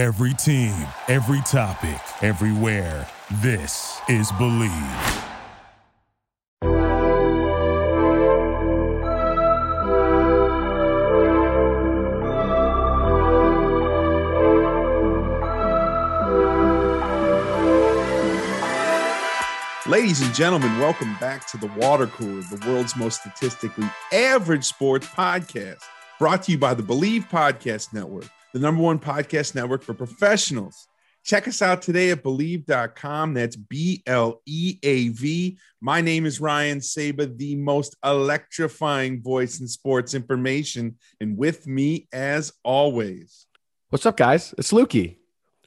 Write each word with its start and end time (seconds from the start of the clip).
Every 0.00 0.32
team, 0.32 0.72
every 1.08 1.42
topic, 1.42 2.00
everywhere. 2.22 3.06
This 3.42 4.00
is 4.08 4.32
Bleav. 4.32 5.26
Ladies 19.86 20.22
and 20.22 20.34
gentlemen, 20.34 20.78
welcome 20.78 21.14
back 21.20 21.46
to 21.48 21.58
the 21.58 21.66
Water 21.76 22.06
Cooler, 22.06 22.40
the 22.44 22.64
world's 22.66 22.96
most 22.96 23.20
statistically 23.20 23.90
average 24.14 24.64
sports 24.64 25.06
podcast, 25.08 25.82
brought 26.18 26.44
to 26.44 26.52
you 26.52 26.56
by 26.56 26.72
the 26.72 26.82
Bleav 26.82 27.28
Podcast 27.28 27.92
Network, 27.92 28.30
the 28.52 28.60
number 28.60 28.82
one 28.82 28.98
podcast 28.98 29.54
network 29.54 29.82
for 29.82 29.94
professionals. 29.94 30.86
Check 31.22 31.46
us 31.46 31.60
out 31.60 31.82
today 31.82 32.10
at 32.10 32.22
bleav.com. 32.22 33.34
That's 33.34 33.54
B 33.54 34.02
L 34.06 34.40
E 34.46 34.78
A 34.82 35.08
V. 35.08 35.58
My 35.80 36.00
name 36.00 36.24
is 36.24 36.40
Ryan 36.40 36.80
Saba, 36.80 37.26
the 37.26 37.56
most 37.56 37.94
electrifying 38.04 39.22
voice 39.22 39.60
in 39.60 39.68
sports 39.68 40.14
information. 40.14 40.96
And 41.20 41.36
with 41.36 41.66
me, 41.66 42.08
as 42.12 42.52
always, 42.64 43.46
What's 43.90 44.06
up, 44.06 44.16
guys? 44.16 44.54
It's 44.56 44.72
Lukey. 44.72 45.16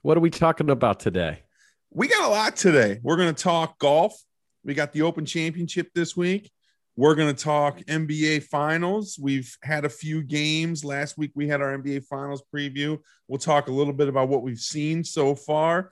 What 0.02 0.16
are 0.16 0.22
we 0.22 0.30
talking 0.30 0.70
about 0.70 1.00
today? 1.02 1.44
we 1.92 2.08
got 2.08 2.28
a 2.28 2.32
lot 2.32 2.56
today. 2.56 3.00
We're 3.04 3.18
going 3.18 3.34
to 3.34 3.44
talk 3.44 3.78
golf. 3.80 4.20
We 4.64 4.74
got 4.74 4.94
the 4.94 5.04
Open 5.04 5.26
Championship 5.26 5.90
this 5.94 6.18
week. 6.18 6.50
We're 6.96 7.16
going 7.16 7.34
to 7.34 7.44
talk 7.44 7.80
NBA 7.80 8.44
Finals. 8.44 9.18
We've 9.20 9.58
had 9.64 9.84
a 9.84 9.90
few 9.90 10.22
games. 10.22 10.86
Last 10.86 11.18
week 11.18 11.32
we 11.34 11.48
had 11.48 11.60
our 11.60 11.76
NBA 11.76 12.06
Finals 12.06 12.44
preview. 12.54 13.00
We'll 13.28 13.40
talk 13.40 13.68
a 13.68 13.72
little 13.72 13.94
bit 13.94 14.10
about 14.10 14.30
what 14.30 14.44
we've 14.44 14.60
seen 14.60 15.04
so 15.04 15.34
far. 15.34 15.92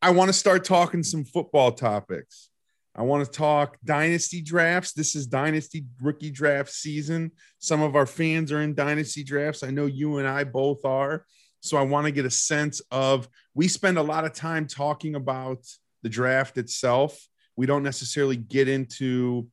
I 0.00 0.10
want 0.10 0.30
to 0.30 0.32
start 0.32 0.64
talking 0.64 1.02
some 1.02 1.24
football 1.24 1.72
topics. 1.72 2.48
I 2.96 3.02
want 3.02 3.26
to 3.26 3.30
talk 3.30 3.76
dynasty 3.84 4.40
drafts. 4.40 4.94
This 4.94 5.14
is 5.14 5.26
dynasty 5.26 5.84
rookie 6.00 6.30
draft 6.30 6.70
season. 6.70 7.32
Some 7.58 7.82
of 7.82 7.94
our 7.94 8.06
fans 8.06 8.52
are 8.52 8.62
in 8.62 8.74
dynasty 8.74 9.24
drafts. 9.24 9.62
I 9.62 9.70
know 9.70 9.84
you 9.84 10.16
and 10.16 10.26
I 10.26 10.44
both 10.44 10.86
are. 10.86 11.26
So 11.60 11.76
I 11.76 11.82
want 11.82 12.06
to 12.06 12.10
get 12.10 12.24
a 12.24 12.30
sense 12.30 12.80
of 12.90 13.28
we 13.54 13.68
spend 13.68 13.98
a 13.98 14.02
lot 14.02 14.24
of 14.24 14.32
time 14.32 14.66
talking 14.66 15.14
about 15.14 15.58
the 16.02 16.08
draft 16.08 16.56
itself. 16.56 17.28
We 17.54 17.66
don't 17.66 17.82
necessarily 17.82 18.36
get 18.36 18.66
into 18.66 19.48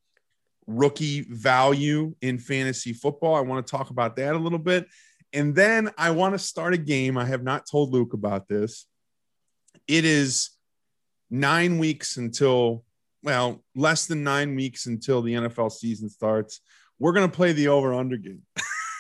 rookie 0.70 1.22
value 1.22 2.16
in 2.22 2.38
fantasy 2.38 2.94
football. 2.94 3.36
I 3.36 3.42
want 3.42 3.66
to 3.66 3.72
talk 3.72 3.90
about 3.90 4.16
that 4.18 4.36
a 4.36 4.38
little 4.38 4.60
bit. 4.60 4.88
And 5.34 5.56
then 5.56 5.90
I 5.98 6.12
want 6.12 6.36
to 6.36 6.40
start 6.40 6.74
a 6.74 6.78
game. 6.78 7.18
I 7.18 7.26
have 7.26 7.44
not 7.44 7.66
told 7.70 7.92
Luke 7.92 8.14
about 8.14 8.48
this. 8.48 8.86
It 9.88 10.06
is 10.06 10.52
nine 11.30 11.80
weeks 11.80 12.18
until, 12.18 12.84
well, 13.24 13.64
less 13.76 14.06
than 14.06 14.24
nine 14.24 14.56
weeks 14.56 14.86
until 14.86 15.22
the 15.22 15.34
NFL 15.34 15.72
season 15.72 16.10
starts. 16.10 16.62
We're 17.00 17.14
going 17.14 17.30
to 17.30 17.36
play 17.36 17.52
the 17.52 17.70
over 17.70 17.94
under 17.94 18.18
game. 18.18 18.44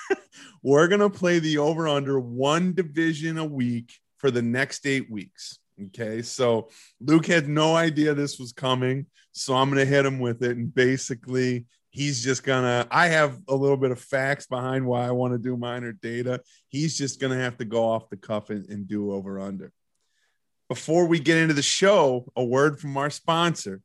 We're 0.64 0.88
going 0.88 1.02
to 1.02 1.10
play 1.10 1.40
the 1.40 1.60
over 1.60 1.88
under 1.88 2.20
one 2.20 2.74
division 2.74 3.38
a 3.38 3.46
week 3.46 3.94
for 4.18 4.32
the 4.32 4.42
next 4.42 4.86
eight 4.88 5.10
weeks. 5.10 5.59
Okay. 5.88 6.22
So 6.22 6.70
Luke 7.00 7.26
had 7.26 7.48
no 7.48 7.76
idea 7.76 8.14
this 8.14 8.40
was 8.40 8.52
coming. 8.52 9.06
So 9.32 9.56
I'm 9.56 9.70
going 9.70 9.80
to 9.80 9.86
hit 9.86 10.06
him 10.06 10.20
with 10.20 10.44
it. 10.44 10.58
And 10.58 10.74
basically, 10.74 11.66
he's 11.92 12.24
just 12.24 12.44
going 12.44 12.64
to, 12.64 12.88
I 12.92 13.08
have 13.08 13.40
a 13.48 13.56
little 13.56 13.78
bit 13.78 13.92
of 13.92 14.00
facts 14.00 14.46
behind 14.48 14.86
why 14.86 15.08
I 15.08 15.12
want 15.12 15.34
to 15.34 15.40
do 15.40 15.58
minor 15.58 15.92
data. 15.92 16.42
He's 16.68 16.98
just 16.98 17.20
going 17.20 17.38
to 17.38 17.44
have 17.44 17.58
to 17.58 17.66
go 17.66 17.84
off 17.84 18.10
the 18.10 18.18
cuff 18.18 18.50
and, 18.50 18.68
and 18.70 18.88
do 18.88 19.12
over 19.12 19.40
under. 19.40 19.72
Before 20.68 21.06
we 21.06 21.20
get 21.20 21.38
into 21.38 21.54
the 21.54 21.62
show, 21.62 22.32
a 22.36 22.44
word 22.44 22.80
from 22.80 22.96
our 22.98 23.10
sponsor. 23.10 23.82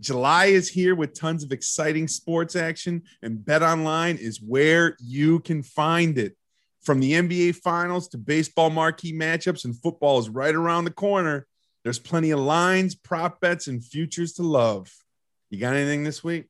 July 0.00 0.46
is 0.46 0.68
here 0.68 0.94
with 0.94 1.18
tons 1.18 1.42
of 1.42 1.50
exciting 1.50 2.06
sports 2.06 2.54
action, 2.54 3.02
and 3.22 3.44
Bet 3.44 3.62
Online 3.62 4.16
is 4.16 4.40
where 4.40 4.96
you 5.00 5.40
can 5.40 5.62
find 5.62 6.18
it. 6.18 6.36
From 6.82 7.00
the 7.00 7.12
NBA 7.12 7.56
Finals 7.56 8.08
to 8.08 8.18
baseball 8.18 8.70
marquee 8.70 9.12
matchups, 9.12 9.64
and 9.64 9.76
football 9.76 10.18
is 10.18 10.28
right 10.28 10.54
around 10.54 10.84
the 10.84 10.90
corner. 10.92 11.46
There's 11.84 11.98
plenty 11.98 12.30
of 12.30 12.40
lines, 12.40 12.94
prop 12.94 13.40
bets, 13.40 13.66
and 13.66 13.84
futures 13.84 14.34
to 14.34 14.42
love. 14.42 14.90
You 15.50 15.58
got 15.58 15.74
anything 15.74 16.04
this 16.04 16.22
week? 16.22 16.46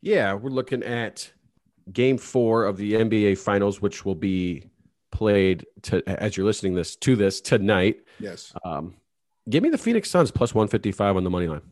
Yeah, 0.00 0.34
we're 0.34 0.50
looking 0.50 0.82
at 0.82 1.32
game 1.92 2.18
four 2.18 2.64
of 2.64 2.76
the 2.76 2.94
NBA 2.94 3.38
Finals, 3.38 3.80
which 3.82 4.04
will 4.04 4.14
be 4.14 4.64
played 5.10 5.66
to, 5.82 6.02
as 6.08 6.36
you're 6.36 6.46
listening 6.46 6.74
this 6.74 6.96
to 6.96 7.16
this 7.16 7.40
tonight. 7.40 7.96
Yes. 8.20 8.52
Um, 8.64 8.94
give 9.48 9.62
me 9.62 9.70
the 9.70 9.78
Phoenix 9.78 10.10
Suns 10.10 10.30
plus 10.30 10.54
155 10.54 11.16
on 11.16 11.24
the 11.24 11.30
money 11.30 11.48
line. 11.48 11.62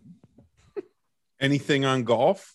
Anything 1.40 1.84
on 1.84 2.04
golf? 2.04 2.54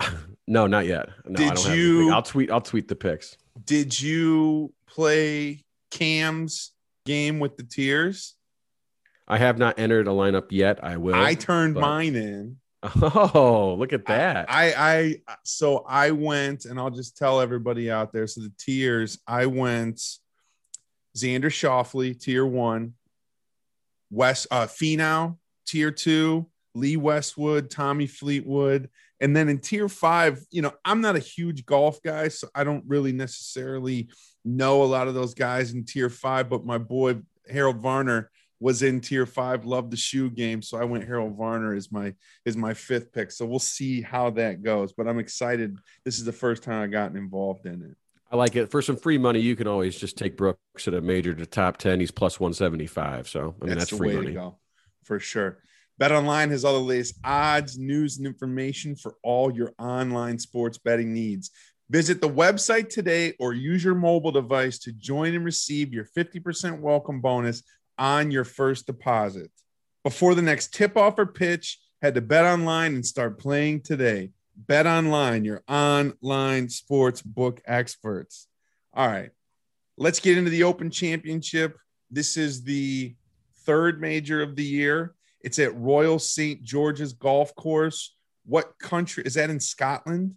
No, 0.48 0.68
not 0.68 0.86
yet. 0.86 1.08
No, 1.24 1.36
Did 1.38 1.50
I 1.50 1.54
don't 1.54 1.64
have 1.66 1.76
you- 1.76 1.96
anything. 1.96 2.12
I'll 2.12 2.22
tweet. 2.22 2.50
I'll 2.52 2.60
tweet 2.60 2.86
the 2.86 2.94
picks. 2.94 3.36
Did 3.64 4.00
you 4.00 4.72
play 4.86 5.64
Cam's 5.90 6.72
game 7.04 7.38
with 7.38 7.56
the 7.56 7.62
tears? 7.62 8.34
I 9.28 9.38
have 9.38 9.58
not 9.58 9.78
entered 9.78 10.06
a 10.06 10.10
lineup 10.10 10.46
yet. 10.50 10.84
I 10.84 10.98
will. 10.98 11.14
I 11.14 11.34
turned 11.34 11.74
but- 11.74 11.80
mine 11.80 12.16
in. 12.16 12.56
Oh, 13.02 13.74
look 13.78 13.92
at 13.92 14.06
that! 14.06 14.46
I, 14.48 14.74
I, 14.76 15.36
so 15.42 15.78
I 15.88 16.12
went, 16.12 16.66
and 16.66 16.78
I'll 16.78 16.90
just 16.90 17.16
tell 17.16 17.40
everybody 17.40 17.90
out 17.90 18.12
there. 18.12 18.28
So 18.28 18.42
the 18.42 18.52
tiers, 18.58 19.18
I 19.26 19.46
went 19.46 20.00
Xander 21.16 21.46
Schauffele, 21.46 22.20
tier 22.20 22.46
one, 22.46 22.94
West 24.10 24.46
uh 24.52 24.66
Finau, 24.66 25.36
tier 25.66 25.90
two, 25.90 26.46
Lee 26.76 26.96
Westwood, 26.96 27.70
Tommy 27.70 28.06
Fleetwood, 28.06 28.90
and 29.20 29.34
then 29.34 29.48
in 29.48 29.58
tier 29.58 29.88
five, 29.88 30.40
you 30.50 30.62
know, 30.62 30.72
I'm 30.84 31.00
not 31.00 31.16
a 31.16 31.20
huge 31.20 31.64
golf 31.64 32.02
guy, 32.02 32.28
so 32.28 32.48
I 32.54 32.64
don't 32.64 32.84
really 32.86 33.12
necessarily 33.12 34.10
know 34.44 34.82
a 34.82 34.84
lot 34.84 35.08
of 35.08 35.14
those 35.14 35.34
guys 35.34 35.72
in 35.72 35.84
tier 35.84 36.10
five, 36.10 36.48
but 36.48 36.64
my 36.64 36.78
boy 36.78 37.16
Harold 37.48 37.78
Varner 37.78 38.30
was 38.60 38.82
in 38.82 39.00
tier 39.00 39.26
five, 39.26 39.64
loved 39.64 39.90
the 39.90 39.96
shoe 39.96 40.30
game. 40.30 40.62
So 40.62 40.78
I 40.78 40.84
went 40.84 41.06
Harold 41.06 41.36
Varner 41.36 41.74
is 41.74 41.90
my 41.92 42.14
is 42.44 42.56
my 42.56 42.74
fifth 42.74 43.12
pick. 43.12 43.30
So 43.30 43.46
we'll 43.46 43.58
see 43.58 44.00
how 44.00 44.30
that 44.30 44.62
goes. 44.62 44.92
But 44.92 45.08
I'm 45.08 45.18
excited. 45.18 45.78
This 46.04 46.18
is 46.18 46.24
the 46.24 46.32
first 46.32 46.62
time 46.62 46.82
I've 46.82 46.90
gotten 46.90 47.16
involved 47.16 47.66
in 47.66 47.82
it. 47.82 47.96
I 48.30 48.36
like 48.36 48.56
it. 48.56 48.70
For 48.70 48.82
some 48.82 48.96
free 48.96 49.18
money, 49.18 49.40
you 49.40 49.54
can 49.56 49.68
always 49.68 49.96
just 49.96 50.18
take 50.18 50.36
Brooks 50.36 50.88
at 50.88 50.94
a 50.94 51.00
major 51.00 51.34
to 51.34 51.46
top 51.46 51.76
ten. 51.76 52.00
He's 52.00 52.10
plus 52.10 52.40
175. 52.40 53.28
So 53.28 53.54
I 53.60 53.64
mean, 53.66 53.78
that's, 53.78 53.90
the 53.90 53.96
free 53.96 54.16
money. 54.16 54.36
for 55.04 55.20
sure. 55.20 55.58
Bet 55.98 56.12
Online 56.12 56.50
has 56.50 56.64
all 56.64 56.74
the 56.74 56.80
latest 56.80 57.18
odds, 57.24 57.78
news, 57.78 58.18
and 58.18 58.26
information 58.26 58.96
for 58.96 59.14
all 59.22 59.50
your 59.50 59.72
online 59.78 60.38
sports 60.38 60.76
betting 60.76 61.14
needs. 61.14 61.50
Visit 61.88 62.20
the 62.20 62.28
website 62.28 62.90
today 62.90 63.32
or 63.38 63.54
use 63.54 63.82
your 63.82 63.94
mobile 63.94 64.32
device 64.32 64.78
to 64.80 64.92
join 64.92 65.34
and 65.34 65.44
receive 65.44 65.94
your 65.94 66.04
50% 66.04 66.80
welcome 66.80 67.20
bonus 67.22 67.62
on 67.96 68.30
your 68.30 68.44
first 68.44 68.86
deposit. 68.86 69.50
Before 70.04 70.34
the 70.34 70.42
next 70.42 70.74
tip 70.74 70.98
off 70.98 71.18
or 71.18 71.26
pitch, 71.26 71.80
head 72.02 72.14
to 72.14 72.20
Bet 72.20 72.44
Online 72.44 72.94
and 72.94 73.06
start 73.06 73.38
playing 73.38 73.80
today. 73.80 74.32
Bet 74.54 74.86
Online, 74.86 75.44
your 75.44 75.62
online 75.66 76.68
sports 76.68 77.22
book 77.22 77.62
experts. 77.66 78.48
All 78.92 79.08
right, 79.08 79.30
let's 79.96 80.20
get 80.20 80.36
into 80.36 80.50
the 80.50 80.64
Open 80.64 80.90
Championship. 80.90 81.78
This 82.10 82.36
is 82.36 82.64
the 82.64 83.16
third 83.64 84.00
major 84.00 84.42
of 84.42 84.56
the 84.56 84.64
year. 84.64 85.15
It's 85.46 85.60
at 85.60 85.72
Royal 85.76 86.18
St. 86.18 86.60
George's 86.64 87.12
Golf 87.12 87.54
Course. 87.54 88.16
What 88.46 88.76
country 88.80 89.22
is 89.24 89.34
that 89.34 89.48
in 89.48 89.60
Scotland? 89.60 90.34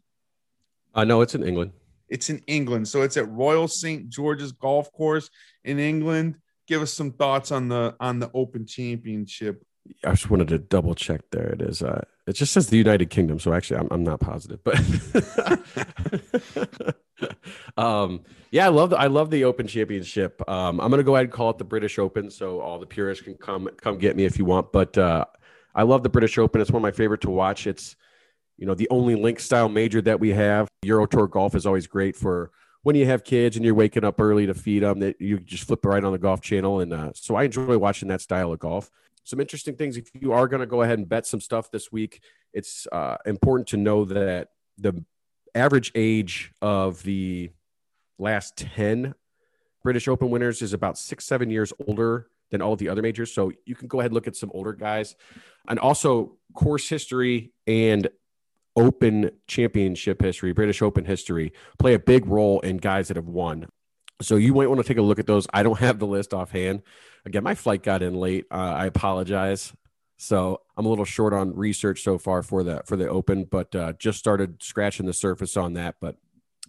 Uh, 0.93 1.03
no, 1.03 1.21
it's 1.21 1.33
in 1.33 1.43
England. 1.43 1.71
It's 2.09 2.29
in 2.29 2.43
England. 2.45 2.87
So 2.87 3.01
it's 3.01 3.17
at 3.17 3.27
Royal 3.27 3.67
St. 3.67 4.07
George's 4.07 4.51
Golf 4.51 4.93
Course 4.93 5.31
in 5.63 5.79
England. 5.79 6.35
Give 6.67 6.83
us 6.83 6.93
some 6.93 7.11
thoughts 7.11 7.51
on 7.51 7.69
the 7.69 7.95
on 8.00 8.19
the 8.19 8.29
Open 8.35 8.67
Championship. 8.67 9.65
I 10.06 10.11
just 10.11 10.29
wanted 10.29 10.50
to 10.50 10.59
double 10.59 10.94
check. 10.94 11.21
There 11.31 11.47
it 11.47 11.63
is. 11.63 11.81
Uh, 11.81 12.03
it 12.27 12.33
just 12.33 12.53
says 12.53 12.67
the 12.67 12.77
United 12.77 13.09
Kingdom, 13.09 13.39
so 13.39 13.51
actually, 13.51 13.79
I'm, 13.79 13.88
I'm 13.89 14.03
not 14.03 14.19
positive, 14.19 14.63
but 14.63 14.75
um, 17.77 18.21
yeah, 18.51 18.66
I 18.66 18.69
love 18.69 18.92
the, 18.92 18.98
I 18.98 19.07
love 19.07 19.30
the 19.30 19.44
Open 19.44 19.68
Championship. 19.68 20.42
Um, 20.50 20.80
I'm 20.80 20.89
gonna 20.89 21.04
go 21.04 21.16
ahead 21.16 21.25
and 21.25 21.33
call 21.33 21.50
it 21.50 21.57
the 21.57 21.63
British 21.63 22.00
Open, 22.00 22.30
so 22.30 22.60
all 22.62 22.80
the 22.80 22.86
purists 22.86 23.24
can 23.24 23.36
come 23.36 23.69
come 23.77 23.98
get 23.98 24.16
me 24.16 24.25
if 24.25 24.38
you 24.38 24.45
want. 24.45 24.71
But 24.71 24.98
uh, 24.98 25.25
I 25.75 25.83
love 25.83 26.04
the 26.04 26.10
British 26.10 26.38
Open. 26.38 26.62
It's 26.62 26.71
one 26.71 26.81
of 26.81 26.83
my 26.83 26.92
favorite 26.92 27.21
to 27.21 27.30
watch. 27.30 27.68
It's 27.68 27.95
you 28.57 28.66
know 28.66 28.75
the 28.75 28.89
only 28.89 29.16
link 29.16 29.39
style 29.39 29.69
major 29.69 30.01
that 30.01 30.19
we 30.19 30.30
have. 30.30 30.68
Euro 30.83 31.06
Tour 31.06 31.27
golf 31.27 31.56
is 31.56 31.66
always 31.66 31.88
great 31.88 32.16
for 32.16 32.51
when 32.83 32.95
you 32.95 33.06
have 33.06 33.24
kids 33.24 33.56
and 33.56 33.65
you're 33.65 33.75
waking 33.75 34.04
up 34.04 34.19
early 34.19 34.45
to 34.45 34.54
feed 34.54 34.83
them. 34.83 35.00
That 35.00 35.22
you 35.22 35.39
just 35.39 35.65
flip 35.65 35.86
right 35.86 36.04
on 36.04 36.12
the 36.12 36.18
golf 36.18 36.42
channel, 36.42 36.80
and 36.80 36.94
uh, 36.94 37.12
so 37.13 37.36
I 37.36 37.44
enjoy 37.44 37.77
watching 37.77 38.07
that 38.10 38.22
style 38.22 38.51
of 38.51 38.60
golf 38.60 38.89
some 39.30 39.39
interesting 39.39 39.75
things. 39.75 39.95
If 39.95 40.10
you 40.19 40.33
are 40.33 40.48
going 40.48 40.62
to 40.62 40.65
go 40.65 40.81
ahead 40.81 40.98
and 40.98 41.07
bet 41.07 41.27
some 41.27 41.39
stuff 41.39 41.69
this 41.72 41.92
week, 41.92 42.22
it's 42.51 42.88
uh, 42.92 43.18
important 43.25 43.68
to 43.69 43.77
know 43.77 44.06
that 44.06 44.50
the 44.77 45.04
average 45.56 45.92
age 45.96 46.51
of 46.62 47.04
the 47.04 47.51
last 48.18 48.57
10 48.57 49.16
British 49.84 50.07
Open 50.07 50.30
winners 50.30 50.62
is 50.62 50.74
about 50.74 50.98
six, 50.98 51.25
seven 51.25 51.50
years 51.50 51.72
older 51.88 52.28
than 52.51 52.62
all 52.62 52.74
of 52.74 52.80
the 52.80 52.90
other 52.90 53.01
majors. 53.01 53.34
So 53.34 53.51
you 53.66 53.75
can 53.75 53.88
go 53.88 54.00
ahead 54.00 54.12
and 54.12 54.16
look 54.16 54.28
at 54.28 54.36
some 54.36 54.51
older 54.54 54.74
guys. 54.74 55.16
And 55.68 55.80
also 55.80 56.38
course 56.54 56.90
history 56.90 57.51
and 57.68 58.07
open 58.75 59.31
championship 59.48 60.22
history, 60.22 60.54
British 60.54 60.81
Open 60.81 61.06
history, 61.06 61.54
play 61.78 61.94
a 61.94 62.00
big 62.00 62.25
role 62.25 62.60
in 62.62 62.78
guys 62.78 63.07
that 63.10 63.18
have 63.18 63.28
won. 63.28 63.68
So 64.22 64.36
you 64.36 64.54
might 64.54 64.68
want 64.68 64.81
to 64.81 64.88
take 64.88 64.98
a 64.98 65.01
look 65.01 65.19
at 65.19 65.28
those. 65.28 65.48
I 65.54 65.63
don't 65.63 65.80
have 65.80 66.00
the 66.00 66.07
list 66.07 66.34
offhand. 66.34 66.81
Again, 67.25 67.44
my 67.44 67.56
flight 67.56 67.84
got 67.84 68.01
in 68.01 68.16
late. 68.16 68.46
Uh, 68.51 68.56
I 68.56 68.86
apologize. 68.86 69.74
So 70.21 70.60
I'm 70.75 70.86
a 70.86 70.89
little 70.89 71.06
short 71.06 71.31
on 71.31 71.56
research 71.56 72.04
so 72.04 72.18
far 72.18 72.44
for 72.44 72.62
the 72.62 72.83
for 72.86 72.98
the 72.98 73.07
Open, 73.07 73.45
but 73.45 73.74
uh, 73.74 73.94
just 73.94 74.19
started 74.19 74.62
scratching 74.62 75.06
the 75.06 75.13
surface 75.13 75.56
on 75.56 75.74
that. 75.74 75.95
But 76.01 76.18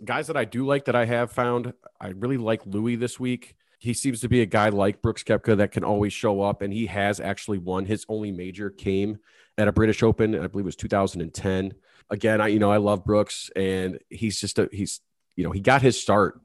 guys 0.05 0.29
that 0.29 0.37
I 0.37 0.45
do 0.45 0.65
like 0.65 0.85
that 0.85 0.95
I 0.95 1.05
have 1.05 1.33
found, 1.33 1.73
I 2.01 2.09
really 2.11 2.37
like 2.37 2.65
Louis 2.65 2.95
this 2.95 3.19
week. 3.19 3.57
He 3.81 3.93
seems 3.93 4.21
to 4.21 4.29
be 4.29 4.41
a 4.41 4.47
guy 4.47 4.69
like 4.69 5.03
Brooks 5.03 5.25
Koepka 5.25 5.57
that 5.57 5.73
can 5.73 5.83
always 5.83 6.13
show 6.13 6.43
up, 6.43 6.63
and 6.63 6.73
he 6.73 6.87
has 6.87 7.19
actually 7.19 7.59
won. 7.59 7.87
His 7.87 8.07
only 8.09 8.31
major 8.31 8.71
came 8.71 9.19
at 9.59 9.67
a 9.67 9.73
British 9.73 10.05
Open, 10.05 10.37
I 10.37 10.47
believe 10.47 10.65
it 10.65 10.67
was 10.67 10.77
2010. 10.77 11.75
Again, 12.09 12.41
I 12.41 12.49
you 12.49 12.61
know 12.61 12.71
I 12.71 12.77
love 12.77 13.05
Brooks, 13.05 13.51
and 13.57 13.99
he's 14.11 14.39
just 14.39 14.61
a 14.61 14.69
he's 14.71 15.01
you 15.35 15.43
know 15.43 15.51
he 15.51 15.61
got 15.61 15.83
his 15.83 16.01
start 16.01 16.41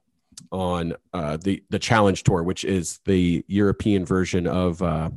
on 0.52 0.96
uh, 1.14 1.38
the 1.38 1.64
the 1.70 1.78
Challenge 1.78 2.24
Tour, 2.24 2.42
which 2.42 2.66
is 2.66 3.00
the 3.06 3.46
European 3.48 4.06
version 4.06 4.48
of 4.48 4.82
uh, 4.82 5.12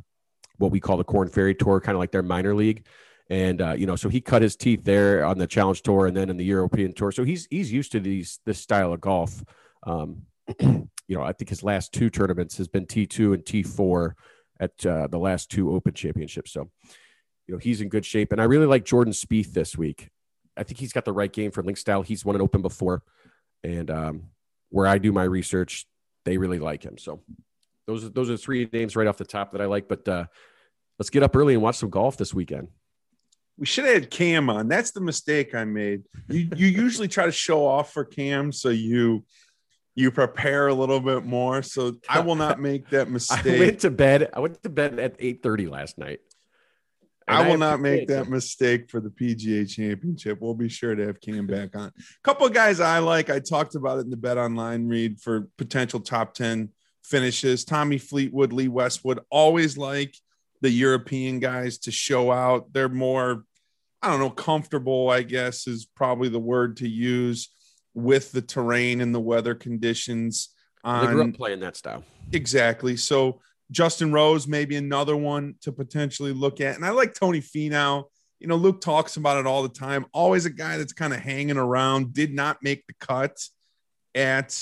what 0.59 0.71
we 0.71 0.81
call 0.81 0.97
the 0.97 1.05
Korn 1.05 1.29
Ferry 1.29 1.55
Tour, 1.55 1.81
kind 1.81 1.97
of 1.97 2.01
like 2.01 2.13
their 2.13 2.23
minor 2.23 2.55
league. 2.55 2.87
And 3.31 3.61
uh, 3.61 3.73
you 3.73 3.87
know, 3.87 3.97
so 3.97 4.09
he 4.09 4.21
cut 4.21 4.43
his 4.43 4.57
teeth 4.57 4.85
there 4.85 5.25
on 5.25 5.39
the 5.39 5.47
Challenge 5.47 5.83
Tour, 5.83 6.07
and 6.07 6.17
then 6.17 6.31
in 6.31 6.37
the 6.37 6.45
European 6.45 6.93
Tour. 6.93 7.13
So 7.13 7.25
he's 7.25 7.47
he's 7.51 7.73
used 7.73 7.93
to 7.93 8.01
these 8.01 8.41
this 8.47 8.59
style 8.59 8.93
of 8.93 9.01
golf. 9.01 9.45
Um, 9.87 10.23
you 10.61 10.89
know, 11.09 11.23
I 11.23 11.33
think 11.33 11.51
his 11.51 11.63
last 11.63 11.93
two 11.93 12.11
tournaments 12.11 12.57
has 12.57 12.69
been 12.69 12.87
T 12.87 13.07
two 13.07 13.35
and 13.35 13.45
T 13.45 13.63
four 13.63 14.17
at 14.61 14.85
uh, 14.87 15.07
the 15.09 15.19
last 15.19 15.51
two 15.51 15.73
Open 15.75 15.93
Championships. 15.93 16.53
So, 16.53 16.71
you 17.47 17.55
know, 17.55 17.59
he's 17.59 17.81
in 17.81 17.91
good 17.91 18.07
shape, 18.07 18.33
and 18.33 18.41
I 18.41 18.45
really 18.45 18.67
like 18.67 18.85
Jordan 18.85 19.13
Spieth 19.13 19.53
this 19.53 19.77
week. 19.77 20.09
I 20.57 20.63
think 20.63 20.79
he's 20.79 20.93
got 20.93 21.05
the 21.05 21.13
right 21.13 21.33
game 21.33 21.51
for 21.51 21.63
link 21.63 21.77
style. 21.77 22.03
He's 22.03 22.25
won 22.25 22.35
an 22.35 22.43
Open 22.43 22.63
before, 22.63 23.03
and 23.63 23.91
um, 23.91 24.23
where 24.71 24.87
I 24.87 24.97
do 24.97 25.13
my 25.13 25.25
research, 25.25 25.87
they 26.25 26.39
really 26.39 26.59
like 26.59 26.83
him. 26.83 26.97
So 26.97 27.21
those 27.89 28.05
are, 28.05 28.11
those 28.11 28.31
are 28.31 28.37
three 28.37 28.69
names 28.71 28.95
right 28.95 29.09
off 29.09 29.17
the 29.17 29.25
top 29.25 29.53
that 29.53 29.63
I 29.63 29.65
like. 29.65 29.89
But 29.89 30.07
uh, 30.07 30.27
let's 30.99 31.09
get 31.09 31.23
up 31.23 31.35
early 31.35 31.55
and 31.55 31.63
watch 31.63 31.77
some 31.77 31.89
golf 31.89 32.19
this 32.19 32.35
weekend. 32.35 32.69
We 33.57 33.67
should 33.67 33.87
have 33.87 33.95
had 33.95 34.11
Cam 34.11 34.51
on. 34.51 34.69
That's 34.69 34.93
the 34.93 35.01
mistake 35.01 35.55
I 35.55 35.65
made. 35.65 36.03
You 36.29 36.51
you 36.55 36.67
usually 36.69 37.09
try 37.09 37.25
to 37.27 37.33
show 37.33 37.67
off 37.67 37.93
for 37.93 38.05
Cam, 38.05 38.53
so 38.53 38.69
you 38.69 39.25
you 39.97 40.13
prepare 40.13 40.69
a 40.69 40.75
little 40.75 41.01
bit 41.01 41.25
more. 41.25 41.63
So 41.63 41.97
I 42.09 42.21
will 42.21 42.37
not 42.37 42.61
make 42.61 42.91
that 42.91 43.11
mistake. 43.11 43.47
I 43.57 43.59
went 43.59 43.81
to 43.81 43.91
bed. 43.91 44.31
I 44.33 44.41
went 44.41 44.63
to 44.63 44.69
bed 44.69 45.01
at 45.01 45.17
eight 45.19 45.43
thirty 45.43 45.67
last 45.67 45.99
night. 45.99 46.21
I 47.27 47.49
will 47.49 47.59
not 47.59 47.81
make 47.81 48.09
that 48.09 48.29
mistake 48.29 48.91
for 48.91 49.01
the 49.01 49.11
PGA 49.11 49.69
Championship. 49.69 50.39
We'll 50.41 50.55
be 50.55 50.69
sure 50.69 50.95
to 50.95 51.07
have 51.07 51.21
Cam 51.21 51.47
back 51.47 51.77
on. 51.77 51.89
A 51.89 51.93
couple 52.23 52.47
of 52.47 52.55
guys 52.55 52.81
I 52.81 53.01
like. 53.01 53.29
I 53.29 53.39
talked 53.39 53.75
about 53.75 53.99
it 53.99 54.03
in 54.03 54.11
the 54.11 54.17
Bet 54.17 54.39
Online 54.39 54.87
read 54.89 55.21
for 55.21 55.49
potential 55.59 56.01
top 56.01 56.35
ten 56.35 56.71
finishes. 57.09 57.65
Tommy 57.65 57.99
Fleetwood, 57.99 58.53
Lee 58.53 58.69
Westwood, 58.69 59.21
always 59.31 59.79
like 59.79 60.15
the 60.61 60.71
European 60.71 61.41
guys 61.41 61.79
to 61.79 61.91
show 61.91 62.31
out. 62.31 62.73
They're 62.73 62.89
more, 62.89 63.45
I 64.03 64.11
don't 64.11 64.21
know, 64.21 64.31
comfortable, 64.31 65.11
I 65.11 65.23
guess 65.23 65.67
is 65.67 65.87
probably 65.87 66.29
the 66.29 66.39
word 66.39 66.79
to 66.79 66.89
use 66.89 67.51
with 67.95 68.33
the 68.33 68.43
terrain 68.43 69.01
and 69.01 69.15
the 69.15 69.21
weather 69.21 69.55
conditions. 69.55 70.51
On, 70.85 71.07
they 71.07 71.13
grew 71.13 71.29
up 71.29 71.35
playing 71.35 71.61
that 71.61 71.77
style. 71.77 72.05
Exactly. 72.33 72.97
So 72.97 73.41
Justin 73.71 74.13
Rose, 74.13 74.47
maybe 74.47 74.77
another 74.77 75.17
one 75.17 75.55
to 75.63 75.73
potentially 75.73 76.33
look 76.33 76.61
at. 76.61 76.77
And 76.77 76.85
I 76.85 76.91
like 76.91 77.15
Tony 77.15 77.41
Finau. 77.41 78.05
You 78.41 78.47
know, 78.47 78.57
Luke 78.57 78.81
talks 78.81 79.17
about 79.17 79.39
it 79.39 79.47
all 79.47 79.63
the 79.63 79.69
time. 79.69 80.07
Always 80.13 80.47
a 80.47 80.51
guy 80.51 80.77
that's 80.77 80.93
kind 80.93 81.13
of 81.13 81.19
hanging 81.19 81.57
around, 81.57 82.13
did 82.13 82.33
not 82.33 82.63
make 82.63 82.87
the 82.87 82.95
cut 83.01 83.37
at 84.15 84.57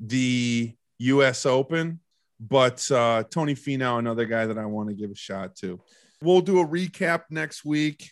the 0.00 0.74
U.S. 1.00 1.46
Open, 1.46 2.00
but 2.38 2.88
uh, 2.90 3.24
Tony 3.30 3.54
Finau, 3.54 3.98
another 3.98 4.26
guy 4.26 4.46
that 4.46 4.58
I 4.58 4.66
want 4.66 4.90
to 4.90 4.94
give 4.94 5.10
a 5.10 5.14
shot 5.16 5.56
to. 5.56 5.80
We'll 6.22 6.42
do 6.42 6.60
a 6.60 6.66
recap 6.66 7.22
next 7.30 7.64
week, 7.64 8.10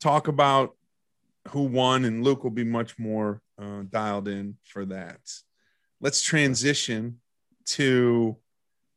talk 0.00 0.26
about 0.26 0.76
who 1.48 1.62
won, 1.62 2.04
and 2.04 2.24
Luke 2.24 2.42
will 2.42 2.50
be 2.50 2.64
much 2.64 2.98
more 2.98 3.40
uh, 3.60 3.82
dialed 3.88 4.26
in 4.26 4.56
for 4.64 4.84
that. 4.86 5.20
Let's 6.00 6.22
transition 6.22 7.20
to 7.66 8.36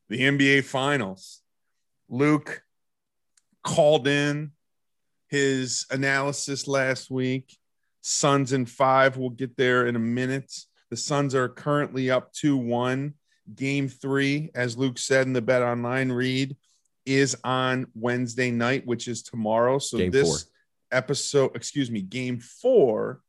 the 0.10 0.20
NBA 0.20 0.64
Finals. 0.64 1.42
Luke 2.10 2.64
called 3.64 4.08
in 4.08 4.52
his 5.28 5.86
analysis 5.92 6.68
last 6.68 7.12
week. 7.12 7.56
Suns 8.02 8.52
in 8.52 8.66
five. 8.66 9.18
We'll 9.18 9.30
get 9.30 9.58
there 9.58 9.86
in 9.86 9.96
a 9.96 10.00
minute. 10.00 10.52
The 10.90 10.98
Suns 10.98 11.36
are 11.36 11.50
currently 11.50 12.10
up 12.10 12.32
2 12.34 12.58
1 12.58 13.14
Game 13.56 13.88
three, 13.88 14.52
as 14.56 14.78
Luke 14.78 14.98
said 14.98 15.28
in 15.28 15.34
the 15.34 15.42
Bet 15.42 15.62
Online 15.62 16.12
read, 16.12 16.56
is 17.06 17.38
on 17.44 17.88
Wednesday 17.96 18.52
night, 18.52 18.86
which 18.86 19.08
is 19.08 19.24
tomorrow. 19.24 19.80
So 19.80 19.98
game 19.98 20.12
this 20.12 20.44
four. 20.44 20.52
episode, 20.92 21.56
excuse 21.56 21.90
me, 21.90 22.02
game 22.02 22.40
four 22.40 23.22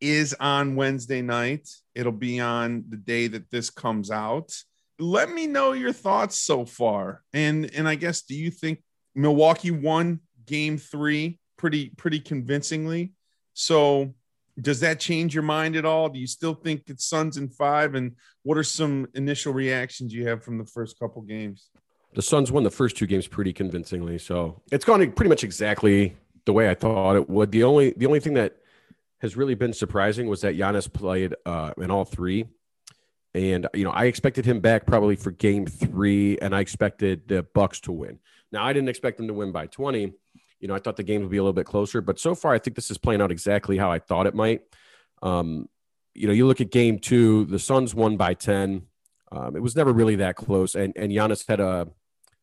is 0.00 0.34
on 0.38 0.76
Wednesday 0.76 1.22
night. 1.22 1.68
It'll 1.94 2.12
be 2.12 2.40
on 2.40 2.84
the 2.88 2.96
day 2.96 3.28
that 3.28 3.50
this 3.50 3.70
comes 3.70 4.10
out. 4.10 4.52
Let 4.98 5.30
me 5.30 5.46
know 5.46 5.72
your 5.72 5.92
thoughts 5.92 6.38
so 6.38 6.64
far. 6.64 7.22
And 7.32 7.72
and 7.74 7.88
I 7.88 7.96
guess 7.96 8.22
do 8.22 8.34
you 8.34 8.50
think 8.50 8.82
Milwaukee 9.14 9.70
won 9.70 10.20
game 10.46 10.78
three 10.78 11.38
pretty 11.56 11.90
pretty 11.96 12.20
convincingly? 12.20 13.12
So 13.54 14.14
does 14.60 14.80
that 14.80 15.00
change 15.00 15.34
your 15.34 15.42
mind 15.42 15.76
at 15.76 15.84
all? 15.84 16.08
Do 16.08 16.18
you 16.18 16.26
still 16.26 16.54
think 16.54 16.82
it's 16.88 17.06
Suns 17.06 17.36
in 17.36 17.48
five? 17.48 17.94
And 17.94 18.16
what 18.42 18.58
are 18.58 18.62
some 18.62 19.06
initial 19.14 19.52
reactions 19.52 20.12
you 20.12 20.26
have 20.28 20.44
from 20.44 20.58
the 20.58 20.66
first 20.66 20.98
couple 20.98 21.22
games? 21.22 21.70
The 22.14 22.22
Suns 22.22 22.52
won 22.52 22.62
the 22.62 22.70
first 22.70 22.96
two 22.96 23.06
games 23.06 23.26
pretty 23.26 23.52
convincingly, 23.52 24.18
so 24.18 24.60
it's 24.70 24.84
gone 24.84 25.10
pretty 25.12 25.30
much 25.30 25.44
exactly 25.44 26.14
the 26.44 26.52
way 26.52 26.68
I 26.68 26.74
thought 26.74 27.16
it 27.16 27.30
would. 27.30 27.50
The 27.52 27.64
only 27.64 27.94
the 27.96 28.04
only 28.04 28.20
thing 28.20 28.34
that 28.34 28.56
has 29.22 29.36
really 29.36 29.54
been 29.54 29.72
surprising 29.72 30.28
was 30.28 30.42
that 30.42 30.56
Giannis 30.56 30.92
played 30.92 31.34
uh, 31.46 31.72
in 31.78 31.90
all 31.90 32.04
three, 32.04 32.44
and 33.32 33.66
you 33.72 33.84
know 33.84 33.92
I 33.92 34.04
expected 34.04 34.44
him 34.44 34.60
back 34.60 34.84
probably 34.84 35.16
for 35.16 35.30
Game 35.30 35.64
three, 35.64 36.36
and 36.38 36.54
I 36.54 36.60
expected 36.60 37.28
the 37.28 37.44
Bucks 37.44 37.80
to 37.82 37.92
win. 37.92 38.18
Now 38.50 38.66
I 38.66 38.74
didn't 38.74 38.90
expect 38.90 39.16
them 39.16 39.28
to 39.28 39.34
win 39.34 39.50
by 39.50 39.66
twenty 39.66 40.12
you 40.62 40.68
know, 40.68 40.74
I 40.74 40.78
thought 40.78 40.96
the 40.96 41.02
game 41.02 41.22
would 41.22 41.30
be 41.30 41.38
a 41.38 41.42
little 41.42 41.52
bit 41.52 41.66
closer, 41.66 42.00
but 42.00 42.20
so 42.20 42.36
far 42.36 42.54
I 42.54 42.58
think 42.58 42.76
this 42.76 42.90
is 42.90 42.96
playing 42.96 43.20
out 43.20 43.32
exactly 43.32 43.76
how 43.76 43.90
I 43.90 43.98
thought 43.98 44.28
it 44.28 44.34
might. 44.34 44.62
Um, 45.20 45.68
you 46.14 46.28
know, 46.28 46.32
you 46.32 46.46
look 46.46 46.60
at 46.60 46.70
game 46.70 47.00
two, 47.00 47.46
the 47.46 47.58
Suns 47.58 47.96
won 47.96 48.16
by 48.16 48.34
10. 48.34 48.86
Um, 49.32 49.56
it 49.56 49.60
was 49.60 49.74
never 49.74 49.92
really 49.92 50.16
that 50.16 50.36
close. 50.36 50.76
And, 50.76 50.92
and 50.96 51.10
Giannis 51.10 51.48
had 51.48 51.58
a, 51.58 51.88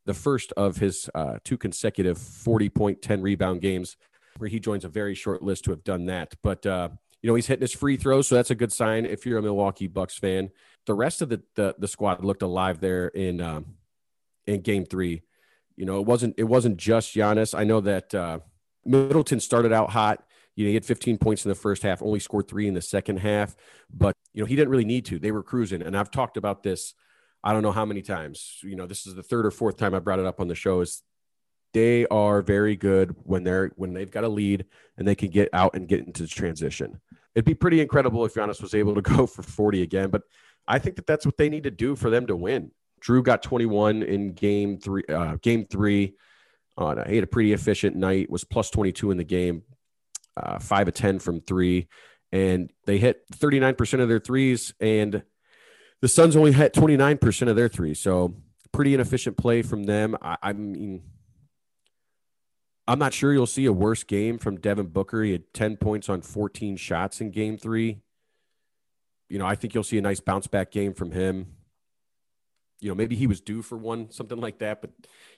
the 0.05 0.13
first 0.13 0.51
of 0.57 0.77
his 0.77 1.09
uh, 1.15 1.37
two 1.45 1.57
consecutive 1.57 2.17
40 2.17 2.69
point, 2.69 3.01
10 3.01 3.21
rebound 3.21 3.61
games 3.61 3.95
where 4.37 4.49
he 4.49 4.59
joins 4.59 4.83
a 4.83 4.89
very 4.89 5.15
short 5.15 5.41
list 5.41 5.63
to 5.65 5.71
have 5.71 5.85
done 5.85 6.07
that. 6.07 6.35
But, 6.43 6.65
uh, 6.65 6.89
you 7.21 7.29
know, 7.29 7.35
he's 7.35 7.47
hitting 7.47 7.61
his 7.61 7.73
free 7.73 7.95
throws. 7.95 8.27
So 8.27 8.35
that's 8.35 8.51
a 8.51 8.55
good 8.55 8.73
sign 8.73 9.05
if 9.05 9.25
you're 9.25 9.39
a 9.39 9.41
Milwaukee 9.41 9.87
Bucks 9.87 10.17
fan. 10.17 10.49
The 10.87 10.93
rest 10.93 11.21
of 11.21 11.29
the, 11.29 11.41
the, 11.55 11.75
the 11.77 11.87
squad 11.87 12.25
looked 12.25 12.41
alive 12.41 12.81
there 12.81 13.07
in, 13.07 13.39
um, 13.39 13.75
in 14.45 14.61
game 14.61 14.85
three. 14.85 15.21
You 15.79 15.85
know, 15.85 15.97
it 15.97 16.05
wasn't 16.05 16.35
it 16.37 16.43
wasn't 16.43 16.75
just 16.75 17.15
Giannis. 17.15 17.57
I 17.57 17.63
know 17.63 17.79
that 17.79 18.13
uh, 18.13 18.39
Middleton 18.83 19.39
started 19.39 19.71
out 19.71 19.91
hot. 19.91 20.21
You 20.57 20.65
know, 20.65 20.67
he 20.67 20.73
had 20.73 20.83
15 20.83 21.17
points 21.17 21.45
in 21.45 21.49
the 21.49 21.55
first 21.55 21.83
half, 21.83 22.01
only 22.01 22.19
scored 22.19 22.49
three 22.49 22.67
in 22.67 22.73
the 22.73 22.81
second 22.81 23.19
half, 23.19 23.55
but 23.89 24.13
you 24.33 24.41
know 24.41 24.45
he 24.45 24.57
didn't 24.57 24.71
really 24.71 24.83
need 24.83 25.05
to. 25.05 25.19
They 25.19 25.31
were 25.31 25.41
cruising, 25.41 25.81
and 25.81 25.95
I've 25.95 26.11
talked 26.11 26.35
about 26.35 26.63
this. 26.63 26.93
I 27.45 27.53
don't 27.53 27.63
know 27.63 27.71
how 27.71 27.85
many 27.85 28.01
times. 28.01 28.57
You 28.61 28.75
know, 28.75 28.87
this 28.87 29.07
is 29.07 29.15
the 29.15 29.23
third 29.23 29.45
or 29.45 29.51
fourth 29.51 29.77
time 29.77 29.93
I 29.93 29.99
brought 29.99 30.19
it 30.19 30.25
up 30.25 30.41
on 30.41 30.49
the 30.49 30.55
show. 30.55 30.81
Is 30.81 31.01
they 31.73 32.05
are 32.07 32.41
very 32.41 32.75
good 32.75 33.15
when 33.23 33.45
they're 33.45 33.71
when 33.77 33.93
they've 33.93 34.11
got 34.11 34.25
a 34.25 34.29
lead 34.29 34.65
and 34.97 35.07
they 35.07 35.15
can 35.15 35.29
get 35.29 35.47
out 35.53 35.75
and 35.75 35.87
get 35.87 36.05
into 36.05 36.27
transition. 36.27 36.99
It'd 37.35 37.45
be 37.45 37.55
pretty 37.55 37.79
incredible 37.79 38.25
if 38.25 38.33
Giannis 38.33 38.61
was 38.61 38.73
able 38.73 38.95
to 38.95 39.01
go 39.15 39.25
for 39.25 39.43
40 39.43 39.81
again, 39.81 40.09
but 40.09 40.23
I 40.67 40.77
think 40.79 40.97
that 40.97 41.07
that's 41.07 41.25
what 41.25 41.37
they 41.37 41.47
need 41.47 41.63
to 41.63 41.71
do 41.71 41.95
for 41.95 42.09
them 42.09 42.27
to 42.27 42.35
win. 42.35 42.71
Jrue 42.99 43.23
got 43.23 43.43
21 43.43 44.03
in 44.03 44.33
game 44.33 44.77
three. 44.77 45.03
Uh, 45.07 45.37
game 45.41 45.65
three, 45.65 46.15
uh, 46.77 47.03
he 47.07 47.15
had 47.15 47.23
a 47.23 47.27
pretty 47.27 47.53
efficient 47.53 47.95
night. 47.95 48.29
Was 48.29 48.43
plus 48.43 48.69
22 48.69 49.11
in 49.11 49.17
the 49.17 49.23
game, 49.23 49.63
uh, 50.37 50.59
five 50.59 50.87
of 50.87 50.93
10 50.93 51.19
from 51.19 51.41
three, 51.41 51.87
and 52.31 52.71
they 52.85 52.97
hit 52.97 53.23
39 53.33 53.75
percent 53.75 54.01
of 54.01 54.09
their 54.09 54.19
threes. 54.19 54.73
And 54.79 55.23
the 56.01 56.07
Suns 56.07 56.35
only 56.35 56.51
hit 56.51 56.73
29 56.73 57.17
percent 57.17 57.49
of 57.49 57.55
their 57.55 57.69
threes. 57.69 57.99
So 57.99 58.35
pretty 58.71 58.93
inefficient 58.93 59.37
play 59.37 59.61
from 59.61 59.83
them. 59.83 60.15
I, 60.21 60.37
I 60.41 60.53
mean. 60.53 61.03
I'm 62.87 62.97
not 62.97 63.13
sure 63.13 63.31
you'll 63.31 63.45
see 63.45 63.67
a 63.67 63.71
worse 63.71 64.03
game 64.03 64.39
from 64.39 64.59
Devin 64.59 64.87
Booker. 64.87 65.21
He 65.21 65.31
had 65.31 65.53
10 65.53 65.77
points 65.77 66.09
on 66.09 66.21
14 66.21 66.75
shots 66.75 67.21
in 67.21 67.29
game 67.29 67.55
three. 67.55 68.01
You 69.27 69.37
know, 69.37 69.45
I 69.45 69.53
think 69.53 69.75
you'll 69.75 69.83
see 69.83 69.99
a 69.99 70.01
nice 70.01 70.19
bounce 70.19 70.47
back 70.47 70.71
game 70.71 70.95
from 70.95 71.11
him 71.11 71.58
you 72.79 72.89
know, 72.89 72.95
maybe 72.95 73.15
he 73.15 73.27
was 73.27 73.41
due 73.41 73.61
for 73.61 73.77
one, 73.77 74.09
something 74.11 74.39
like 74.39 74.59
that. 74.59 74.81
But 74.81 74.91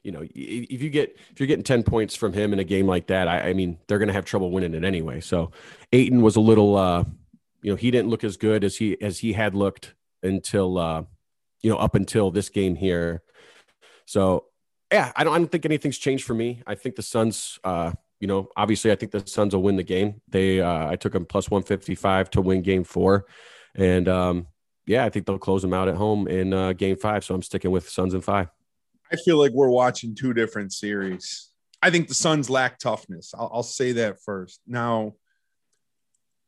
you 0.04 0.12
know, 0.12 0.22
if 0.24 0.82
you 0.82 0.90
get 0.90 1.18
if 1.32 1.40
you're 1.40 1.48
getting 1.48 1.64
ten 1.64 1.84
points 1.84 2.16
from 2.16 2.34
him 2.34 2.54
in 2.54 2.60
a 2.60 2.64
game 2.64 2.88
like 2.88 3.08
that, 3.08 3.28
I, 3.28 3.50
I 3.50 3.54
mean, 3.54 3.78
they're 3.88 3.98
going 3.98 4.08
to 4.08 4.14
have 4.14 4.26
trouble 4.26 4.52
winning 4.52 4.74
it 4.74 4.84
anyway. 4.84 5.22
So, 5.22 5.52
Ayton 5.92 6.22
was 6.22 6.36
a 6.36 6.42
little, 6.42 6.76
uh, 6.76 7.04
you 7.62 7.72
know, 7.72 7.76
he 7.76 7.92
didn't 7.92 8.10
look 8.10 8.24
as 8.24 8.38
good 8.38 8.64
as 8.64 8.78
he 8.78 9.02
as 9.02 9.20
he 9.20 9.34
had 9.34 9.56
looked 9.56 9.96
until, 10.24 10.78
uh, 10.78 11.04
you 11.62 11.70
know, 11.70 11.78
up 11.78 11.96
until 11.96 12.32
this 12.32 12.50
game 12.50 12.76
here. 12.76 13.22
So, 14.06 14.46
yeah, 14.92 15.12
I 15.16 15.24
don't, 15.24 15.34
I 15.34 15.38
don't 15.38 15.52
think 15.52 15.66
anything's 15.66 15.98
changed 15.98 16.26
for 16.26 16.34
me. 16.34 16.62
I 16.68 16.76
think 16.76 16.96
the 16.96 17.02
Suns, 17.02 17.60
uh, 17.64 17.94
you 18.20 18.28
know, 18.28 18.50
obviously, 18.56 18.92
I 18.92 18.96
think 18.96 19.12
the 19.12 19.26
Suns 19.26 19.56
will 19.56 19.64
win 19.64 19.78
the 19.78 19.84
game. 19.84 20.22
They, 20.28 20.62
uh, 20.62 20.90
I 20.90 20.96
took 20.96 21.14
them 21.14 21.26
plus 21.26 21.50
one 21.50 21.64
fifty 21.64 21.96
five 21.96 22.30
to 22.32 22.42
win 22.42 22.62
Game 22.62 22.84
Four, 22.84 23.26
and 23.74 24.08
um, 24.08 24.48
yeah, 24.92 25.06
I 25.06 25.10
think 25.10 25.26
they'll 25.26 25.40
close 25.40 25.62
them 25.62 25.74
out 25.74 25.88
at 25.88 25.96
home 25.96 26.28
in 26.28 26.52
uh, 26.54 26.74
game 26.74 26.98
five. 26.98 27.24
So 27.24 27.34
I'm 27.34 27.42
sticking 27.42 27.72
with 27.72 27.88
Suns 27.90 28.14
in 28.14 28.20
five. 28.20 28.50
I 29.12 29.16
feel 29.24 29.38
like 29.38 29.54
we're 29.54 29.70
watching 29.70 30.14
two 30.14 30.34
different 30.34 30.74
series. 30.74 31.50
I 31.82 31.90
think 31.90 32.10
the 32.10 32.14
Suns 32.14 32.50
lack 32.50 32.78
toughness. 32.78 33.34
I'll, 33.34 33.50
I'll 33.54 33.64
say 33.64 33.94
that 33.94 34.22
first. 34.22 34.60
Now, 34.68 35.14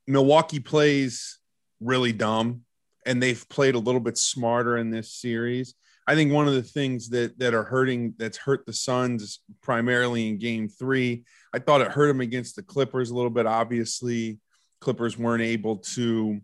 Milwaukee 0.08 0.60
plays 0.60 1.40
really 1.80 2.12
dumb, 2.12 2.62
and 3.06 3.24
they've 3.24 3.48
played 3.48 3.76
a 3.76 3.80
little 3.80 4.02
bit 4.02 4.18
smarter 4.18 4.78
in 4.78 4.92
this 4.92 5.14
series. 5.14 5.76
I 6.06 6.16
think 6.16 6.34
one 6.34 6.50
of 6.50 6.54
the 6.54 6.64
things 6.64 7.10
that 7.10 7.40
that 7.40 7.54
are 7.54 7.64
hurting 7.64 8.16
that's 8.18 8.38
hurt 8.38 8.66
the 8.66 8.74
Suns 8.74 9.40
primarily 9.62 10.28
in 10.28 10.38
Game 10.38 10.68
Three. 10.68 11.24
I 11.54 11.60
thought 11.60 11.80
it 11.80 11.92
hurt 11.92 12.08
them 12.08 12.20
against 12.20 12.58
the 12.58 12.64
Clippers 12.64 13.10
a 13.10 13.16
little 13.16 13.30
bit. 13.30 13.46
Obviously, 13.46 14.40
Clippers 14.82 15.18
weren't 15.18 15.44
able 15.44 15.78
to 15.78 16.42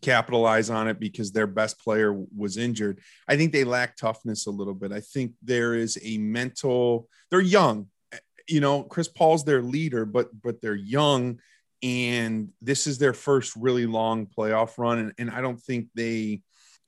capitalize 0.00 0.70
on 0.70 0.88
it 0.88 0.98
because 0.98 1.32
their 1.32 1.46
best 1.46 1.78
player 1.80 2.12
was 2.36 2.56
injured. 2.56 3.00
I 3.28 3.36
think 3.36 3.52
they 3.52 3.64
lack 3.64 3.96
toughness 3.96 4.46
a 4.46 4.50
little 4.50 4.74
bit. 4.74 4.92
I 4.92 5.00
think 5.00 5.32
there 5.42 5.74
is 5.74 5.98
a 6.02 6.18
mental, 6.18 7.08
they're 7.30 7.40
young. 7.40 7.88
Eh, 8.12 8.18
you 8.48 8.60
know, 8.60 8.82
Chris 8.82 9.08
Paul's 9.08 9.44
their 9.44 9.62
leader, 9.62 10.04
but 10.04 10.28
but 10.42 10.60
they're 10.60 10.74
young 10.74 11.40
and 11.82 12.50
this 12.60 12.86
is 12.86 12.98
their 12.98 13.12
first 13.12 13.56
really 13.56 13.86
long 13.86 14.26
playoff 14.26 14.78
run 14.78 14.98
and, 14.98 15.12
and 15.18 15.30
I 15.30 15.40
don't 15.40 15.60
think 15.60 15.88
they 15.94 16.42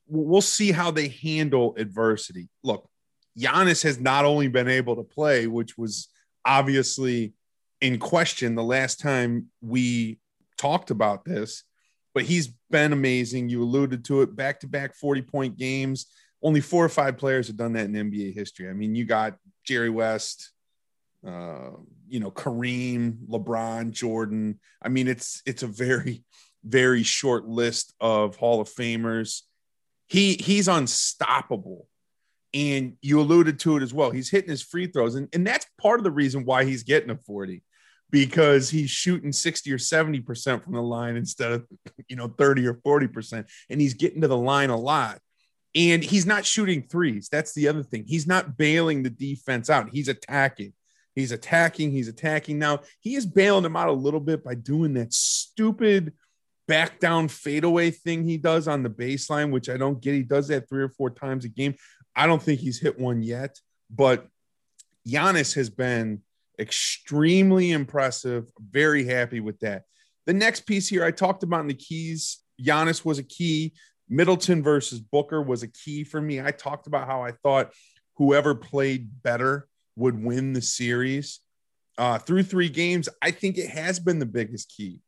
we'll 0.07 0.41
see 0.41 0.71
how 0.71 0.91
they 0.91 1.09
handle 1.09 1.75
adversity. 1.77 2.49
Look, 2.63 2.89
Giannis 3.39 3.83
has 3.83 3.99
not 3.99 4.25
only 4.25 4.49
been 4.49 4.69
able 4.69 4.97
to 4.97 5.03
play, 5.03 5.47
which 5.47 5.77
was 5.77 6.09
obviously 6.45 7.33
in 7.81 7.99
question 7.99 8.55
the 8.55 8.63
last 8.63 9.01
time 9.01 9.49
we 9.61 10.19
talked 10.57 10.91
about 10.91 11.25
this, 11.25 11.65
but 12.15 12.23
he's 12.23 12.49
been 12.71 12.93
amazing. 12.93 13.49
You 13.49 13.63
alluded 13.63 14.05
to 14.07 14.23
it 14.23 14.35
back 14.35 14.61
to 14.61 14.69
back 14.69 14.95
40 14.95 15.23
point 15.23 15.59
games. 15.59 16.07
Only 16.43 16.61
four 16.61 16.85
or 16.85 16.89
five 16.89 17.19
players 17.19 17.49
have 17.49 17.57
done 17.57 17.73
that 17.73 17.87
in 17.87 17.93
NBA 17.93 18.35
history. 18.35 18.69
I 18.69 18.73
mean, 18.73 18.95
you 18.95 19.05
got 19.05 19.37
Jerry 19.65 19.91
West, 19.91 20.53
uh, 21.27 21.71
you 22.09 22.21
know, 22.21 22.31
Kareem, 22.31 23.17
LeBron, 23.29 23.91
Jordan. 23.91 24.61
I 24.81 24.89
mean, 24.89 25.09
it's 25.09 25.43
it's 25.45 25.63
a 25.63 25.67
very, 25.67 26.23
very 26.65 27.03
short 27.03 27.47
list 27.47 27.95
of 28.01 28.37
Hall 28.37 28.61
of 28.61 28.69
Famers. 28.69 29.43
He 30.07 30.35
he's 30.35 30.69
unstoppable. 30.69 31.89
And 32.53 32.97
you 33.03 33.21
alluded 33.21 33.59
to 33.61 33.77
it 33.77 33.83
as 33.83 33.93
well. 33.93 34.13
He's 34.13 34.31
hitting 34.31 34.51
his 34.51 34.63
free 34.63 34.87
throws, 34.87 35.17
and, 35.17 35.29
and 35.33 35.45
that's 35.45 35.67
part 35.77 35.99
of 35.99 36.05
the 36.05 36.13
reason 36.13 36.45
why 36.45 36.65
he's 36.65 36.85
getting 36.85 37.11
a 37.11 37.17
40 37.17 37.65
because 38.15 38.71
he's 38.71 38.91
shooting 38.91 39.33
60 39.33 39.73
or 39.73 39.77
70% 39.77 40.63
from 40.63 40.75
the 40.75 40.81
line 40.81 41.17
instead 41.17 41.51
of, 41.51 41.67
you 42.07 42.15
know, 42.15 42.29
30 42.29 42.65
or 42.69 42.75
40%. 42.75 43.45
And 43.69 43.81
he's 43.81 43.95
getting 43.95 44.21
to 44.21 44.29
the 44.29 44.37
line 44.37 44.71
a 44.71 44.77
lot. 44.77 45.19
And 45.75 46.01
he's 46.01 46.25
not 46.25 46.47
shooting 46.47 46.85
threes. 46.85 47.29
That's 47.29 47.55
the 47.55 47.67
other 47.67 47.83
thing. 47.83 48.05
He's 48.07 48.29
not 48.29 48.57
bailing 48.57 49.03
the 49.03 49.11
defense 49.11 49.69
out. 49.69 49.89
He's 49.93 50.07
attacking. 50.07 50.75
He's 51.17 51.33
attacking. 51.33 51.91
He's 51.91 52.07
attacking. 52.07 52.57
Now, 52.57 52.83
he 53.01 53.17
is 53.17 53.27
bailing 53.27 53.65
them 53.65 53.75
out 53.75 53.89
a 53.89 53.93
little 53.93 54.21
bit 54.21 54.45
by 54.45 54.55
doing 54.55 54.95
that 54.95 55.13
stupid 55.13 56.13
back 56.69 57.01
down 57.01 57.27
fadeaway 57.27 57.91
thing 57.91 58.23
he 58.23 58.39
does 58.39 58.69
on 58.69 58.85
the 58.85 58.91
baseline, 58.91 59.51
which 59.51 59.69
I 59.69 59.77
don't 59.77 60.01
get. 60.01 60.15
He 60.15 60.23
does 60.23 60.47
that 60.49 60.69
three 60.69 60.85
or 60.85 60.89
four 60.89 61.11
times 61.11 61.45
a 61.45 61.49
game. 61.49 61.75
I 62.15 62.29
don't 62.29 62.41
think 62.41 62.61
he's 62.61 62.81
hit 62.81 62.97
one 62.97 63.25
yet, 63.25 63.59
but 63.91 64.29
Giannis 65.05 65.57
has 65.57 65.69
been 65.69 66.23
extremely 66.59 67.73
impressive. 67.73 68.51
Very 68.59 69.05
happy 69.05 69.41
with 69.41 69.61
that. 69.61 69.85
The 70.27 70.33
next 70.33 70.63
piece 70.63 70.89
here 70.89 71.05
I 71.05 71.11
talked 71.11 71.43
about 71.43 71.61
in 71.61 71.67
the 71.67 71.75
keys, 71.75 72.39
Giannis 72.61 73.05
was 73.05 73.19
a 73.19 73.23
key. 73.23 73.75
Middleton 74.09 74.63
versus 74.63 75.01
Booker 75.01 75.43
was 75.43 75.63
a 75.63 75.69
key 75.69 76.05
for 76.05 76.21
me. 76.21 76.41
I 76.41 76.51
talked 76.51 76.87
about 76.87 77.07
how 77.07 77.23
I 77.23 77.33
thought 77.43 77.73
whoever 78.17 78.55
played 78.55 79.23
better 79.23 79.67
would 79.97 80.23
win 80.23 80.53
the 80.53 80.63
series. 80.63 81.41
Uh, 81.97 82.19
through 82.19 82.43
three 82.43 82.69
games, 82.69 83.09
I 83.23 83.31
think 83.31 83.57
it 83.57 83.71
has 83.71 83.99
been 84.01 84.19
the 84.19 84.27
biggest 84.27 84.73
key. 84.77 85.01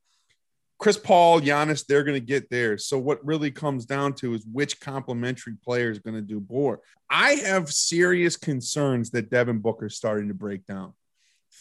Chris 0.79 0.99
Paul, 0.99 1.41
Giannis, 1.41 1.87
they're 1.87 2.05
going 2.05 2.21
to 2.21 2.26
get 2.26 2.50
there. 2.50 2.76
So 2.76 2.99
what 2.99 3.25
really 3.25 3.50
comes 3.50 3.87
down 3.87 4.12
to 4.15 4.35
is 4.35 4.47
which 4.53 4.79
complementary 4.79 5.55
player 5.65 5.91
is 5.91 5.99
going 5.99 6.17
to 6.17 6.21
do 6.21 6.45
more. 6.50 6.81
I 7.09 7.33
have 7.33 7.73
serious 7.73 8.37
concerns 8.37 9.11
that 9.11 9.31
Devin 9.31 9.61
Booker 9.61 9.87
is 9.87 9.97
starting 9.97 10.29
to 10.29 10.35
break 10.35 10.67
down 10.67 10.93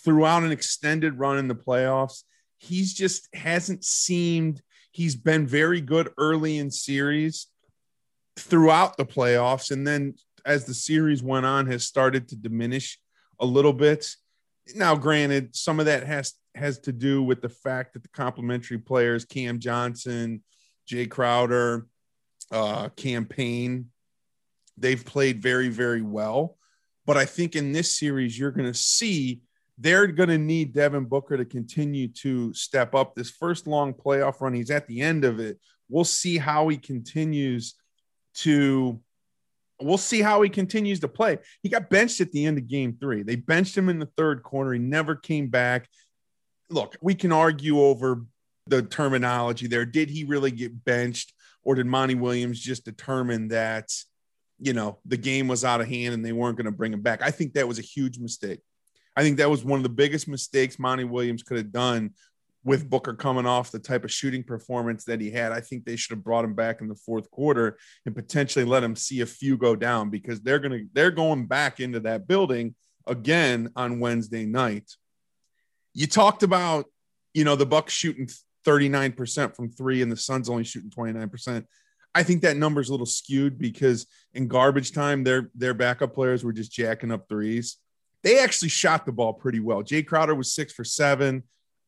throughout 0.06 0.44
an 0.44 0.52
extended 0.52 1.18
run 1.18 1.38
in 1.40 1.48
the 1.48 1.56
playoffs. 1.56 2.24
He's 2.58 2.94
just 2.94 3.28
hasn't 3.34 3.84
seemed 3.84 4.62
he's 4.92 5.16
been 5.16 5.46
very 5.46 5.82
good 5.82 6.12
early 6.18 6.60
in 6.60 6.72
series 6.72 7.48
throughout 8.38 8.96
the 8.96 9.06
playoffs 9.06 9.72
and 9.72 9.86
then 9.86 10.14
as 10.46 10.66
the 10.66 10.74
series 10.74 11.24
went 11.24 11.46
on 11.46 11.66
has 11.66 11.86
started 11.86 12.28
to 12.30 12.36
diminish 12.36 13.00
a 13.40 13.46
little 13.46 13.74
bit. 13.74 14.08
Now 14.76 14.96
granted 14.96 15.56
some 15.56 15.80
of 15.80 15.88
that 15.88 16.06
has 16.06 16.34
has 16.54 16.80
to 16.82 16.94
do 16.94 17.22
with 17.22 17.42
the 17.42 17.50
fact 17.50 17.94
that 17.94 18.04
the 18.04 18.10
complementary 18.10 18.78
players 18.78 19.26
Cam 19.26 19.60
Johnson, 19.60 20.44
Jay 20.88 21.08
Crowder, 21.08 21.88
uh 22.52 22.90
Cam 22.90 23.26
Payne 23.26 23.88
they've 24.78 25.04
played 25.04 25.42
very 25.42 25.70
very 25.70 26.04
well. 26.04 26.58
But 27.06 27.18
I 27.18 27.26
think 27.26 27.56
in 27.56 27.72
this 27.72 27.98
series 27.98 28.38
you're 28.38 28.52
going 28.52 28.72
to 28.72 28.80
see 28.80 29.42
they're 29.78 30.08
going 30.08 30.30
to 30.30 30.38
need 30.38 30.74
Devin 30.74 31.06
Booker 31.06 31.38
to 31.38 31.46
continue 31.46 32.08
to 32.08 32.54
step 32.54 32.96
up 32.96 33.14
this 33.14 33.30
first 33.30 33.68
long 33.68 33.94
playoff 33.94 34.40
run. 34.42 34.54
He's 34.54 34.72
at 34.72 34.88
the 34.88 35.02
end 35.02 35.26
of 35.26 35.40
it. 35.40 35.60
We'll 35.90 36.06
see 36.06 36.38
how 36.38 36.68
he 36.70 36.78
continues 36.78 37.76
to 38.36 39.00
we'll 39.82 39.98
see 39.98 40.22
how 40.22 40.42
he 40.42 40.50
continues 40.50 41.02
to 41.02 41.08
play. 41.08 41.38
He 41.62 41.68
got 41.68 41.90
benched 41.90 42.22
at 42.22 42.32
the 42.32 42.46
end 42.46 42.58
of 42.58 42.68
game 42.68 42.98
3. 43.00 43.24
They 43.24 43.36
benched 43.36 43.78
him 43.78 43.90
in 43.90 44.00
the 44.00 44.10
third 44.18 44.42
quarter. 44.42 44.72
He 44.72 44.80
never 44.80 45.16
came 45.16 45.48
back. 45.48 45.90
Look, 46.70 46.96
we 47.02 47.14
can 47.14 47.34
argue 47.34 47.82
over 47.82 48.24
the 48.68 48.84
terminology 48.84 49.68
there. 49.68 49.86
Did 49.86 50.10
he 50.10 50.24
really 50.24 50.52
get 50.52 50.86
benched 50.86 51.34
or 51.64 51.76
did 51.76 51.88
Monty 51.88 52.16
Williams 52.16 52.60
just 52.60 52.86
determine 52.86 53.50
that 53.50 53.92
you 54.60 54.74
know, 54.74 55.00
the 55.06 55.18
game 55.18 55.48
was 55.48 55.66
out 55.66 55.82
of 55.82 55.88
hand 55.88 56.14
and 56.14 56.26
they 56.26 56.32
weren't 56.32 56.58
going 56.58 56.66
to 56.66 56.72
bring 56.72 56.94
him 56.94 57.02
back? 57.02 57.22
I 57.22 57.32
think 57.32 57.54
that 57.54 57.68
was 57.68 57.80
a 57.80 57.84
huge 57.84 58.20
mistake. 58.20 58.60
I 59.16 59.24
think 59.24 59.38
that 59.38 59.50
was 59.50 59.64
one 59.64 59.80
of 59.80 59.84
the 59.84 59.90
biggest 59.90 60.28
mistakes 60.28 60.78
Monty 60.78 61.04
Williams 61.04 61.44
could 61.44 61.58
have 61.58 61.72
done 61.72 62.12
with 62.66 62.90
Booker 62.90 63.14
coming 63.14 63.46
off 63.46 63.72
the 63.72 63.80
type 63.80 64.04
of 64.04 64.12
shooting 64.12 64.44
performance 64.44 65.06
that 65.06 65.22
he 65.22 65.30
had. 65.30 65.52
I 65.52 65.62
think 65.62 65.86
they 65.86 65.96
should 65.96 66.18
have 66.18 66.24
brought 66.24 66.44
him 66.44 66.56
back 66.56 66.82
in 66.82 66.88
the 66.88 66.96
fourth 66.96 67.30
quarter 67.30 67.78
and 68.06 68.16
potentially 68.16 68.66
let 68.66 68.84
him 68.84 68.96
see 68.96 69.22
a 69.22 69.26
few 69.26 69.56
go 69.56 69.76
down 69.76 70.10
because 70.10 70.42
they're 70.42 70.60
going 70.60 70.72
to 70.72 70.86
they're 70.94 71.12
going 71.12 71.46
back 71.46 71.80
into 71.80 72.00
that 72.02 72.28
building 72.28 72.76
again 73.08 73.70
on 73.76 74.00
Wednesday 74.00 74.46
night. 74.46 74.92
You 75.94 76.08
talked 76.08 76.44
about, 76.44 76.86
you 77.34 77.44
know, 77.44 77.56
the 77.56 77.68
Bucks 77.68 77.94
shooting 77.94 78.28
39% 78.66 79.56
from 79.56 79.70
3 79.70 80.02
and 80.02 80.12
the 80.12 80.18
Suns 80.18 80.50
only 80.50 80.64
shooting 80.64 80.90
29%. 80.90 81.66
I 82.16 82.24
think 82.24 82.42
that 82.42 82.58
number 82.58 82.82
is 82.82 82.90
a 82.90 82.92
little 82.92 83.06
skewed 83.06 83.60
because 83.60 84.08
in 84.34 84.48
garbage 84.48 84.92
time 84.92 85.24
their 85.24 85.52
their 85.54 85.74
backup 85.76 86.16
players 86.16 86.44
were 86.44 86.54
just 86.54 86.72
jacking 86.72 87.12
up 87.12 87.30
threes 87.30 87.78
they 88.26 88.40
actually 88.40 88.70
shot 88.70 89.06
the 89.06 89.12
ball 89.12 89.34
pretty 89.34 89.60
well. 89.60 89.84
Jay 89.84 90.02
Crowder 90.02 90.34
was 90.34 90.52
six 90.52 90.74
for 90.74 90.84
seven. 90.84 91.44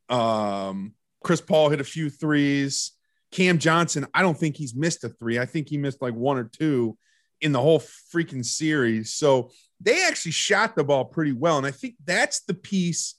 Um, 0.08 0.94
Chris 1.24 1.42
Paul 1.42 1.70
hit 1.70 1.82
a 1.82 1.84
few 1.84 2.12
threes. 2.12 2.92
Cam 3.32 3.58
Johnson, 3.58 4.06
I 4.14 4.22
don't 4.22 4.38
think 4.38 4.56
he's 4.56 4.76
missed 4.76 5.04
a 5.04 5.10
three. 5.10 5.40
I 5.40 5.48
think 5.48 5.68
he 5.68 5.78
missed 5.78 6.00
like 6.00 6.14
one 6.14 6.38
or 6.38 6.44
two 6.44 6.96
in 7.42 7.54
the 7.54 7.60
whole 7.60 7.80
freaking 8.14 8.46
series. 8.46 9.16
So 9.16 9.50
they 9.82 10.06
actually 10.06 10.32
shot 10.32 10.76
the 10.76 10.84
ball 10.84 11.06
pretty 11.06 11.34
well. 11.34 11.58
And 11.58 11.66
I 11.66 11.72
think 11.72 11.96
that's 12.06 12.42
the 12.42 12.54
piece 12.54 13.16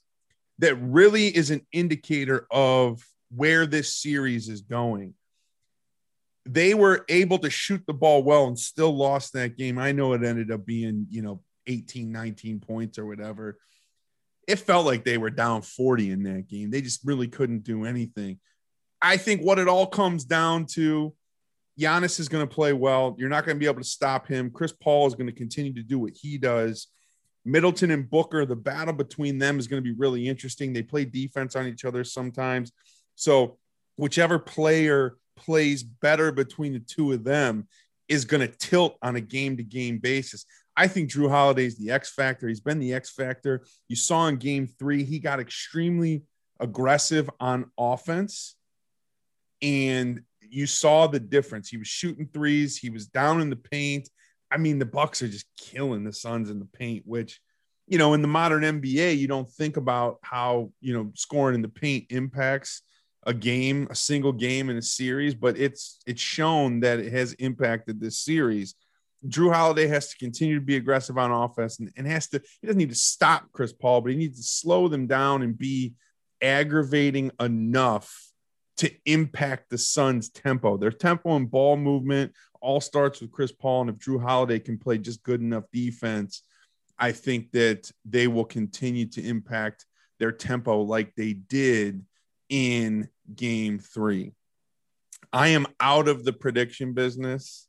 that 0.59 0.75
really 0.75 1.27
is 1.27 1.51
an 1.51 1.67
indicator 1.73 2.47
of 2.49 3.03
where 3.35 3.65
this 3.65 3.93
series 3.93 4.47
is 4.47 4.61
going. 4.61 5.13
They 6.45 6.73
were 6.73 7.03
able 7.09 7.39
to 7.39 7.49
shoot 7.49 7.83
the 7.85 7.93
ball 7.93 8.23
well 8.23 8.47
and 8.47 8.57
still 8.57 8.95
lost 8.95 9.33
that 9.33 9.57
game. 9.57 9.77
I 9.77 9.91
know 9.91 10.13
it 10.13 10.23
ended 10.23 10.51
up 10.51 10.65
being, 10.65 11.05
you 11.09 11.21
know, 11.21 11.41
18, 11.69 12.11
19 12.11 12.59
points 12.59 12.97
or 12.99 13.05
whatever. 13.05 13.57
It 14.47 14.57
felt 14.57 14.85
like 14.85 15.05
they 15.05 15.17
were 15.17 15.29
down 15.29 15.61
40 15.61 16.11
in 16.11 16.23
that 16.23 16.47
game. 16.47 16.71
They 16.71 16.81
just 16.81 17.05
really 17.05 17.27
couldn't 17.27 17.63
do 17.63 17.85
anything. 17.85 18.39
I 19.01 19.17
think 19.17 19.41
what 19.41 19.59
it 19.59 19.67
all 19.67 19.87
comes 19.87 20.25
down 20.25 20.65
to 20.73 21.13
Giannis 21.79 22.19
is 22.19 22.27
going 22.27 22.45
to 22.45 22.53
play 22.53 22.73
well. 22.73 23.15
You're 23.17 23.29
not 23.29 23.45
going 23.45 23.55
to 23.55 23.59
be 23.59 23.67
able 23.67 23.81
to 23.81 23.87
stop 23.87 24.27
him. 24.27 24.49
Chris 24.49 24.73
Paul 24.73 25.07
is 25.07 25.15
going 25.15 25.27
to 25.27 25.33
continue 25.33 25.73
to 25.73 25.83
do 25.83 25.99
what 25.99 26.13
he 26.13 26.37
does. 26.37 26.87
Middleton 27.45 27.91
and 27.91 28.09
Booker, 28.09 28.45
the 28.45 28.55
battle 28.55 28.93
between 28.93 29.37
them 29.37 29.59
is 29.59 29.67
going 29.67 29.81
to 29.81 29.87
be 29.87 29.97
really 29.97 30.27
interesting. 30.27 30.73
They 30.73 30.83
play 30.83 31.05
defense 31.05 31.55
on 31.55 31.67
each 31.67 31.85
other 31.85 32.03
sometimes. 32.03 32.71
So, 33.15 33.57
whichever 33.95 34.39
player 34.39 35.15
plays 35.37 35.83
better 35.83 36.31
between 36.31 36.73
the 36.73 36.79
two 36.79 37.13
of 37.13 37.23
them 37.23 37.67
is 38.09 38.25
going 38.25 38.41
to 38.41 38.53
tilt 38.57 38.97
on 39.01 39.15
a 39.15 39.21
game 39.21 39.55
to 39.57 39.63
game 39.63 39.99
basis. 39.99 40.45
I 40.79 40.87
think 40.87 41.09
Jrue 41.09 41.29
Holiday 41.29 41.65
is 41.65 41.77
the 41.77 41.91
X 41.91 42.09
factor. 42.13 42.47
He's 42.47 42.61
been 42.61 42.79
the 42.79 42.93
X 42.93 43.09
factor. 43.09 43.65
You 43.89 43.97
saw 43.97 44.27
in 44.27 44.37
game 44.37 44.65
three, 44.65 45.03
he 45.03 45.19
got 45.19 45.41
extremely 45.41 46.23
aggressive 46.57 47.29
on 47.37 47.69
offense. 47.77 48.55
And 49.61 50.21
you 50.39 50.65
saw 50.67 51.07
the 51.07 51.19
difference. 51.19 51.67
He 51.67 51.75
was 51.75 51.89
shooting 51.89 52.29
threes, 52.31 52.77
he 52.77 52.89
was 52.89 53.07
down 53.07 53.41
in 53.41 53.49
the 53.49 53.57
paint. 53.57 54.07
I 54.49 54.55
mean, 54.55 54.79
the 54.79 54.85
Bucks 54.85 55.21
are 55.21 55.27
just 55.27 55.47
killing 55.57 56.05
the 56.05 56.13
Suns 56.13 56.49
in 56.49 56.59
the 56.59 56.65
paint, 56.65 57.03
which, 57.05 57.41
you 57.85 57.97
know, 57.97 58.13
in 58.13 58.21
the 58.21 58.29
modern 58.29 58.63
NBA, 58.63 59.17
you 59.17 59.27
don't 59.27 59.49
think 59.49 59.75
about 59.75 60.19
how, 60.21 60.71
you 60.79 60.93
know, 60.93 61.11
scoring 61.13 61.55
in 61.55 61.61
the 61.61 61.67
paint 61.67 62.05
impacts 62.09 62.83
a 63.23 63.33
game, 63.33 63.85
a 63.91 63.95
single 63.95 64.31
game 64.31 64.69
in 64.69 64.77
a 64.77 64.81
series, 64.81 65.35
but 65.35 65.57
it's 65.57 65.99
it's 66.07 66.21
shown 66.21 66.79
that 66.79 66.99
it 66.99 67.11
has 67.11 67.33
impacted 67.33 67.99
this 67.99 68.17
series. 68.17 68.75
Jrue 69.27 69.53
Holiday 69.53 69.87
has 69.87 70.09
to 70.09 70.17
continue 70.17 70.55
to 70.55 70.65
be 70.65 70.77
aggressive 70.77 71.17
on 71.17 71.31
offense 71.31 71.79
and, 71.79 71.91
and 71.97 72.07
has 72.07 72.27
to 72.29 72.41
he 72.61 72.67
doesn't 72.67 72.77
need 72.77 72.89
to 72.89 72.95
stop 72.95 73.51
Chris 73.51 73.73
Paul, 73.73 74.01
but 74.01 74.11
he 74.11 74.17
needs 74.17 74.37
to 74.37 74.43
slow 74.43 74.87
them 74.87 75.07
down 75.07 75.41
and 75.41 75.57
be 75.57 75.93
aggravating 76.41 77.31
enough 77.39 78.29
to 78.77 78.91
impact 79.05 79.69
the 79.69 79.77
Suns' 79.77 80.29
tempo. 80.29 80.77
Their 80.77 80.91
tempo 80.91 81.35
and 81.35 81.51
ball 81.51 81.75
movement 81.75 82.33
all 82.61 82.79
starts 82.79 83.19
with 83.19 83.31
Chris 83.31 83.51
Paul. 83.51 83.81
And 83.81 83.89
if 83.89 83.97
Jrue 83.97 84.21
Holiday 84.21 84.59
can 84.59 84.77
play 84.77 84.97
just 84.97 85.23
good 85.23 85.41
enough 85.41 85.65
defense, 85.73 86.43
I 86.97 87.11
think 87.11 87.51
that 87.51 87.91
they 88.05 88.27
will 88.27 88.45
continue 88.45 89.05
to 89.07 89.21
impact 89.25 89.85
their 90.19 90.31
tempo 90.31 90.81
like 90.81 91.13
they 91.15 91.33
did 91.33 92.05
in 92.49 93.09
game 93.33 93.79
three. 93.79 94.33
I 95.31 95.49
am 95.49 95.67
out 95.79 96.07
of 96.07 96.23
the 96.23 96.33
prediction 96.33 96.93
business. 96.93 97.68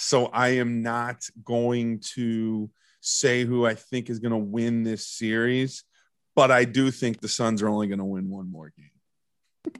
So 0.00 0.26
I 0.26 0.50
am 0.50 0.82
not 0.82 1.28
going 1.44 1.98
to 2.14 2.70
say 3.00 3.44
who 3.44 3.66
I 3.66 3.74
think 3.74 4.08
is 4.08 4.20
going 4.20 4.30
to 4.30 4.38
win 4.38 4.84
this 4.84 5.06
series, 5.06 5.82
but 6.36 6.52
I 6.52 6.64
do 6.64 6.92
think 6.92 7.20
the 7.20 7.26
Suns 7.26 7.62
are 7.62 7.68
only 7.68 7.88
going 7.88 7.98
to 7.98 8.04
win 8.04 8.30
one 8.30 8.50
more 8.50 8.72
game. 8.76 9.74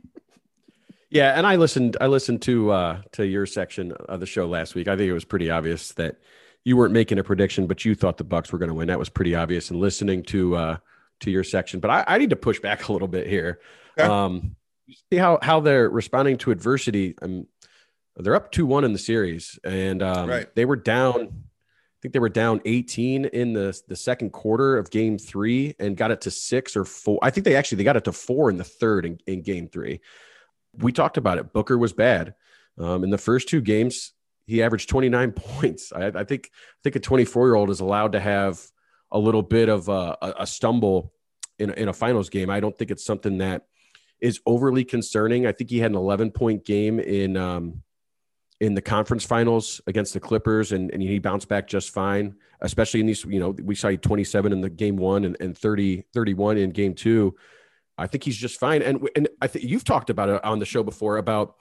Yeah, 1.08 1.38
and 1.38 1.46
I 1.46 1.54
listened. 1.54 1.96
I 2.00 2.08
listened 2.08 2.42
to 2.42 2.70
uh, 2.70 3.02
to 3.12 3.24
your 3.24 3.46
section 3.46 3.92
of 3.92 4.18
the 4.18 4.26
show 4.26 4.46
last 4.46 4.74
week. 4.74 4.88
I 4.88 4.96
think 4.96 5.08
it 5.08 5.14
was 5.14 5.24
pretty 5.24 5.50
obvious 5.50 5.92
that 5.92 6.16
you 6.64 6.76
weren't 6.76 6.92
making 6.92 7.18
a 7.18 7.24
prediction, 7.24 7.66
but 7.68 7.84
you 7.84 7.94
thought 7.94 8.18
the 8.18 8.24
Bucks 8.24 8.52
were 8.52 8.58
going 8.58 8.68
to 8.68 8.74
win. 8.74 8.88
That 8.88 8.98
was 8.98 9.08
pretty 9.08 9.34
obvious. 9.34 9.70
And 9.70 9.80
listening 9.80 10.24
to 10.24 10.56
uh, 10.56 10.76
to 11.20 11.30
your 11.30 11.44
section, 11.44 11.80
but 11.80 11.90
I, 11.90 12.04
I 12.06 12.18
need 12.18 12.30
to 12.30 12.36
push 12.36 12.60
back 12.60 12.88
a 12.88 12.92
little 12.92 13.08
bit 13.08 13.26
here. 13.28 13.60
Okay. 13.98 14.06
Um, 14.06 14.56
see 15.10 15.18
how 15.18 15.38
how 15.40 15.60
they're 15.60 15.88
responding 15.88 16.38
to 16.38 16.50
adversity. 16.50 17.14
Um, 17.22 17.46
they're 18.18 18.34
up 18.34 18.52
two 18.52 18.66
one 18.66 18.84
in 18.84 18.92
the 18.92 18.98
series, 18.98 19.58
and 19.64 20.02
um, 20.02 20.28
right. 20.28 20.54
they 20.54 20.64
were 20.64 20.76
down. 20.76 21.14
I 21.20 22.00
think 22.00 22.12
they 22.12 22.20
were 22.20 22.28
down 22.28 22.60
18 22.64 23.24
in 23.24 23.52
the 23.52 23.80
the 23.88 23.96
second 23.96 24.30
quarter 24.30 24.78
of 24.78 24.90
game 24.90 25.18
three 25.18 25.74
and 25.78 25.96
got 25.96 26.10
it 26.10 26.20
to 26.22 26.30
six 26.30 26.76
or 26.76 26.84
four. 26.84 27.18
I 27.22 27.30
think 27.30 27.44
they 27.44 27.56
actually 27.56 27.76
they 27.76 27.84
got 27.84 27.96
it 27.96 28.04
to 28.04 28.12
four 28.12 28.50
in 28.50 28.56
the 28.56 28.64
third 28.64 29.04
in, 29.04 29.18
in 29.26 29.42
game 29.42 29.68
three. 29.68 30.00
We 30.74 30.92
talked 30.92 31.16
about 31.16 31.38
it. 31.38 31.52
Booker 31.52 31.76
was 31.76 31.92
bad. 31.92 32.34
Um, 32.78 33.02
in 33.02 33.10
the 33.10 33.18
first 33.18 33.48
two 33.48 33.60
games, 33.60 34.12
he 34.46 34.62
averaged 34.62 34.88
29 34.88 35.32
points. 35.36 35.92
I, 35.92 36.06
I 36.06 36.24
think 36.24 36.50
I 36.52 36.78
think 36.84 36.96
a 36.96 37.00
24 37.00 37.48
year 37.48 37.54
old 37.56 37.70
is 37.70 37.80
allowed 37.80 38.12
to 38.12 38.20
have 38.20 38.60
a 39.10 39.18
little 39.18 39.42
bit 39.42 39.68
of 39.68 39.88
a, 39.88 40.16
a 40.38 40.46
stumble 40.46 41.12
in, 41.58 41.70
in 41.70 41.88
a 41.88 41.92
finals 41.92 42.30
game. 42.30 42.50
I 42.50 42.60
don't 42.60 42.76
think 42.76 42.90
it's 42.90 43.04
something 43.04 43.38
that 43.38 43.66
is 44.20 44.40
overly 44.46 44.84
concerning. 44.84 45.46
I 45.46 45.52
think 45.52 45.70
he 45.70 45.78
had 45.78 45.90
an 45.90 45.96
11 45.96 46.32
point 46.32 46.64
game 46.64 47.00
in 47.00 47.36
um, 47.36 47.82
in 48.60 48.74
the 48.74 48.82
conference 48.82 49.24
finals 49.24 49.80
against 49.86 50.14
the 50.14 50.20
Clippers, 50.20 50.72
and, 50.72 50.90
and 50.90 51.00
he 51.00 51.18
bounced 51.18 51.48
back 51.48 51.68
just 51.68 51.90
fine, 51.90 52.34
especially 52.60 53.00
in 53.00 53.06
these, 53.06 53.24
you 53.24 53.38
know, 53.38 53.50
we 53.50 53.74
saw 53.74 53.90
27 53.90 54.52
in 54.52 54.60
the 54.60 54.70
game 54.70 54.96
one 54.96 55.24
and, 55.24 55.36
and 55.40 55.56
30, 55.56 56.04
31 56.12 56.58
in 56.58 56.70
game 56.70 56.94
two. 56.94 57.36
I 57.96 58.06
think 58.06 58.24
he's 58.24 58.36
just 58.36 58.58
fine. 58.58 58.82
And, 58.82 59.08
and 59.16 59.28
I 59.40 59.46
think 59.46 59.64
you've 59.64 59.84
talked 59.84 60.10
about 60.10 60.28
it 60.28 60.44
on 60.44 60.58
the 60.58 60.66
show 60.66 60.82
before 60.82 61.18
about 61.18 61.54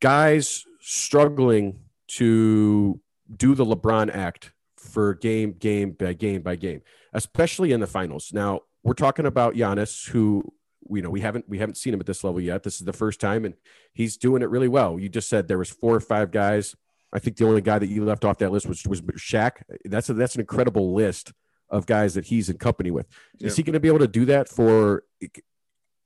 guys 0.00 0.64
struggling 0.80 1.80
to 2.08 3.00
do 3.34 3.54
the 3.54 3.64
LeBron 3.64 4.14
act 4.14 4.52
for 4.76 5.14
game, 5.14 5.52
game 5.52 5.92
by 5.92 6.12
game 6.12 6.42
by 6.42 6.56
game, 6.56 6.82
especially 7.12 7.72
in 7.72 7.80
the 7.80 7.86
finals. 7.86 8.30
Now, 8.32 8.60
we're 8.82 8.94
talking 8.94 9.26
about 9.26 9.54
Giannis, 9.54 10.08
who 10.08 10.52
you 10.90 11.02
know 11.02 11.10
we 11.10 11.20
haven't 11.20 11.48
we 11.48 11.58
haven't 11.58 11.76
seen 11.76 11.94
him 11.94 12.00
at 12.00 12.06
this 12.06 12.24
level 12.24 12.40
yet. 12.40 12.62
This 12.62 12.76
is 12.76 12.84
the 12.84 12.92
first 12.92 13.20
time, 13.20 13.44
and 13.44 13.54
he's 13.92 14.16
doing 14.16 14.42
it 14.42 14.50
really 14.50 14.68
well. 14.68 14.98
You 14.98 15.08
just 15.08 15.28
said 15.28 15.48
there 15.48 15.58
was 15.58 15.70
four 15.70 15.94
or 15.94 16.00
five 16.00 16.30
guys. 16.30 16.74
I 17.12 17.18
think 17.18 17.36
the 17.36 17.46
only 17.46 17.60
guy 17.60 17.78
that 17.78 17.86
you 17.86 18.04
left 18.04 18.24
off 18.24 18.38
that 18.38 18.52
list 18.52 18.66
was 18.66 18.84
was 18.86 19.00
Shaq. 19.02 19.62
That's 19.84 20.08
a, 20.08 20.14
that's 20.14 20.34
an 20.34 20.40
incredible 20.40 20.94
list 20.94 21.32
of 21.70 21.86
guys 21.86 22.14
that 22.14 22.26
he's 22.26 22.48
in 22.48 22.58
company 22.58 22.90
with. 22.90 23.06
Yeah. 23.38 23.48
Is 23.48 23.56
he 23.56 23.62
going 23.62 23.74
to 23.74 23.80
be 23.80 23.88
able 23.88 24.00
to 24.00 24.08
do 24.08 24.24
that 24.26 24.48
for? 24.48 25.04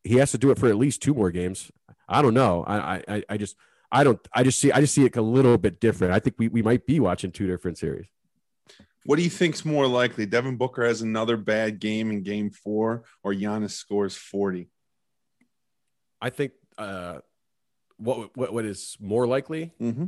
He 0.03 0.17
has 0.17 0.31
to 0.33 0.39
do 0.39 0.51
it 0.51 0.59
for 0.59 0.69
at 0.69 0.77
least 0.77 1.03
two 1.03 1.15
more 1.15 1.31
games. 1.31 1.71
I 2.09 2.23
don't 2.23 2.35
know. 2.35 2.65
I 2.67 3.03
I, 3.09 3.23
I 3.29 3.37
just 3.37 3.57
I 3.93 4.05
don't 4.05 4.21
I 4.33 4.43
just 4.43 4.59
see 4.59 4.73
I 4.73 4.81
just 4.81 4.95
see 4.95 5.05
it 5.05 5.17
a 5.17 5.23
little 5.23 5.59
bit 5.59 5.81
different. 5.81 6.13
I 6.13 6.19
think 6.21 6.37
we, 6.39 6.49
we 6.49 6.63
might 6.63 6.87
be 6.87 7.01
watching 7.01 7.33
two 7.33 7.47
different 7.47 7.79
series. 7.79 8.07
What 9.05 9.17
do 9.17 9.23
you 9.23 9.31
think's 9.31 9.65
more 9.65 9.87
likely? 9.87 10.27
Devin 10.27 10.57
Booker 10.57 10.85
has 10.85 11.01
another 11.01 11.37
bad 11.37 11.81
game 11.81 12.11
in 12.11 12.23
game 12.23 12.51
four, 12.51 13.05
or 13.23 13.33
Giannis 13.33 13.71
scores 13.71 14.15
40? 14.15 14.69
I 16.21 16.31
think 16.31 16.53
uh, 16.77 17.19
what, 17.97 18.37
what 18.37 18.53
what 18.53 18.65
is 18.65 18.97
more 19.01 19.27
likely? 19.27 19.73
Mm-hmm. 19.81 20.07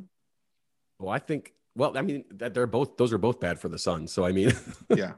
Well, 0.98 1.10
I 1.10 1.18
think. 1.18 1.52
Well, 1.74 1.96
I 1.96 2.02
mean 2.02 2.24
that 2.32 2.52
they're 2.52 2.66
both 2.66 2.98
those 2.98 3.14
are 3.14 3.18
both 3.18 3.40
bad 3.40 3.58
for 3.58 3.68
the 3.68 3.78
Suns. 3.78 4.12
So 4.12 4.26
I 4.26 4.32
mean, 4.32 4.52
yeah. 4.90 5.12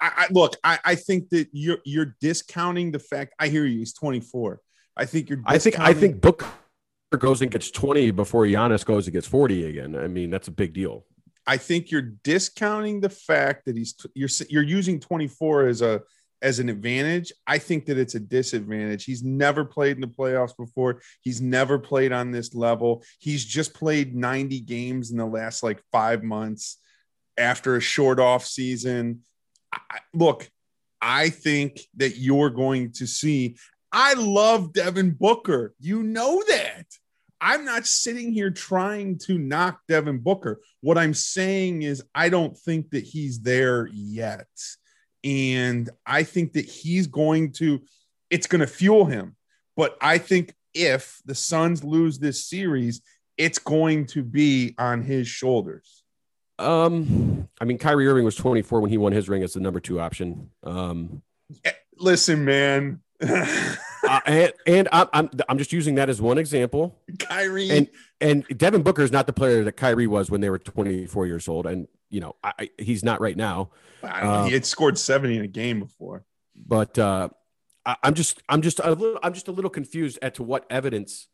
I, 0.00 0.12
I 0.16 0.26
look. 0.30 0.56
I, 0.64 0.78
I 0.84 0.94
think 0.94 1.28
that 1.30 1.48
you're 1.52 1.78
you're 1.84 2.16
discounting 2.20 2.90
the 2.90 2.98
fact. 2.98 3.34
I 3.38 3.48
hear 3.48 3.66
you. 3.66 3.78
He's 3.80 3.92
24. 3.92 4.60
I 4.96 5.04
think 5.04 5.28
you're. 5.28 5.42
I 5.44 5.58
think 5.58 5.78
I 5.78 5.92
think 5.92 6.20
Booker 6.20 6.46
goes 7.18 7.42
and 7.42 7.50
gets 7.50 7.70
20 7.70 8.10
before 8.12 8.44
Giannis 8.44 8.84
goes 8.84 9.06
and 9.06 9.12
gets 9.12 9.26
40 9.26 9.66
again. 9.66 9.94
I 9.94 10.08
mean, 10.08 10.30
that's 10.30 10.48
a 10.48 10.52
big 10.52 10.72
deal. 10.72 11.04
I 11.46 11.56
think 11.56 11.90
you're 11.90 12.12
discounting 12.22 13.00
the 13.00 13.10
fact 13.10 13.66
that 13.66 13.76
he's 13.76 13.94
you're 14.14 14.30
you're 14.48 14.62
using 14.62 15.00
24 15.00 15.68
as 15.68 15.82
a 15.82 16.02
as 16.42 16.58
an 16.58 16.68
advantage. 16.68 17.32
I 17.46 17.58
think 17.58 17.86
that 17.86 17.98
it's 17.98 18.14
a 18.14 18.20
disadvantage. 18.20 19.04
He's 19.04 19.22
never 19.22 19.64
played 19.64 19.96
in 19.96 20.02
the 20.02 20.06
playoffs 20.06 20.56
before. 20.56 21.00
He's 21.22 21.40
never 21.40 21.78
played 21.78 22.12
on 22.12 22.30
this 22.30 22.54
level. 22.54 23.02
He's 23.18 23.44
just 23.44 23.72
played 23.72 24.14
90 24.14 24.60
games 24.60 25.10
in 25.10 25.16
the 25.16 25.26
last 25.26 25.62
like 25.62 25.82
5 25.90 26.22
months 26.22 26.78
after 27.38 27.76
a 27.76 27.80
short 27.80 28.20
off 28.20 28.44
season. 28.44 29.22
I, 29.72 30.00
look, 30.12 30.48
I 31.00 31.30
think 31.30 31.80
that 31.96 32.16
you're 32.16 32.50
going 32.50 32.92
to 32.92 33.06
see 33.06 33.56
I 33.96 34.14
love 34.14 34.72
Devin 34.72 35.12
Booker. 35.12 35.72
You 35.78 36.02
know 36.02 36.42
that. 36.48 36.84
I'm 37.40 37.64
not 37.64 37.86
sitting 37.86 38.32
here 38.32 38.50
trying 38.50 39.18
to 39.20 39.38
knock 39.38 39.80
Devin 39.88 40.18
Booker. 40.18 40.60
What 40.80 40.98
I'm 40.98 41.14
saying 41.14 41.82
is, 41.82 42.02
I 42.14 42.28
don't 42.28 42.56
think 42.56 42.90
that 42.90 43.04
he's 43.04 43.40
there 43.40 43.88
yet. 43.92 44.46
And 45.22 45.90
I 46.06 46.22
think 46.22 46.52
that 46.54 46.66
he's 46.66 47.06
going 47.06 47.52
to, 47.52 47.82
it's 48.30 48.46
going 48.46 48.60
to 48.60 48.66
fuel 48.66 49.04
him. 49.04 49.36
But 49.76 49.96
I 50.00 50.18
think 50.18 50.54
if 50.74 51.20
the 51.24 51.34
Suns 51.34 51.82
lose 51.82 52.18
this 52.18 52.46
series, 52.46 53.00
it's 53.36 53.58
going 53.58 54.06
to 54.06 54.22
be 54.22 54.74
on 54.78 55.02
his 55.02 55.26
shoulders. 55.26 56.02
Um, 56.58 57.48
I 57.60 57.64
mean, 57.64 57.78
Kyrie 57.78 58.06
Irving 58.06 58.24
was 58.24 58.36
24 58.36 58.80
when 58.80 58.90
he 58.90 58.98
won 58.98 59.12
his 59.12 59.28
ring 59.28 59.42
as 59.42 59.54
the 59.54 59.60
number 59.60 59.80
two 59.80 60.00
option. 60.00 60.50
Um, 60.62 61.22
eh, 61.64 61.72
listen, 61.98 62.44
man. 62.44 63.00
uh, 64.08 64.20
and, 64.26 64.52
and 64.66 64.88
I'm, 64.92 65.08
I'm, 65.12 65.30
I'm 65.48 65.58
just 65.58 65.72
using 65.72 65.96
that 65.96 66.08
as 66.08 66.20
one 66.20 66.38
example. 66.38 66.98
Kyrie 67.18 67.70
and 67.70 67.88
and 68.20 68.46
Devin 68.56 68.82
Booker 68.82 69.02
is 69.02 69.12
not 69.12 69.26
the 69.26 69.32
player 69.32 69.64
that 69.64 69.72
Kyrie 69.72 70.06
was 70.06 70.30
when 70.30 70.40
they 70.40 70.50
were 70.50 70.58
24 70.58 71.26
years 71.26 71.48
old, 71.48 71.66
and 71.66 71.88
you 72.10 72.20
know 72.20 72.36
I, 72.42 72.70
he's 72.78 73.04
not 73.04 73.20
right 73.20 73.36
now. 73.36 73.70
Uh, 74.02 74.44
he 74.44 74.52
had 74.52 74.66
scored 74.66 74.98
70 74.98 75.36
in 75.36 75.44
a 75.44 75.48
game 75.48 75.80
before. 75.80 76.24
But 76.54 76.98
uh, 76.98 77.30
I, 77.84 77.96
I'm 78.02 78.14
just 78.14 78.42
I'm 78.48 78.62
just 78.62 78.80
a 78.80 78.90
little 78.90 79.18
I'm 79.22 79.34
just 79.34 79.48
a 79.48 79.52
little 79.52 79.70
confused 79.70 80.18
as 80.22 80.32
to 80.32 80.42
what 80.42 80.66
evidence 80.70 81.28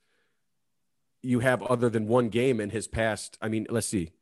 you 1.23 1.41
have 1.41 1.63
other 1.63 1.91
than 1.91 2.07
one 2.07 2.29
game 2.29 2.61
in 2.61 2.71
his 2.71 2.89
past. 2.89 3.37
I 3.41 3.49
mean, 3.49 3.67
let's 3.69 3.87
see. 3.87 4.13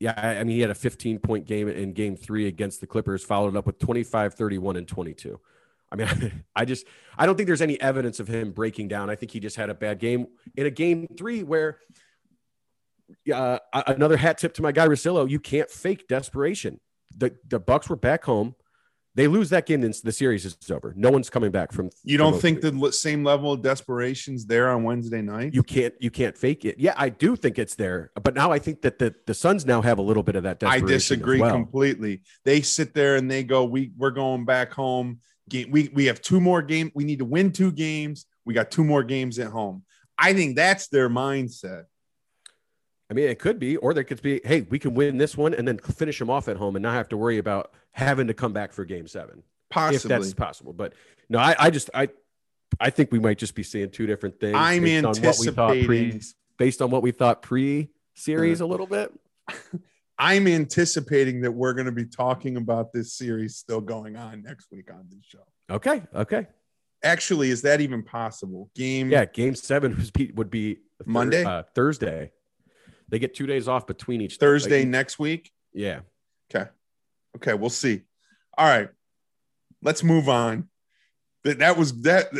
Yeah, 0.00 0.14
I, 0.16 0.38
I 0.38 0.44
mean, 0.44 0.54
he 0.54 0.60
had 0.60 0.70
a 0.70 0.74
15 0.74 1.18
point 1.18 1.46
game 1.46 1.68
in 1.68 1.92
game 1.92 2.16
three 2.16 2.46
against 2.46 2.80
the 2.80 2.86
Clippers, 2.86 3.24
followed 3.24 3.56
up 3.56 3.66
with 3.66 3.78
25, 3.78 4.34
31, 4.34 4.76
and 4.76 4.88
22. 4.88 5.40
I 5.90 5.96
mean, 5.96 6.44
I 6.56 6.64
just 6.64 6.86
I 7.16 7.26
don't 7.26 7.36
think 7.36 7.46
there's 7.46 7.62
any 7.62 7.80
evidence 7.80 8.20
of 8.20 8.28
him 8.28 8.52
breaking 8.52 8.88
down. 8.88 9.10
I 9.10 9.14
think 9.14 9.32
he 9.32 9.40
just 9.40 9.56
had 9.56 9.70
a 9.70 9.74
bad 9.74 9.98
game 9.98 10.26
in 10.56 10.66
a 10.66 10.70
game 10.70 11.06
three 11.16 11.42
where 11.42 11.78
uh, 13.32 13.58
another 13.86 14.16
hat 14.16 14.38
tip 14.38 14.54
to 14.54 14.62
my 14.62 14.72
guy 14.72 14.86
Russillo. 14.86 15.28
You 15.28 15.40
can't 15.40 15.70
fake 15.70 16.08
desperation. 16.08 16.80
The 17.16 17.34
the 17.46 17.58
Bucks 17.58 17.88
were 17.88 17.96
back 17.96 18.24
home. 18.24 18.54
They 19.14 19.26
lose 19.26 19.50
that 19.50 19.66
game, 19.66 19.80
then 19.80 19.92
the 20.04 20.12
series 20.12 20.44
is 20.44 20.56
over. 20.70 20.94
No 20.96 21.10
one's 21.10 21.28
coming 21.28 21.50
back 21.50 21.72
from. 21.72 21.90
You 22.04 22.18
don't 22.18 22.34
from 22.34 22.40
think 22.40 22.60
the 22.60 22.92
same 22.92 23.24
level 23.24 23.52
of 23.52 23.62
desperation's 23.62 24.46
there 24.46 24.70
on 24.70 24.84
Wednesday 24.84 25.22
night? 25.22 25.54
you 25.54 25.64
can't 25.64 25.92
you 25.98 26.10
can't 26.10 26.38
fake 26.38 26.64
it. 26.64 26.78
Yeah, 26.78 26.94
I 26.96 27.08
do 27.08 27.34
think 27.34 27.58
it's 27.58 27.74
there, 27.74 28.12
but 28.22 28.36
now 28.36 28.52
I 28.52 28.60
think 28.60 28.82
that 28.82 29.00
the 29.00 29.14
the 29.26 29.34
Suns 29.34 29.66
now 29.66 29.82
have 29.82 29.98
a 29.98 30.02
little 30.02 30.22
bit 30.22 30.36
of 30.36 30.44
that. 30.44 30.62
I 30.62 30.78
disagree 30.78 31.40
well. 31.40 31.50
completely. 31.50 32.22
They 32.44 32.60
sit 32.60 32.94
there 32.94 33.16
and 33.16 33.28
they 33.28 33.42
go, 33.42 33.64
"We 33.64 33.90
we're 33.96 34.12
going 34.12 34.44
back 34.44 34.72
home. 34.72 35.18
Game, 35.48 35.70
we 35.70 35.90
we 35.92 36.06
have 36.06 36.20
two 36.20 36.40
more 36.40 36.62
games. 36.62 36.92
We 36.94 37.04
need 37.04 37.18
to 37.18 37.24
win 37.24 37.52
two 37.52 37.72
games. 37.72 38.26
We 38.44 38.54
got 38.54 38.70
two 38.70 38.84
more 38.84 39.02
games 39.02 39.38
at 39.38 39.48
home." 39.48 39.84
I 40.18 40.34
think 40.34 40.56
that's 40.56 40.88
their 40.88 41.08
mindset. 41.08 41.84
I 43.10 43.14
mean, 43.14 43.28
it 43.28 43.38
could 43.38 43.58
be, 43.58 43.76
or 43.76 43.94
there 43.94 44.04
could 44.04 44.20
be, 44.20 44.40
hey, 44.44 44.62
we 44.62 44.78
can 44.78 44.92
win 44.92 45.16
this 45.16 45.36
one 45.36 45.54
and 45.54 45.66
then 45.66 45.78
finish 45.78 46.18
them 46.18 46.28
off 46.28 46.46
at 46.48 46.56
home 46.56 46.76
and 46.76 46.82
not 46.82 46.92
have 46.92 47.08
to 47.10 47.16
worry 47.16 47.38
about 47.38 47.72
having 47.92 48.26
to 48.26 48.34
come 48.34 48.52
back 48.52 48.72
for 48.72 48.84
Game 48.84 49.06
Seven. 49.06 49.42
Possibly. 49.70 49.96
if 49.96 50.02
that's 50.02 50.34
possible. 50.34 50.72
But 50.72 50.94
no, 51.28 51.38
I, 51.38 51.54
I 51.58 51.70
just 51.70 51.90
I 51.94 52.08
I 52.80 52.90
think 52.90 53.12
we 53.12 53.18
might 53.18 53.38
just 53.38 53.54
be 53.54 53.62
seeing 53.62 53.90
two 53.90 54.06
different 54.06 54.40
things. 54.40 54.56
I'm 54.56 54.82
based 54.82 55.04
on 55.04 55.22
what 55.22 55.38
we 55.38 55.50
thought 55.50 55.84
pre 55.84 56.20
based 56.58 56.82
on 56.82 56.90
what 56.90 57.02
we 57.02 57.10
thought 57.12 57.42
pre 57.42 57.88
series 58.14 58.60
uh, 58.60 58.64
a 58.64 58.66
little 58.66 58.86
bit. 58.86 59.12
I'm 60.18 60.48
anticipating 60.48 61.42
that 61.42 61.52
we're 61.52 61.74
going 61.74 61.86
to 61.86 61.92
be 61.92 62.06
talking 62.06 62.56
about 62.56 62.92
this 62.92 63.12
series 63.12 63.56
still 63.56 63.80
going 63.80 64.16
on 64.16 64.42
next 64.42 64.72
week 64.72 64.90
on 64.92 65.06
this 65.10 65.24
show. 65.24 65.44
Okay, 65.70 66.02
okay, 66.14 66.46
Actually, 67.02 67.50
is 67.50 67.62
that 67.62 67.80
even 67.80 68.02
possible? 68.02 68.70
Game 68.74 69.10
yeah. 69.10 69.24
Game 69.24 69.54
seven 69.54 69.96
would 70.34 70.50
be 70.50 70.78
Monday? 71.06 71.44
uh, 71.44 71.62
Thursday. 71.74 72.32
They 73.08 73.18
get 73.18 73.34
two 73.34 73.46
days 73.46 73.68
off 73.68 73.86
between 73.86 74.20
each 74.20 74.36
Thursday 74.36 74.80
like, 74.80 74.88
next 74.88 75.18
week. 75.18 75.52
yeah, 75.72 76.00
Okay. 76.52 76.68
Okay, 77.36 77.54
we'll 77.54 77.70
see. 77.70 78.02
All 78.56 78.66
right. 78.66 78.88
Let's 79.80 80.02
move 80.02 80.28
on. 80.28 80.68
That 81.44 81.60
that 81.60 81.76
was 81.76 82.02
that 82.02 82.30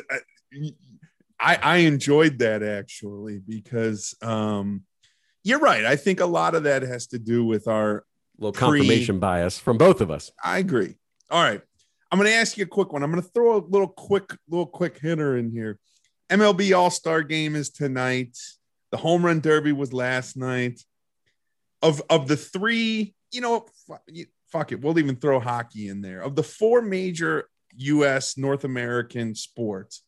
I 1.39 1.59
I 1.63 1.77
enjoyed 1.79 2.41
that 2.41 2.65
actually 2.65 3.39
because 3.39 4.17
um 4.23 4.83
you're 5.49 5.59
right. 5.59 5.87
I 5.87 5.97
think 5.97 6.21
a 6.21 6.27
lot 6.27 6.55
of 6.55 6.65
that 6.65 6.83
has 6.83 7.07
to 7.09 7.19
do 7.19 7.43
with 7.43 7.69
our 7.69 8.05
little 8.39 8.53
Pre- 8.53 8.81
confirmation 8.81 9.19
bias 9.19 9.59
from 9.59 9.79
both 9.79 10.03
of 10.03 10.11
us. 10.11 10.31
I 10.45 10.59
agree. 10.59 10.95
All 11.31 11.43
right. 11.43 11.63
I'm 12.13 12.19
going 12.19 12.31
to 12.31 12.37
ask 12.37 12.59
you 12.59 12.65
a 12.65 12.69
quick 12.69 12.93
one. 12.93 13.03
I'm 13.03 13.11
going 13.11 13.23
to 13.23 13.31
throw 13.31 13.57
a 13.57 13.65
little 13.67 13.89
quick 13.89 14.37
little 14.49 14.67
quick 14.67 14.99
hitter 14.99 15.39
in 15.39 15.51
here. 15.51 15.79
MLB 16.31 16.77
All-Star 16.77 17.23
game 17.23 17.57
is 17.57 17.71
tonight. 17.71 18.37
The 18.91 18.99
home 18.99 19.25
run 19.25 19.41
derby 19.41 19.73
was 19.73 19.95
last 19.95 20.37
night. 20.37 20.83
Of 21.81 22.03
of 22.11 22.29
the 22.29 22.37
3, 22.37 23.15
you 23.33 23.41
know, 23.41 23.67
fuck 24.49 24.73
it, 24.73 24.81
we'll 24.83 24.99
even 24.99 25.17
throw 25.17 25.41
hockey 25.41 25.89
in 25.89 26.03
there. 26.03 26.21
Of 26.21 26.37
the 26.37 26.43
four 26.43 26.83
major 26.83 27.49
US 27.77 28.37
North 28.37 28.65
American 28.65 29.35
sports, 29.35 30.03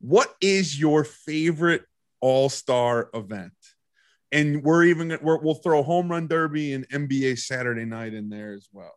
what 0.00 0.32
is 0.40 0.78
your 0.78 1.02
favorite 1.02 1.84
All-Star 2.20 3.10
event? 3.14 3.52
And 4.32 4.62
we're 4.62 4.84
even 4.84 5.16
we're, 5.22 5.38
we'll 5.38 5.54
throw 5.54 5.82
home 5.82 6.10
run 6.10 6.26
derby 6.26 6.72
and 6.72 6.88
NBA 6.88 7.38
Saturday 7.38 7.84
night 7.84 8.12
in 8.12 8.28
there 8.28 8.52
as 8.52 8.68
well. 8.72 8.94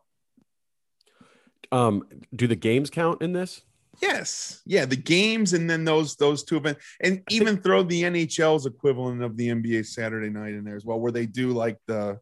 Um, 1.72 2.04
do 2.34 2.46
the 2.46 2.56
games 2.56 2.90
count 2.90 3.22
in 3.22 3.32
this? 3.32 3.62
Yes. 4.02 4.62
Yeah, 4.66 4.86
the 4.86 4.96
games 4.96 5.52
and 5.52 5.68
then 5.68 5.84
those 5.84 6.16
those 6.16 6.42
two 6.42 6.56
events, 6.56 6.82
and 7.00 7.22
even 7.30 7.58
throw 7.58 7.82
the 7.82 8.02
NHL's 8.02 8.66
equivalent 8.66 9.22
of 9.22 9.36
the 9.36 9.48
NBA 9.48 9.86
Saturday 9.86 10.30
night 10.30 10.54
in 10.54 10.64
there 10.64 10.76
as 10.76 10.84
well, 10.84 10.98
where 10.98 11.12
they 11.12 11.26
do 11.26 11.50
like 11.50 11.76
the 11.86 12.18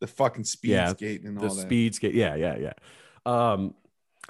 the 0.00 0.06
fucking 0.06 0.44
speed 0.44 0.70
Yeah, 0.70 0.90
skate 0.90 1.22
and 1.24 1.38
all 1.38 1.48
the 1.48 1.54
that. 1.54 1.60
speed 1.60 1.94
skate. 1.94 2.14
Yeah, 2.14 2.34
yeah, 2.34 2.56
yeah. 2.56 2.72
Um, 3.26 3.74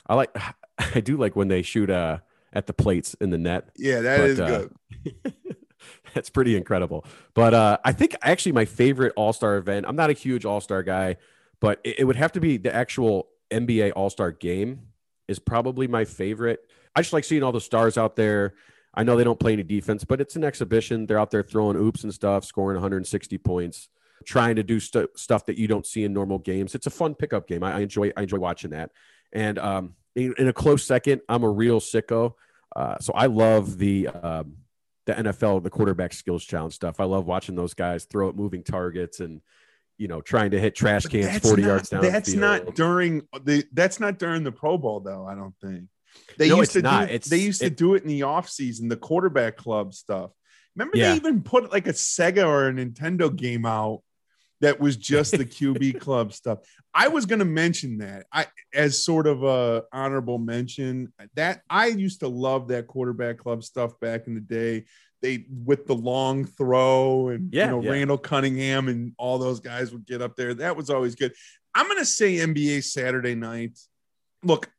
I 0.07 0.15
like. 0.15 0.37
I 0.95 1.01
do 1.01 1.17
like 1.17 1.35
when 1.35 1.49
they 1.49 1.63
shoot 1.63 1.91
uh 1.91 2.19
at 2.53 2.67
the 2.67 2.73
plates 2.73 3.15
in 3.21 3.31
the 3.31 3.39
net. 3.39 3.69
Yeah, 3.77 4.01
that 4.01 4.19
But, 4.19 4.31
is 4.31 4.41
uh, 4.41 4.67
good. 5.05 5.35
That's 6.15 6.31
pretty 6.31 6.57
incredible. 6.57 7.05
But 7.35 7.55
uh, 7.55 7.79
I 7.85 7.93
think 7.93 8.17
actually 8.23 8.53
my 8.53 8.65
favorite 8.65 9.13
All 9.17 9.33
Star 9.33 9.57
event. 9.57 9.87
I'm 9.89 9.97
not 9.97 10.11
a 10.11 10.15
huge 10.15 10.45
All 10.45 10.61
Star 10.61 10.83
guy, 10.83 11.17
but 11.61 11.81
it, 11.85 12.01
it 12.01 12.05
would 12.05 12.17
have 12.17 12.33
to 12.33 12.41
be 12.41 12.57
the 12.57 12.75
actual 12.75 13.29
NBA 13.51 13.93
All 13.97 14.11
Star 14.11 14.33
game. 14.33 14.81
Is 15.29 15.39
probably 15.39 15.87
my 15.87 16.07
favorite. 16.07 16.61
I 16.95 17.03
just 17.03 17.13
like 17.13 17.25
seeing 17.25 17.43
all 17.43 17.53
the 17.53 17.61
stars 17.61 17.99
out 17.99 18.17
there. 18.17 18.55
I 18.95 19.03
know 19.05 19.17
they 19.17 19.25
don't 19.25 19.39
play 19.39 19.53
any 19.53 19.63
defense, 19.63 20.03
but 20.03 20.21
it's 20.21 20.37
an 20.37 20.43
exhibition. 20.43 21.07
They're 21.07 21.19
out 21.19 21.31
there 21.31 21.43
throwing 21.43 21.77
oops 21.77 22.03
and 22.03 22.13
stuff, 22.13 22.45
scoring 22.45 22.77
160 22.77 23.37
points, 23.39 23.89
trying 24.25 24.57
to 24.57 24.63
do 24.63 24.81
stu- 24.81 25.09
stuff 25.15 25.47
that 25.47 25.59
you 25.59 25.69
don't 25.69 25.87
see 25.87 26.05
in 26.05 26.13
normal 26.13 26.39
games. 26.39 26.75
It's 26.75 26.87
a 26.87 26.91
fun 26.91 27.15
pickup 27.15 27.47
game. 27.47 27.63
I, 27.63 27.75
I 27.75 27.81
enjoy. 27.81 28.11
I 28.17 28.23
enjoy 28.23 28.39
watching 28.39 28.71
that. 28.71 28.91
And 29.33 29.59
um, 29.59 29.95
in, 30.17 30.35
in 30.39 30.49
a 30.49 30.53
close 30.53 30.85
second, 30.85 31.21
I'm 31.29 31.45
a 31.45 31.51
real 31.51 31.81
sicko. 31.81 32.33
Uh, 32.75 32.99
so 32.99 33.13
I 33.13 33.27
love 33.27 33.79
the 33.79 34.09
um, 34.09 34.57
the 35.09 35.15
NFL, 35.15 35.63
the 35.63 35.71
quarterback 35.71 36.13
skills 36.13 36.45
challenge 36.45 36.75
stuff. 36.75 37.01
I 37.01 37.05
love 37.05 37.27
watching 37.27 37.57
those 37.57 37.73
guys 37.75 38.05
throw 38.05 38.29
at 38.29 38.37
moving 38.37 38.63
targets 38.63 39.21
and 39.21 39.41
you 39.97 40.07
know 40.07 40.21
trying 40.21 40.51
to 40.53 40.61
hit 40.61 40.75
trash 40.75 41.05
But 41.05 41.13
cans 41.13 41.39
40 41.43 41.63
not- 41.63 41.69
yards 41.69 41.89
down. 41.89 42.03
That's 42.03 42.35
not 42.35 42.75
during 42.75 43.23
the 43.43 43.65
that's 43.73 43.99
not 43.99 44.19
during 44.19 44.45
the 44.45 44.53
Pro 44.53 44.77
Bowl 44.79 45.01
though, 45.01 45.27
I 45.27 45.35
don't 45.35 45.55
think. 45.63 45.85
They 46.37 46.51
No, 46.51 46.57
used 46.57 46.69
it's 46.69 46.73
to 46.75 46.83
not. 46.83 47.09
do 47.09 47.15
It's- 47.15 47.29
they 47.31 47.39
used 47.39 47.61
to 47.61 47.67
it- 47.69 47.77
do 47.77 47.95
it 47.95 48.03
in 48.03 48.09
the 48.09 48.21
offseason, 48.21 48.89
the 48.91 48.97
quarterback 48.97 49.57
club 49.57 49.95
stuff. 49.95 50.31
Remember 50.77 50.97
Yeah. 50.99 51.11
they 51.13 51.17
even 51.17 51.43
put 51.43 51.73
like 51.73 51.87
a 51.89 51.93
Sega 51.93 52.47
or 52.47 52.69
a 52.69 52.73
Nintendo 52.73 53.35
game 53.35 53.65
out 53.65 54.03
that 54.61 54.81
was 54.81 54.97
just 54.97 55.33
the 55.33 55.45
QB 55.45 56.01
club 56.01 56.33
stuff. 56.33 56.59
I 56.95 57.09
was 57.09 57.27
going 57.27 57.39
to 57.39 57.45
mention 57.45 57.99
that 57.99 58.27
I 58.33 58.47
as 58.75 59.03
sort 59.03 59.27
of 59.27 59.45
a 59.45 59.85
honorable 59.93 60.39
mention 60.39 61.13
that 61.35 61.63
I 61.71 61.87
used 61.87 62.21
to 62.21 62.29
love 62.29 62.69
that 62.69 62.87
quarterback 62.87 63.39
club 63.39 63.63
stuff 63.63 63.99
back 64.01 64.27
in 64.27 64.35
the 64.35 64.41
day. 64.41 64.85
They 65.21 65.47
with 65.65 65.87
the 65.87 65.95
long 65.95 66.45
throw 66.45 67.29
and 67.29 67.53
Yeah, 67.53 67.67
you 67.67 67.71
know 67.73 67.83
yeah. 67.83 67.91
Randall 67.91 68.19
Cunningham 68.19 68.89
and 68.89 69.13
all 69.19 69.39
those 69.39 69.61
guys 69.61 69.93
would 69.93 70.07
get 70.07 70.23
up 70.23 70.37
there. 70.37 70.55
That 70.55 70.77
was 70.77 70.91
always 70.91 71.15
good. 71.15 71.35
I'm 71.75 71.87
going 71.87 71.99
to 71.99 72.05
say 72.05 72.37
NBA 72.37 72.85
Saturday 72.85 73.35
night. 73.35 73.79
Look, 74.43 74.71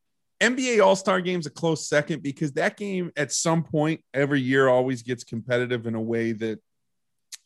NBA 0.41 0.83
All 0.83 0.95
Star 0.95 1.21
Game's 1.21 1.45
a 1.45 1.51
close 1.51 1.87
second 1.87 2.23
because 2.23 2.53
that 2.53 2.77
game 2.77 3.11
at 3.17 3.31
some 3.31 3.63
point 3.63 4.01
every 4.13 4.41
year 4.41 4.69
always 4.69 5.03
gets 5.03 5.23
competitive 5.23 5.85
in 5.85 5.95
a 5.95 6.01
way 6.01 6.31
that 6.31 6.59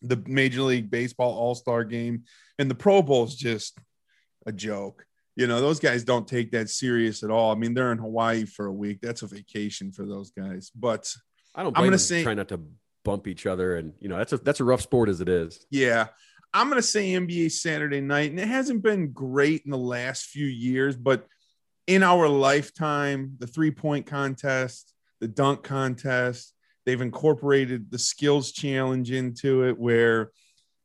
the 0.04 0.22
Major 0.28 0.62
League 0.62 0.92
Baseball 0.92 1.34
All 1.34 1.56
Star 1.56 1.84
Game 1.84 2.24
and 2.60 2.70
the 2.70 2.76
Pro 2.76 3.02
Bowl 3.02 3.24
is 3.24 3.36
just 3.36 3.78
a 4.46 4.52
joke. 4.52 5.06
You 5.36 5.48
know, 5.48 5.60
those 5.62 5.80
guys 5.80 6.04
don't 6.04 6.28
take 6.28 6.52
that 6.52 6.70
serious 6.70 7.24
at 7.24 7.32
all. 7.32 7.52
I 7.52 7.56
mean, 7.56 7.74
they're 7.74 7.92
in 7.92 7.98
Hawaii 7.98 8.46
for 8.46 8.68
a 8.68 8.74
week. 8.74 9.00
That's 9.02 9.24
a 9.24 9.28
vacation 9.28 9.92
for 9.92 10.06
those 10.06 10.30
guys. 10.30 10.72
But 10.76 11.12
I 11.56 11.64
don't. 11.64 11.76
I'm 11.76 11.84
gonna 11.84 11.92
them 11.92 12.00
say- 12.00 12.24
trying 12.24 12.38
not 12.38 12.50
to 12.50 12.62
bump 13.04 13.28
each 13.28 13.48
other, 13.48 13.78
and 13.78 13.94
you 14.00 14.10
know 14.10 14.18
that's 14.18 14.34
a 14.34 14.38
that's 14.38 14.60
a 14.60 14.64
rough 14.64 14.82
sport 14.82 15.10
as 15.10 15.22
it 15.22 15.30
is. 15.30 15.66
yeah, 15.72 16.08
I'm 16.54 16.70
going 16.70 16.82
to 16.82 16.88
say 16.88 17.14
NBA 17.14 17.52
Saturday 17.52 18.00
night. 18.00 18.30
And 18.30 18.40
it 18.40 18.48
hasn't 18.48 18.84
been 18.84 19.12
great 19.12 19.64
in 19.66 19.72
the 19.72 19.78
last 19.78 20.26
few 20.26 20.46
years, 20.46 20.96
but 20.96 21.26
in 21.88 22.04
our 22.04 22.30
lifetime, 22.30 23.36
the 23.40 23.48
three 23.48 23.72
point 23.72 24.06
contest, 24.06 24.94
the 25.20 25.28
dunk 25.28 25.64
contest, 25.64 26.54
they've 26.86 27.02
incorporated 27.02 27.92
the 27.92 28.00
skills 28.00 28.52
challenge 28.52 29.12
into 29.12 29.64
it 29.64 29.78
where 29.78 30.32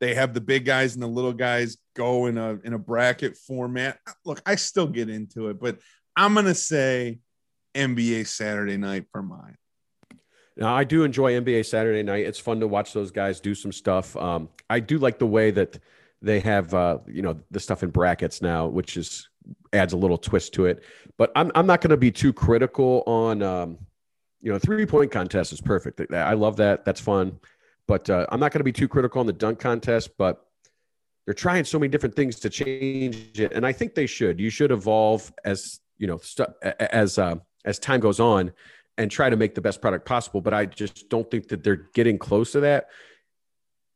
they 0.00 0.14
have 0.14 0.32
the 0.32 0.40
big 0.40 0.64
guys 0.64 0.94
and 0.94 1.02
the 1.02 1.08
little 1.08 1.32
guys 1.32 1.76
go 1.94 2.26
in 2.26 2.38
a 2.38 2.58
in 2.64 2.72
a 2.72 2.78
bracket 2.78 3.36
format. 3.36 3.98
Look, 4.24 4.40
I 4.46 4.54
still 4.54 4.86
get 4.86 5.08
into 5.08 5.48
it, 5.48 5.60
but 5.60 5.78
I'm 6.16 6.34
going 6.34 6.46
to 6.46 6.54
say 6.54 7.18
NBA 7.74 8.26
Saturday 8.26 8.76
night 8.76 9.06
for 9.10 9.22
mine. 9.22 9.56
Now, 10.56 10.74
I 10.74 10.82
do 10.82 11.04
enjoy 11.04 11.32
NBA 11.40 11.66
Saturday 11.66 12.02
night. 12.02 12.26
It's 12.26 12.38
fun 12.38 12.58
to 12.60 12.68
watch 12.68 12.92
those 12.92 13.12
guys 13.12 13.38
do 13.38 13.54
some 13.54 13.70
stuff. 13.70 14.16
Um, 14.16 14.48
I 14.68 14.80
do 14.80 14.98
like 14.98 15.20
the 15.20 15.26
way 15.26 15.52
that 15.52 15.78
they 16.20 16.40
have, 16.40 16.74
uh, 16.74 16.98
you 17.06 17.22
know, 17.22 17.38
the 17.52 17.60
stuff 17.60 17.84
in 17.84 17.90
brackets 17.90 18.42
now, 18.42 18.66
which 18.66 18.96
is 18.96 19.28
adds 19.72 19.92
a 19.92 19.96
little 19.96 20.18
twist 20.18 20.54
to 20.54 20.66
it. 20.66 20.82
But 21.16 21.30
I'm 21.36 21.52
I'm 21.54 21.66
not 21.66 21.80
going 21.80 21.90
to 21.90 21.96
be 21.96 22.10
too 22.10 22.32
critical 22.32 23.04
on, 23.06 23.42
um, 23.42 23.78
you 24.40 24.52
know, 24.52 24.58
three 24.58 24.86
point 24.86 25.10
contest 25.10 25.52
is 25.52 25.60
perfect. 25.60 26.12
I 26.12 26.34
love 26.34 26.56
that. 26.56 26.84
That's 26.84 27.00
fun. 27.00 27.38
But 27.86 28.08
uh, 28.10 28.26
I'm 28.30 28.40
not 28.40 28.52
going 28.52 28.60
to 28.60 28.64
be 28.64 28.72
too 28.72 28.88
critical 28.88 29.20
on 29.20 29.26
the 29.26 29.32
dunk 29.32 29.58
contest. 29.58 30.16
But 30.18 30.44
they're 31.24 31.34
trying 31.34 31.64
so 31.64 31.78
many 31.78 31.88
different 31.88 32.14
things 32.14 32.38
to 32.40 32.50
change 32.50 33.38
it, 33.38 33.52
and 33.52 33.66
I 33.66 33.72
think 33.72 33.94
they 33.94 34.06
should. 34.06 34.40
You 34.40 34.50
should 34.50 34.70
evolve 34.70 35.32
as 35.44 35.80
you 35.98 36.06
know, 36.06 36.18
stu- 36.18 36.46
as 36.62 37.18
uh, 37.18 37.36
as 37.64 37.78
time 37.78 38.00
goes 38.00 38.20
on 38.20 38.52
and 38.96 39.10
try 39.10 39.28
to 39.28 39.36
make 39.36 39.54
the 39.54 39.60
best 39.60 39.80
product 39.80 40.06
possible. 40.06 40.40
But 40.40 40.54
I 40.54 40.66
just 40.66 41.08
don't 41.08 41.30
think 41.30 41.48
that 41.48 41.62
they're 41.62 41.88
getting 41.92 42.18
close 42.18 42.52
to 42.52 42.60
that. 42.60 42.88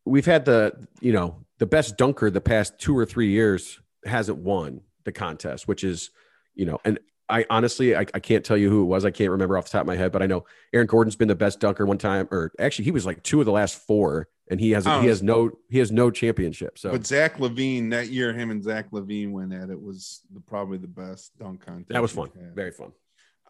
We've 0.05 0.27
had 0.27 0.45
the, 0.45 0.87
you 1.01 1.13
know, 1.13 1.45
the 1.59 1.67
best 1.67 1.97
dunker 1.97 2.31
the 2.31 2.41
past 2.41 2.79
two 2.79 2.97
or 2.97 3.07
three 3.07 3.31
years 3.31 3.81
hasn't 4.05 4.39
won 4.39 4.81
the 5.05 5.13
contest, 5.13 5.69
which 5.69 5.85
is, 5.85 6.11
you 6.55 6.67
know, 6.67 6.81
and 6.85 6.99
I 7.29 7.47
honestly, 7.49 7.97
I, 7.97 8.01
I 8.01 8.21
can't 8.21 8.45
tell 8.45 8.57
you 8.57 8.69
who 8.69 8.83
it 8.83 8.87
was. 8.87 9.05
I 9.05 9.11
can't 9.11 9.31
remember 9.31 9.57
off 9.57 9.65
the 9.65 9.71
top 9.71 9.83
of 9.83 9.87
my 9.87 9.97
head, 9.97 10.13
but 10.13 10.23
I 10.23 10.27
know 10.27 10.45
Aaron 10.73 10.87
Gordon's 10.87 11.17
been 11.17 11.29
the 11.29 11.35
best 11.35 11.61
dunker 11.61 11.87
one 11.87 11.99
time, 11.99 12.29
or 12.31 12.53
actually 12.59 12.85
he 12.85 12.91
was 12.91 13.07
like 13.07 13.23
two 13.23 13.41
of 13.41 13.47
the 13.47 13.53
last 13.53 13.77
four 13.87 14.29
and 14.51 14.61
he 14.61 14.73
has 14.73 14.87
Oh. 14.87 15.01
he 15.01 15.07
has 15.09 15.23
no 15.23 15.51
he 15.71 15.79
has 15.79 15.91
no 15.91 16.11
championship. 16.11 16.79
So 16.79 16.91
But 16.91 17.07
Zach 17.07 17.39
LaVine, 17.39 17.91
that 17.91 18.09
year, 18.09 18.33
him 18.35 18.51
and 18.51 18.63
Zach 18.63 18.91
LaVine 18.91 19.33
went 19.33 19.53
at 19.55 19.71
it 19.71 19.81
was 19.81 20.21
the, 20.33 20.41
probably 20.41 20.79
the 20.79 20.89
best 20.89 21.37
dunk 21.39 21.65
contest. 21.65 21.89
that 21.89 22.03
was 22.03 22.13
fun, 22.13 22.31
had. 22.35 22.55
very 22.55 22.71
fun. 22.71 22.93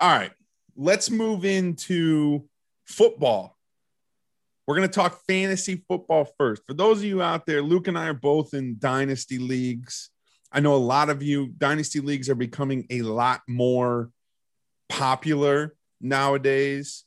All 0.00 0.16
right, 0.16 0.30
let's 0.76 1.10
move 1.10 1.44
into 1.44 2.44
football. 2.84 3.58
We're 4.66 4.76
going 4.76 4.88
to 4.88 4.94
talk 4.94 5.20
fantasy 5.26 5.82
football 5.88 6.28
first. 6.38 6.62
For 6.66 6.72
those 6.72 6.98
of 6.98 7.04
you 7.04 7.20
out 7.20 7.46
there, 7.46 7.62
Luke 7.62 7.88
and 7.88 7.98
I 7.98 8.06
are 8.06 8.14
both 8.14 8.54
in 8.54 8.76
dynasty 8.78 9.38
leagues. 9.38 10.10
I 10.52 10.60
know 10.60 10.74
a 10.74 10.76
lot 10.76 11.08
of 11.08 11.22
you, 11.22 11.48
dynasty 11.48 12.00
leagues 12.00 12.28
are 12.28 12.34
becoming 12.34 12.86
a 12.90 13.02
lot 13.02 13.40
more 13.48 14.10
popular 14.88 15.74
nowadays. 16.00 17.04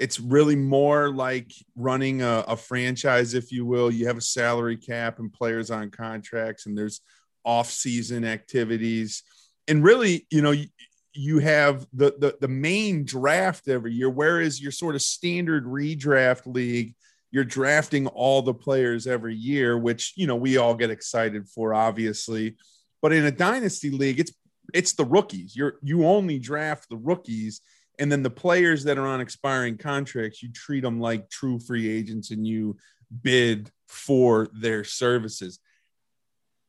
It's 0.00 0.18
really 0.18 0.56
more 0.56 1.10
like 1.10 1.52
running 1.76 2.22
a, 2.22 2.44
a 2.48 2.56
franchise, 2.56 3.34
if 3.34 3.52
you 3.52 3.64
will. 3.64 3.90
You 3.90 4.06
have 4.08 4.16
a 4.16 4.22
salary 4.22 4.76
cap 4.76 5.18
and 5.18 5.32
players 5.32 5.70
on 5.70 5.90
contracts, 5.90 6.66
and 6.66 6.76
there's 6.76 7.00
off-season 7.44 8.24
activities. 8.24 9.22
And 9.66 9.82
really, 9.82 10.26
you 10.30 10.42
know, 10.42 10.50
you, 10.52 10.66
you 11.14 11.38
have 11.40 11.86
the, 11.92 12.14
the 12.18 12.36
the 12.40 12.48
main 12.48 13.04
draft 13.04 13.68
every 13.68 13.92
year, 13.92 14.10
whereas 14.10 14.60
your 14.60 14.72
sort 14.72 14.94
of 14.94 15.02
standard 15.02 15.64
redraft 15.64 16.46
league, 16.46 16.94
you're 17.32 17.44
drafting 17.44 18.06
all 18.06 18.42
the 18.42 18.54
players 18.54 19.06
every 19.06 19.34
year, 19.34 19.76
which 19.76 20.12
you 20.16 20.26
know 20.26 20.36
we 20.36 20.58
all 20.58 20.74
get 20.74 20.90
excited 20.90 21.48
for, 21.48 21.74
obviously. 21.74 22.56
But 23.00 23.12
in 23.12 23.24
a 23.24 23.30
dynasty 23.30 23.90
league, 23.90 24.20
it's 24.20 24.32
it's 24.74 24.92
the 24.92 25.04
rookies. 25.04 25.56
You're 25.56 25.78
you 25.82 26.06
only 26.06 26.38
draft 26.38 26.88
the 26.88 26.96
rookies, 26.96 27.60
and 27.98 28.10
then 28.10 28.22
the 28.22 28.30
players 28.30 28.84
that 28.84 28.98
are 28.98 29.06
on 29.06 29.20
expiring 29.20 29.78
contracts, 29.78 30.42
you 30.42 30.52
treat 30.52 30.82
them 30.82 31.00
like 31.00 31.30
true 31.30 31.58
free 31.58 31.88
agents, 31.88 32.30
and 32.30 32.46
you 32.46 32.76
bid 33.22 33.70
for 33.86 34.48
their 34.52 34.84
services. 34.84 35.58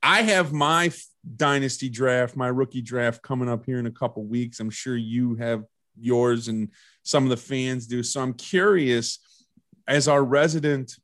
I 0.01 0.21
have 0.21 0.53
my 0.53 0.91
dynasty 1.35 1.89
draft, 1.89 2.35
my 2.35 2.47
rookie 2.47 2.81
draft 2.81 3.21
coming 3.21 3.49
up 3.49 3.65
here 3.65 3.79
in 3.79 3.85
a 3.85 3.91
couple 3.91 4.23
weeks. 4.23 4.59
I'm 4.59 4.69
sure 4.69 4.95
you 4.95 5.35
have 5.35 5.65
yours 5.99 6.47
and 6.47 6.69
some 7.03 7.23
of 7.23 7.29
the 7.29 7.37
fans 7.37 7.87
do. 7.87 8.01
So 8.03 8.21
I'm 8.21 8.33
curious, 8.33 9.19
as 9.87 10.07
our 10.07 10.23
resident 10.23 10.95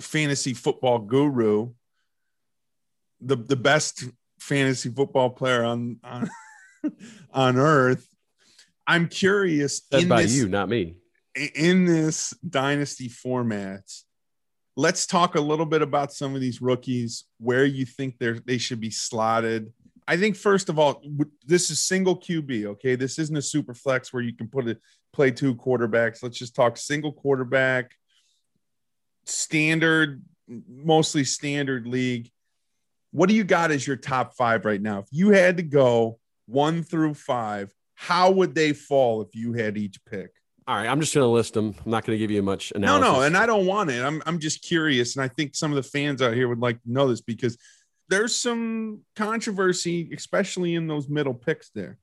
fantasy 0.00 0.54
football 0.54 0.98
guru, 0.98 1.72
the, 3.20 3.36
the 3.36 3.56
best 3.56 4.04
fantasy 4.42 4.90
football 4.90 5.30
player 5.30 5.64
on 5.64 5.98
on, 6.04 6.30
on 7.32 7.56
earth. 7.56 8.06
I'm 8.86 9.08
curious 9.08 9.82
in 9.92 10.08
by 10.08 10.22
this, 10.22 10.34
you, 10.34 10.48
not 10.48 10.68
me. 10.68 10.96
in 11.54 11.84
this 11.84 12.34
dynasty 12.48 13.08
format, 13.08 13.84
let's 14.76 15.06
talk 15.06 15.36
a 15.36 15.40
little 15.40 15.66
bit 15.66 15.82
about 15.82 16.12
some 16.12 16.34
of 16.34 16.40
these 16.40 16.60
rookies, 16.60 17.24
where 17.38 17.64
you 17.64 17.86
think 17.86 18.18
they're 18.18 18.40
they 18.40 18.58
should 18.58 18.80
be 18.80 18.90
slotted. 18.90 19.72
I 20.08 20.16
think 20.16 20.36
first 20.36 20.68
of 20.68 20.78
all, 20.78 21.02
this 21.46 21.70
is 21.70 21.78
single 21.78 22.18
QB. 22.18 22.66
Okay, 22.66 22.96
this 22.96 23.18
isn't 23.20 23.36
a 23.36 23.42
super 23.42 23.72
flex 23.72 24.12
where 24.12 24.22
you 24.22 24.34
can 24.34 24.48
put 24.48 24.68
a 24.68 24.76
play 25.12 25.30
two 25.30 25.54
quarterbacks. 25.54 26.22
Let's 26.22 26.38
just 26.38 26.56
talk 26.56 26.76
single 26.76 27.12
quarterback, 27.12 27.92
standard, 29.26 30.22
mostly 30.48 31.22
standard 31.22 31.86
league. 31.86 32.31
What 33.12 33.28
do 33.28 33.34
you 33.34 33.44
got 33.44 33.70
as 33.70 33.86
your 33.86 33.96
top 33.96 34.34
five 34.34 34.64
right 34.64 34.80
now? 34.80 34.98
If 35.00 35.06
you 35.10 35.30
had 35.30 35.58
to 35.58 35.62
go 35.62 36.18
one 36.46 36.82
through 36.82 37.14
five, 37.14 37.72
how 37.94 38.30
would 38.32 38.54
they 38.54 38.72
fall 38.72 39.22
if 39.22 39.34
you 39.34 39.52
had 39.52 39.76
each 39.78 40.04
pick? 40.04 40.30
All 40.66 40.76
right, 40.76 40.86
I'm 40.86 41.00
just 41.00 41.12
going 41.14 41.24
to 41.24 41.28
list 41.28 41.54
them. 41.54 41.74
I'm 41.84 41.90
not 41.90 42.04
going 42.04 42.16
to 42.16 42.18
give 42.18 42.30
you 42.30 42.42
much 42.42 42.72
No, 42.74 42.96
analysis. 42.96 43.12
no, 43.12 43.22
and 43.22 43.36
I 43.36 43.46
don't 43.46 43.66
want 43.66 43.90
it. 43.90 44.02
I'm 44.02 44.22
I'm 44.26 44.38
just 44.38 44.62
curious, 44.62 45.16
and 45.16 45.22
I 45.24 45.28
think 45.28 45.54
some 45.54 45.72
of 45.72 45.76
the 45.76 45.82
fans 45.82 46.22
out 46.22 46.34
here 46.34 46.48
would 46.48 46.60
like 46.60 46.80
to 46.82 46.92
know 46.92 47.08
this 47.08 47.20
because 47.20 47.58
there's 48.08 48.34
some 48.34 49.00
controversy, 49.16 50.10
especially 50.14 50.74
in 50.74 50.86
those 50.86 51.08
middle 51.08 51.34
picks 51.34 51.70
there. 51.70 51.98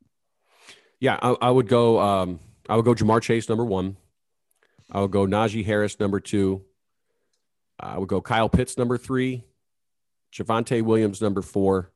Yeah, 1.00 1.18
I, 1.22 1.36
I 1.42 1.50
would 1.50 1.68
go. 1.70 2.00
Um, 2.00 2.40
I 2.68 2.76
would 2.76 2.86
go 2.86 2.94
Ja'Marr 2.94 3.22
Chase 3.22 3.48
number 3.50 3.66
one. 3.66 3.96
I 4.92 5.00
would 5.02 5.12
go 5.12 5.26
Najee 5.26 5.64
Harris 5.66 6.00
number 6.00 6.20
two. 6.20 6.62
I 7.80 7.98
would 7.98 8.10
go 8.10 8.20
Kyle 8.22 8.50
Pitts 8.50 8.78
number 8.78 8.98
three, 8.98 9.46
Javonte 10.34 10.82
Williams 10.82 11.22
number 11.22 11.42
four, 11.42 11.92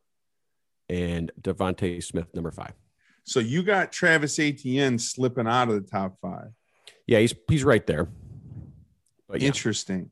and 0.90 1.32
DeVonta 1.42 2.04
Smith 2.04 2.34
number 2.34 2.52
five. 2.52 2.74
So 3.24 3.40
you 3.40 3.64
got 3.64 3.92
Travis 3.92 4.38
Etienne 4.40 5.00
slipping 5.00 5.48
out 5.48 5.70
of 5.70 5.76
the 5.76 5.90
top 5.90 6.18
five. 6.22 6.50
Yeah, 7.08 7.20
he's 7.20 7.34
he's 7.48 7.64
right 7.64 7.86
there. 7.86 8.10
But 9.28 9.42
yeah, 9.42 9.48
Interesting. 9.48 10.12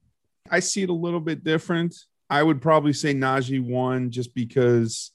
I 0.49 0.59
see 0.59 0.83
it 0.83 0.89
a 0.89 0.93
little 0.93 1.19
bit 1.19 1.43
different. 1.43 1.95
I 2.29 2.41
would 2.41 2.61
probably 2.61 2.93
say 2.93 3.13
Najee 3.13 3.63
one 3.63 4.11
just 4.11 4.33
because 4.33 5.11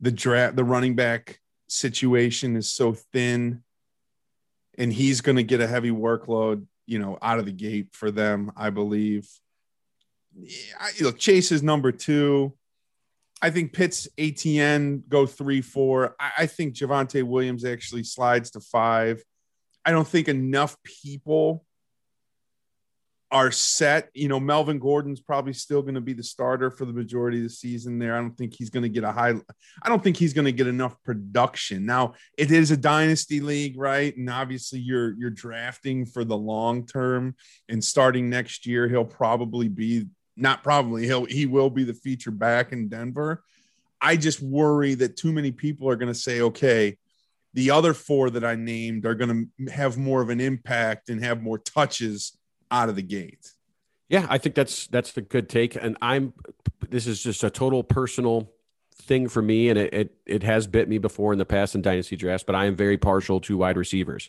the 0.00 0.10
draft, 0.10 0.56
the 0.56 0.64
running 0.64 0.94
back 0.94 1.40
situation 1.68 2.56
is 2.56 2.70
so 2.70 2.92
thin, 2.92 3.62
and 4.76 4.92
he's 4.92 5.20
going 5.20 5.36
to 5.36 5.42
get 5.42 5.60
a 5.60 5.66
heavy 5.66 5.90
workload, 5.90 6.66
you 6.86 6.98
know, 6.98 7.18
out 7.22 7.38
of 7.38 7.46
the 7.46 7.52
gate 7.52 7.88
for 7.92 8.10
them. 8.10 8.52
I 8.56 8.70
believe. 8.70 9.28
I, 10.78 10.90
look, 11.00 11.18
Chase 11.18 11.52
is 11.52 11.62
number 11.62 11.92
two. 11.92 12.54
I 13.42 13.50
think 13.50 13.72
Pitts, 13.72 14.06
Etienne 14.18 15.02
go 15.08 15.26
three, 15.26 15.62
four. 15.62 16.14
I, 16.20 16.30
I 16.38 16.46
think 16.46 16.74
Javonte 16.74 17.22
Williams 17.22 17.64
actually 17.64 18.04
slides 18.04 18.50
to 18.52 18.60
five. 18.60 19.22
I 19.84 19.92
don't 19.92 20.06
think 20.06 20.28
enough 20.28 20.76
people 21.02 21.64
are 23.30 23.50
set. 23.50 24.10
You 24.12 24.28
know, 24.28 24.40
Melvin 24.40 24.78
Gordon's 24.78 25.20
probably 25.20 25.52
still 25.52 25.82
going 25.82 25.94
to 25.94 26.00
be 26.00 26.12
the 26.12 26.22
starter 26.22 26.70
for 26.70 26.84
the 26.84 26.92
majority 26.92 27.38
of 27.38 27.44
the 27.44 27.50
season 27.50 27.98
there. 27.98 28.16
I 28.16 28.20
don't 28.20 28.36
think 28.36 28.54
he's 28.54 28.70
going 28.70 28.82
to 28.82 28.88
get 28.88 29.04
a 29.04 29.12
high, 29.12 29.34
I 29.82 29.88
don't 29.88 30.02
think 30.02 30.16
he's 30.16 30.32
going 30.32 30.46
to 30.46 30.52
get 30.52 30.66
enough 30.66 30.96
production. 31.04 31.86
Now, 31.86 32.14
it 32.36 32.50
is 32.50 32.70
a 32.70 32.76
dynasty 32.76 33.40
league, 33.40 33.78
right? 33.78 34.14
And 34.16 34.28
obviously 34.28 34.80
you're 34.80 35.14
you're 35.14 35.30
drafting 35.30 36.06
for 36.06 36.24
the 36.24 36.36
long 36.36 36.86
term 36.86 37.36
and 37.68 37.82
starting 37.82 38.28
next 38.28 38.66
year, 38.66 38.88
he'll 38.88 39.04
probably 39.04 39.68
be 39.68 40.06
not 40.40 40.62
probably 40.62 41.06
he'll 41.06 41.24
he 41.24 41.46
will 41.46 41.70
be 41.70 41.84
the 41.84 41.94
feature 41.94 42.30
back 42.30 42.72
in 42.72 42.88
Denver. 42.88 43.42
I 44.00 44.16
just 44.16 44.40
worry 44.40 44.94
that 44.94 45.16
too 45.16 45.32
many 45.32 45.52
people 45.52 45.88
are 45.88 45.96
going 45.96 46.12
to 46.12 46.18
say, 46.18 46.40
okay, 46.40 46.96
the 47.52 47.70
other 47.70 47.92
four 47.92 48.30
that 48.30 48.44
I 48.44 48.54
named 48.54 49.04
are 49.04 49.14
going 49.14 49.50
to 49.58 49.70
have 49.70 49.98
more 49.98 50.22
of 50.22 50.30
an 50.30 50.40
impact 50.40 51.10
and 51.10 51.22
have 51.22 51.42
more 51.42 51.58
touches 51.58 52.38
out 52.70 52.88
of 52.88 52.96
the 52.96 53.02
gate. 53.02 53.52
yeah, 54.08 54.26
I 54.28 54.38
think 54.38 54.54
that's 54.54 54.86
that's 54.88 55.16
a 55.16 55.20
good 55.20 55.48
take. 55.48 55.76
And 55.76 55.96
I'm 56.02 56.34
this 56.88 57.06
is 57.06 57.22
just 57.22 57.44
a 57.44 57.50
total 57.50 57.82
personal 57.84 58.50
thing 59.02 59.28
for 59.28 59.40
me, 59.40 59.68
and 59.68 59.78
it 59.78 59.94
it, 59.94 60.14
it 60.26 60.42
has 60.42 60.66
bit 60.66 60.88
me 60.88 60.98
before 60.98 61.32
in 61.32 61.38
the 61.38 61.44
past 61.44 61.74
in 61.74 61.82
dynasty 61.82 62.16
drafts. 62.16 62.44
But 62.44 62.56
I 62.56 62.66
am 62.66 62.76
very 62.76 62.98
partial 62.98 63.40
to 63.42 63.56
wide 63.56 63.76
receivers. 63.76 64.28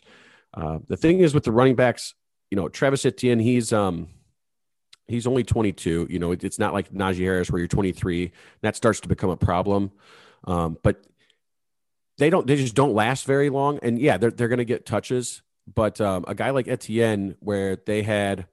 Uh, 0.54 0.78
the 0.86 0.96
thing 0.96 1.20
is 1.20 1.34
with 1.34 1.44
the 1.44 1.52
running 1.52 1.74
backs, 1.74 2.14
you 2.50 2.56
know, 2.56 2.68
Travis 2.68 3.04
Etienne, 3.04 3.40
he's 3.40 3.72
um 3.72 4.08
he's 5.12 5.26
only 5.26 5.44
22. 5.44 6.06
You 6.10 6.18
know, 6.18 6.32
it- 6.32 6.44
it's 6.44 6.58
not 6.58 6.72
like 6.72 6.92
Najee 6.92 7.18
Harris 7.18 7.50
where 7.50 7.58
you're 7.58 7.68
23. 7.68 8.32
That 8.62 8.76
starts 8.76 9.00
to 9.00 9.08
become 9.08 9.30
a 9.30 9.36
problem. 9.36 9.92
Um, 10.44 10.78
but 10.82 11.04
they 12.18 12.30
don't 12.30 12.46
they 12.46 12.56
just 12.56 12.74
don't 12.74 12.94
last 12.94 13.26
very 13.26 13.50
long. 13.50 13.78
And 13.82 13.98
yeah, 13.98 14.16
they're 14.16 14.30
they're 14.30 14.48
gonna 14.48 14.64
get 14.64 14.86
touches. 14.86 15.42
But 15.72 16.00
um, 16.00 16.24
a 16.26 16.34
guy 16.34 16.50
like 16.50 16.66
Etienne, 16.68 17.36
where 17.40 17.76
they 17.76 18.02
had 18.02 18.46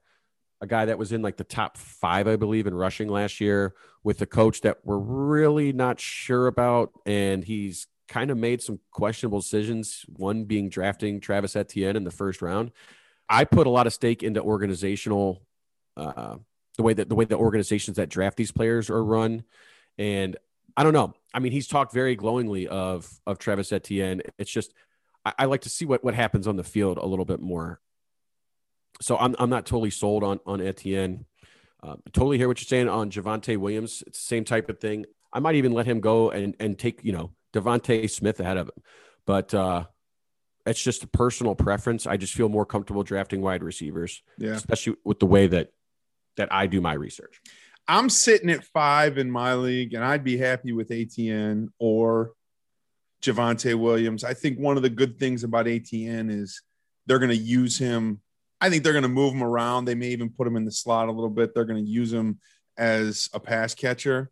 a 0.60 0.66
guy 0.66 0.84
that 0.84 0.98
was 0.98 1.10
in 1.12 1.22
like 1.22 1.36
the 1.36 1.44
top 1.44 1.76
five, 1.76 2.28
I 2.28 2.36
believe, 2.36 2.66
in 2.66 2.74
rushing 2.74 3.08
last 3.08 3.40
year 3.40 3.74
with 4.04 4.20
a 4.22 4.26
coach 4.26 4.60
that 4.60 4.78
we're 4.84 4.98
really 4.98 5.72
not 5.72 5.98
sure 6.00 6.46
about, 6.46 6.92
and 7.06 7.42
he's 7.44 7.86
kind 8.08 8.30
of 8.30 8.36
made 8.36 8.62
some 8.62 8.78
questionable 8.92 9.40
decisions. 9.40 10.04
One 10.16 10.44
being 10.44 10.68
drafting 10.68 11.20
Travis 11.20 11.56
Etienne 11.56 11.96
in 11.96 12.04
the 12.04 12.10
first 12.10 12.42
round. 12.42 12.70
I 13.28 13.44
put 13.44 13.66
a 13.66 13.70
lot 13.70 13.86
of 13.86 13.92
stake 13.92 14.22
into 14.22 14.40
organizational, 14.42 15.42
uh, 15.96 16.36
the 16.80 16.84
way 16.84 16.94
that 16.94 17.10
the 17.10 17.14
way 17.14 17.26
the 17.26 17.36
organizations 17.36 17.98
that 17.98 18.08
draft 18.08 18.38
these 18.38 18.50
players 18.52 18.88
are 18.88 19.04
run, 19.04 19.44
and 19.98 20.38
I 20.78 20.82
don't 20.82 20.94
know. 20.94 21.12
I 21.34 21.38
mean, 21.38 21.52
he's 21.52 21.68
talked 21.68 21.92
very 21.92 22.16
glowingly 22.16 22.66
of 22.68 23.06
of 23.26 23.38
Travis 23.38 23.70
Etienne. 23.70 24.22
It's 24.38 24.50
just 24.50 24.72
I, 25.26 25.34
I 25.40 25.44
like 25.44 25.60
to 25.62 25.68
see 25.68 25.84
what 25.84 26.02
what 26.02 26.14
happens 26.14 26.46
on 26.46 26.56
the 26.56 26.64
field 26.64 26.96
a 26.96 27.04
little 27.04 27.26
bit 27.26 27.38
more. 27.38 27.80
So 29.02 29.18
I'm 29.18 29.36
I'm 29.38 29.50
not 29.50 29.66
totally 29.66 29.90
sold 29.90 30.24
on 30.24 30.40
on 30.46 30.62
Etienne. 30.62 31.26
Uh, 31.82 31.96
totally 32.14 32.38
hear 32.38 32.48
what 32.48 32.58
you're 32.60 32.66
saying 32.66 32.88
on 32.88 33.10
Javonte 33.10 33.58
Williams. 33.58 34.02
It's 34.06 34.18
the 34.18 34.24
same 34.26 34.44
type 34.44 34.70
of 34.70 34.78
thing. 34.78 35.04
I 35.32 35.40
might 35.40 35.56
even 35.56 35.72
let 35.72 35.84
him 35.84 36.00
go 36.00 36.30
and 36.30 36.56
and 36.58 36.78
take 36.78 37.04
you 37.04 37.12
know 37.12 37.32
DeVonta 37.52 38.08
Smith 38.08 38.40
ahead 38.40 38.56
of 38.56 38.68
him, 38.68 38.82
but 39.26 39.52
uh, 39.52 39.84
it's 40.64 40.82
just 40.82 41.02
a 41.02 41.06
personal 41.06 41.54
preference. 41.54 42.06
I 42.06 42.16
just 42.16 42.32
feel 42.32 42.48
more 42.48 42.64
comfortable 42.64 43.02
drafting 43.02 43.42
wide 43.42 43.62
receivers, 43.62 44.22
Yeah. 44.38 44.52
especially 44.52 44.96
with 45.04 45.18
the 45.18 45.26
way 45.26 45.46
that 45.46 45.72
that 46.36 46.52
I 46.52 46.66
do 46.66 46.80
my 46.80 46.94
research. 46.94 47.40
I'm 47.88 48.08
sitting 48.08 48.50
at 48.50 48.64
five 48.64 49.18
in 49.18 49.30
my 49.30 49.54
league, 49.54 49.94
and 49.94 50.04
I'd 50.04 50.24
be 50.24 50.36
happy 50.36 50.72
with 50.72 50.90
Etienne 50.90 51.70
or 51.78 52.32
Javonte 53.22 53.74
Williams. 53.74 54.24
I 54.24 54.34
think 54.34 54.58
one 54.58 54.76
of 54.76 54.82
the 54.82 54.90
good 54.90 55.18
things 55.18 55.44
about 55.44 55.66
Etienne 55.66 56.30
is 56.30 56.62
they're 57.06 57.18
going 57.18 57.30
to 57.30 57.36
use 57.36 57.78
him 57.78 58.20
I 58.60 58.68
think 58.68 58.84
they're 58.84 58.92
going 58.92 59.02
to 59.02 59.08
move 59.08 59.34
him 59.34 59.42
around. 59.42 59.86
They 59.86 59.94
may 59.94 60.08
even 60.08 60.30
put 60.30 60.46
him 60.46 60.56
in 60.56 60.64
the 60.64 60.70
slot 60.70 61.08
a 61.08 61.12
little 61.12 61.30
bit. 61.30 61.54
They're 61.54 61.64
going 61.64 61.82
to 61.82 61.90
use 61.90 62.12
him 62.12 62.38
as 62.76 63.30
a 63.32 63.40
pass 63.40 63.74
catcher. 63.74 64.30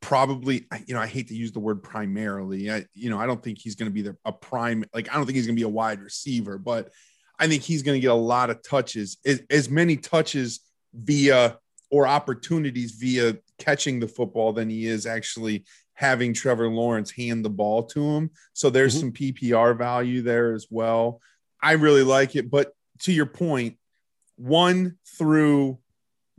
Probably, 0.00 0.66
you 0.86 0.94
know, 0.94 1.00
I 1.00 1.06
hate 1.06 1.28
to 1.28 1.34
use 1.34 1.52
the 1.52 1.60
word 1.60 1.82
primarily. 1.82 2.70
I, 2.70 2.86
you 2.94 3.10
know, 3.10 3.18
I 3.18 3.26
don't 3.26 3.42
think 3.42 3.58
he's 3.58 3.74
going 3.74 3.90
to 3.90 3.94
be 3.94 4.02
the, 4.02 4.16
a 4.24 4.32
prime. 4.32 4.84
Like, 4.94 5.10
I 5.10 5.16
don't 5.16 5.26
think 5.26 5.36
he's 5.36 5.46
going 5.46 5.56
to 5.56 5.60
be 5.60 5.64
a 5.64 5.68
wide 5.68 6.00
receiver, 6.00 6.58
but 6.58 6.90
I 7.38 7.46
think 7.46 7.62
he's 7.62 7.82
going 7.82 7.96
to 7.96 8.00
get 8.00 8.10
a 8.10 8.14
lot 8.14 8.50
of 8.50 8.62
touches, 8.62 9.18
as, 9.26 9.42
as 9.50 9.68
many 9.68 9.96
touches 9.96 10.60
via 10.96 11.58
or 11.90 12.06
opportunities 12.06 12.92
via 12.92 13.36
catching 13.58 14.00
the 14.00 14.08
football 14.08 14.52
than 14.52 14.68
he 14.68 14.86
is 14.86 15.06
actually 15.06 15.64
having 15.94 16.34
Trevor 16.34 16.68
Lawrence 16.68 17.10
hand 17.10 17.44
the 17.44 17.50
ball 17.50 17.84
to 17.84 18.02
him. 18.02 18.30
So 18.52 18.70
there's 18.70 18.94
mm-hmm. 18.94 19.08
some 19.08 19.12
PPR 19.12 19.76
value 19.76 20.22
there 20.22 20.52
as 20.52 20.66
well. 20.70 21.20
I 21.62 21.72
really 21.72 22.02
like 22.02 22.36
it. 22.36 22.50
But 22.50 22.72
to 23.00 23.12
your 23.12 23.26
point, 23.26 23.78
one 24.36 24.96
through 25.16 25.78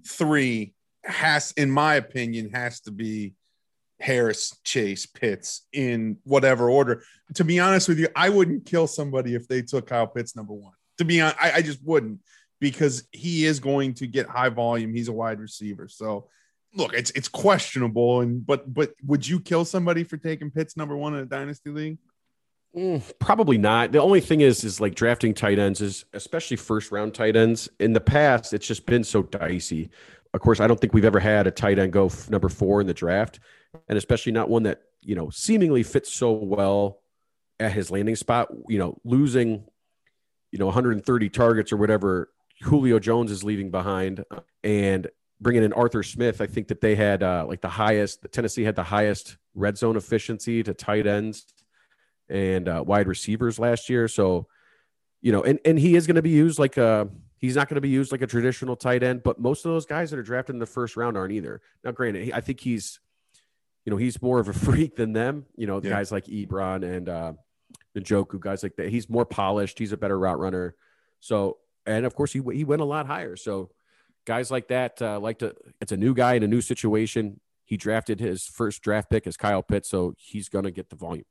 three 0.05 0.73
has, 1.03 1.51
in 1.53 1.71
my 1.71 1.95
opinion, 1.95 2.51
has 2.51 2.81
to 2.81 2.91
be 2.91 3.33
Harris, 3.99 4.55
Chase, 4.63 5.07
Pitts 5.07 5.65
in 5.73 6.17
whatever 6.23 6.69
order. 6.69 7.03
To 7.35 7.43
be 7.43 7.59
honest 7.59 7.87
with 7.87 7.97
you, 7.99 8.09
I 8.15 8.29
wouldn't 8.29 8.65
kill 8.65 8.85
somebody 8.85 9.33
if 9.33 9.47
they 9.47 9.63
took 9.63 9.87
Kyle 9.87 10.07
Pitts 10.07 10.35
number 10.35 10.53
one. 10.53 10.73
To 10.99 11.05
be 11.05 11.19
honest, 11.19 11.37
I, 11.41 11.53
I 11.53 11.61
just 11.61 11.83
wouldn't 11.83 12.19
because 12.59 13.07
he 13.11 13.45
is 13.45 13.59
going 13.59 13.93
to 13.95 14.07
get 14.07 14.27
high 14.27 14.49
volume. 14.49 14.93
He's 14.93 15.07
a 15.07 15.13
wide 15.13 15.39
receiver. 15.39 15.87
So 15.87 16.27
look, 16.73 16.93
it's 16.93 17.11
it's 17.11 17.27
questionable. 17.27 18.21
And 18.21 18.45
but 18.45 18.71
but 18.73 18.93
would 19.05 19.27
you 19.27 19.39
kill 19.39 19.65
somebody 19.65 20.03
for 20.03 20.17
taking 20.17 20.51
Pitts 20.51 20.77
number 20.77 20.95
one 20.95 21.13
in 21.13 21.21
a 21.21 21.25
dynasty 21.25 21.69
league? 21.69 21.97
Mm, 22.75 23.01
probably 23.19 23.57
not. 23.57 23.91
The 23.91 24.01
only 24.01 24.21
thing 24.21 24.41
is, 24.41 24.63
is 24.63 24.79
like 24.79 24.93
drafting 24.93 25.33
tight 25.33 25.57
ends 25.57 25.81
is 25.81 26.05
especially 26.13 26.57
first 26.57 26.91
round 26.91 27.13
tight 27.13 27.35
ends. 27.35 27.69
In 27.79 27.93
the 27.93 28.01
past, 28.01 28.53
it's 28.53 28.67
just 28.67 28.85
been 28.85 29.03
so 29.03 29.23
dicey. 29.23 29.89
Of 30.33 30.41
course, 30.41 30.59
I 30.59 30.67
don't 30.67 30.79
think 30.79 30.93
we've 30.93 31.05
ever 31.05 31.19
had 31.19 31.47
a 31.47 31.51
tight 31.51 31.79
end 31.79 31.93
go 31.93 32.07
f- 32.07 32.29
number 32.29 32.49
four 32.49 32.81
in 32.81 32.87
the 32.87 32.93
draft, 32.93 33.39
and 33.87 33.97
especially 33.97 34.31
not 34.31 34.49
one 34.49 34.63
that 34.63 34.81
you 35.01 35.15
know 35.15 35.29
seemingly 35.29 35.83
fits 35.83 36.13
so 36.13 36.31
well 36.31 36.99
at 37.59 37.71
his 37.71 37.89
landing 37.89 38.15
spot. 38.15 38.49
You 38.67 38.77
know, 38.77 38.97
losing 39.03 39.63
you 40.51 40.59
know 40.59 40.65
130 40.65 41.29
targets 41.29 41.71
or 41.71 41.77
whatever 41.77 42.29
Julio 42.61 42.99
Jones 42.99 43.31
is 43.31 43.43
leaving 43.43 43.71
behind, 43.71 44.23
and 44.63 45.07
bringing 45.39 45.63
in 45.63 45.73
Arthur 45.73 46.03
Smith, 46.03 46.41
I 46.41 46.47
think 46.47 46.67
that 46.69 46.81
they 46.81 46.95
had 46.95 47.23
uh, 47.23 47.45
like 47.47 47.61
the 47.61 47.69
highest. 47.69 48.25
Tennessee 48.31 48.63
had 48.63 48.75
the 48.75 48.83
highest 48.83 49.37
red 49.53 49.77
zone 49.77 49.97
efficiency 49.97 50.63
to 50.63 50.73
tight 50.73 51.07
ends 51.07 51.45
and 52.29 52.67
uh, 52.67 52.83
wide 52.85 53.07
receivers 53.07 53.59
last 53.59 53.89
year. 53.89 54.07
So, 54.07 54.47
you 55.21 55.31
know, 55.31 55.43
and 55.43 55.59
and 55.65 55.79
he 55.79 55.95
is 55.95 56.07
going 56.07 56.15
to 56.15 56.21
be 56.21 56.31
used 56.31 56.59
like 56.59 56.77
a. 56.77 57.09
He's 57.39 57.55
not 57.55 57.69
going 57.69 57.75
to 57.75 57.81
be 57.81 57.89
used 57.89 58.11
like 58.11 58.23
a 58.23 58.27
traditional 58.27 58.75
tight 58.75 59.03
end, 59.03 59.21
but 59.21 59.39
most 59.39 59.63
of 59.63 59.71
those 59.71 59.85
guys 59.85 60.09
that 60.09 60.17
are 60.17 60.23
drafted 60.23 60.55
in 60.55 60.59
the 60.59 60.65
first 60.65 60.97
round 60.97 61.15
aren't 61.15 61.33
either. 61.33 61.61
Now, 61.83 61.91
granted, 61.91 62.31
I 62.33 62.41
think 62.41 62.59
he's, 62.59 62.99
you 63.85 63.91
know, 63.91 63.97
he's 63.97 64.19
more 64.23 64.39
of 64.39 64.47
a 64.47 64.53
freak 64.65 64.95
than 64.95 65.13
them. 65.13 65.45
You 65.55 65.67
know, 65.67 65.79
yeah. 65.79 65.91
guys 65.91 66.11
like 66.11 66.25
Ebron 66.25 66.83
and 66.83 67.07
uh, 67.07 67.33
Njoku, 67.95 68.39
guys 68.39 68.63
like 68.63 68.75
that. 68.77 68.89
He's 68.89 69.07
more 69.07 69.23
polished. 69.23 69.77
He's 69.77 69.91
a 69.91 69.97
better 69.97 70.17
route 70.17 70.39
runner. 70.39 70.73
So, 71.19 71.57
and 71.87 72.05
of 72.05 72.13
course, 72.13 72.33
he 72.33 72.41
he 72.53 72.63
went 72.63 72.81
a 72.81 72.85
lot 72.85 73.07
higher. 73.07 73.35
So, 73.35 73.71
guys 74.25 74.51
like 74.51 74.67
that 74.67 75.01
uh, 75.01 75.19
like 75.19 75.39
to 75.39 75.55
it's 75.81 75.91
a 75.91 75.97
new 75.97 76.13
guy 76.13 76.35
in 76.35 76.43
a 76.43 76.47
new 76.47 76.61
situation. 76.61 77.39
He 77.63 77.77
drafted 77.77 78.19
his 78.19 78.45
first 78.45 78.81
draft 78.81 79.09
pick 79.09 79.27
as 79.27 79.35
kyle 79.35 79.63
pitts 79.63 79.89
so 79.89 80.13
he's 80.17 80.47
going 80.47 80.63
to 80.65 80.71
get 80.71 80.89
the 80.89 80.95
volume. 80.95 81.25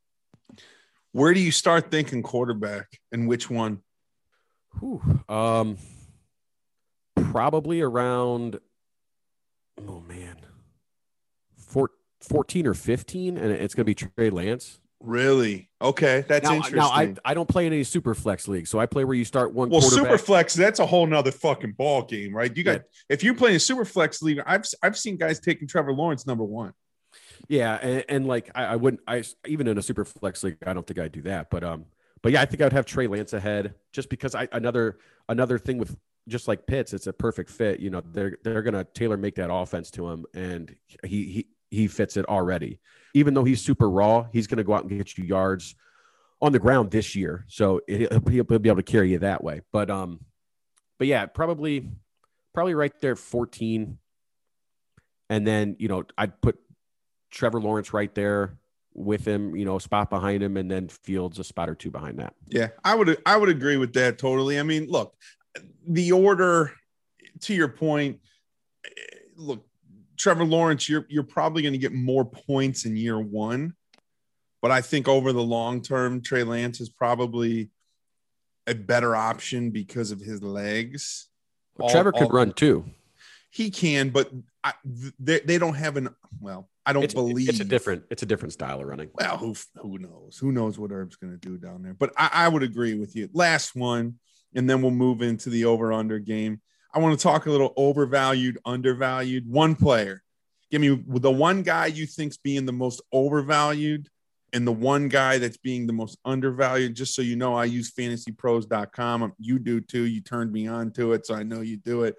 Where 1.13 1.33
do 1.33 1.41
you 1.41 1.51
start 1.51 1.91
thinking 1.91 2.23
quarterback 2.23 3.01
and 3.11 3.27
which 3.27 3.49
one? 3.49 3.83
Whew, 4.81 5.23
um 5.29 5.79
probably 7.17 7.81
around 7.81 8.61
oh 9.89 10.01
man 10.01 10.37
Four, 11.57 11.91
14 12.21 12.67
or 12.67 12.75
15 12.75 13.37
and 13.37 13.53
it's 13.53 13.75
going 13.75 13.83
to 13.83 13.85
be 13.85 13.95
trey 13.95 14.31
lance 14.31 14.79
Really? 15.01 15.69
Okay, 15.81 16.25
that's 16.27 16.45
now, 16.45 16.55
interesting. 16.55 16.79
Now 16.79 16.89
I, 16.89 17.15
I 17.25 17.35
don't 17.35 17.49
play 17.49 17.67
in 17.67 17.73
any 17.73 17.85
super 17.85 18.15
flex 18.15 18.49
league, 18.49 18.67
so 18.67 18.79
I 18.79 18.87
play 18.87 19.05
where 19.05 19.15
you 19.15 19.25
start 19.25 19.53
one. 19.53 19.69
Well, 19.69 19.83
super 19.83 20.17
flex 20.19 20.55
that's 20.55 20.81
a 20.81 20.87
whole 20.87 21.07
nother 21.07 21.33
fucking 21.33 21.73
ball 21.73 22.03
game, 22.03 22.35
right? 22.35 22.55
You 22.55 22.65
got 22.65 22.77
yeah. 22.77 22.83
if 23.11 23.23
you're 23.23 23.35
playing 23.35 23.57
a 23.57 23.61
super 23.61 23.85
flex 23.85 24.23
league, 24.23 24.41
I've 24.47 24.65
I've 24.83 24.97
seen 24.97 25.17
guys 25.17 25.39
taking 25.39 25.69
Trevor 25.69 25.93
Lawrence 25.93 26.27
number 26.27 26.45
one. 26.45 26.73
Yeah, 27.49 27.75
and, 27.75 28.05
and 28.09 28.27
like 28.27 28.51
I, 28.55 28.65
I, 28.65 28.77
wouldn't 28.77 29.03
I 29.07 29.23
even 29.47 29.69
in 29.69 29.79
a 29.79 29.83
super 29.83 30.05
flex 30.05 30.43
league, 30.43 30.57
I 30.67 30.73
don't 30.73 30.87
think 30.87 30.99
I'd 30.99 31.13
do 31.13 31.23
that, 31.23 31.51
but 31.51 31.63
um, 31.63 31.85
but 32.23 32.33
yeah, 32.33 32.41
I 32.41 32.47
think 32.47 32.63
I'd 32.63 32.73
have 32.73 32.87
Trey 32.87 33.07
Lance 33.07 33.35
ahead 33.35 33.75
just 33.93 34.09
because 34.09 34.35
I 34.35 34.49
another 34.53 34.99
another 35.29 35.59
thing 35.59 35.79
with 35.79 35.97
just 36.29 36.49
like 36.49 36.67
Pitts, 36.67 36.93
it's 36.93 37.07
a 37.07 37.13
perfect 37.13 37.51
fit. 37.51 37.81
You 37.81 37.91
know, 37.91 38.03
they're 38.13 38.39
they're 38.43 38.63
gonna 38.63 38.85
tailor 38.85 39.17
make 39.17 39.37
that 39.37 39.53
offense 39.53 39.91
to 39.93 40.09
him, 40.09 40.25
and 40.35 40.75
he 41.05 41.25
he 41.25 41.47
he 41.71 41.89
fits 41.89 42.17
it 42.17 42.27
already. 42.27 42.81
Even 43.17 43.33
though 43.33 43.45
he's 43.45 43.63
super 43.63 43.89
raw, 43.89 44.27
he's 44.31 44.47
going 44.47 44.59
to 44.59 44.65
go 44.65 44.75
out 44.75 44.85
and 44.85 44.91
get 44.91 45.17
you 45.17 45.25
yards 45.25 45.75
on 46.43 46.53
the 46.53 46.59
ground 46.59 46.91
this 46.91 47.17
year. 47.17 47.47
So 47.49 47.81
it, 47.89 48.13
he'll, 48.13 48.45
he'll 48.47 48.59
be 48.59 48.69
able 48.69 48.77
to 48.77 48.83
carry 48.83 49.11
you 49.13 49.21
that 49.21 49.43
way. 49.43 49.63
But 49.73 49.91
um, 49.91 50.21
but 50.99 51.07
yeah, 51.07 51.25
probably 51.25 51.89
probably 52.53 52.75
right 52.75 52.93
there, 53.01 53.17
fourteen. 53.17 53.99
And 55.31 55.47
then 55.47 55.77
you 55.79 55.89
know 55.89 56.05
I'd 56.19 56.41
put 56.43 56.59
Trevor 57.31 57.61
Lawrence 57.61 57.93
right 57.95 58.15
there 58.15 58.59
with 58.93 59.27
him, 59.27 59.57
you 59.57 59.65
know, 59.65 59.79
spot 59.79 60.11
behind 60.11 60.43
him, 60.43 60.57
and 60.57 60.71
then 60.71 60.89
Fields 60.89 61.39
a 61.39 61.45
spot 61.45 61.69
or 61.69 61.75
two 61.75 61.91
behind 61.91 62.19
that. 62.19 62.35
Yeah, 62.49 62.69
I 62.85 62.95
would 62.95 63.17
I 63.25 63.37
would 63.37 63.49
agree 63.49 63.79
with 63.79 63.95
that 63.95 64.19
totally. 64.19 64.61
I 64.61 64.63
mean, 64.63 64.87
look, 64.89 65.15
the 65.89 66.13
order 66.13 66.73
to 67.41 67.55
your 67.55 67.69
point, 67.69 68.21
look, 69.37 69.67
Trevor 70.17 70.45
Lawrence, 70.45 70.89
you're 70.89 71.07
you're 71.09 71.23
probably 71.23 71.63
going 71.63 71.73
to 71.73 71.79
get 71.79 71.93
more 71.93 72.25
points 72.25 72.85
in 72.85 72.97
year 72.97 73.19
one, 73.19 73.75
but 74.63 74.71
I 74.71 74.81
think 74.81 75.09
over 75.09 75.33
the 75.33 75.43
long 75.43 75.83
term, 75.83 76.23
Trey 76.23 76.43
Lance 76.43 76.81
is 76.81 76.89
probably 76.89 77.71
a 78.67 78.75
better 78.75 79.15
option 79.15 79.71
because 79.71 80.11
of 80.11 80.21
his 80.21 80.43
legs. 80.43 81.29
Well, 81.77 81.87
all, 81.87 81.93
Trevor 81.93 82.13
could 82.13 82.25
all, 82.25 82.31
run 82.31 82.53
too. 82.53 82.85
He 83.51 83.71
can, 83.71 84.11
but 84.11 84.31
I, 84.65 84.73
they, 85.19 85.41
they 85.41 85.59
don't 85.59 85.75
have 85.75 85.97
an 85.97 86.15
well. 86.41 86.69
I 86.85 86.93
don't 86.93 87.05
it's, 87.05 87.15
believe 87.15 87.49
it's 87.49 87.61
a 87.61 87.65
different 87.65 88.05
it's 88.11 88.23
a 88.23 88.27
different 88.27 88.53
style 88.53 88.81
of 88.81 88.87
running. 88.87 89.11
Well, 89.15 89.37
who 89.39 89.55
who 89.77 89.99
knows? 89.99 90.39
Who 90.39 90.53
knows 90.53 90.79
what 90.79 90.91
Herb's 90.91 91.17
going 91.17 91.33
to 91.33 91.39
do 91.39 91.57
down 91.57 91.83
there? 91.83 91.95
But 91.95 92.13
I, 92.17 92.31
I 92.33 92.49
would 92.49 92.63
agree 92.63 92.95
with 92.95 93.17
you. 93.17 93.29
Last 93.33 93.75
one, 93.75 94.19
and 94.55 94.69
then 94.69 94.83
we'll 94.83 94.91
move 94.91 95.23
into 95.23 95.51
the 95.51 95.65
over 95.65 95.93
under 95.93 96.19
game. 96.19 96.61
I 96.97 96.99
want 96.99 97.19
to 97.19 97.23
talk 97.23 97.45
a 97.45 97.51
little 97.51 97.75
overvalued, 97.77 98.57
undervalued. 98.65 99.47
One 99.47 99.75
player. 99.75 100.23
Give 100.71 100.81
me 100.81 100.99
the 101.07 101.31
one 101.31 101.63
guy 101.63 101.87
you 101.87 102.07
think's 102.07 102.39
being 102.39 102.65
the 102.65 102.73
most 102.73 103.03
overvalued 103.13 104.09
and 104.55 104.67
the 104.67 104.73
one 104.73 105.09
guy 105.09 105.37
that's 105.37 105.59
being 105.59 105.87
the 105.87 105.93
most 105.93 106.19
undervalued. 106.25 106.95
Just 106.95 107.15
so 107.15 107.21
you 107.21 107.37
know, 107.37 107.55
I 107.55 107.67
use 107.67 107.93
fantasypros.com. 107.93 109.35
You 109.39 109.59
do 109.59 109.83
too. 109.83 110.05
You 110.05 110.23
turned 110.23 110.51
me 110.51 110.69
on 110.69 110.91
to 110.93 111.13
it, 111.13 111.27
so 111.27 111.35
I 111.35 111.43
know 111.43 111.61
you 111.61 111.77
do 111.77 112.05
it. 112.05 112.17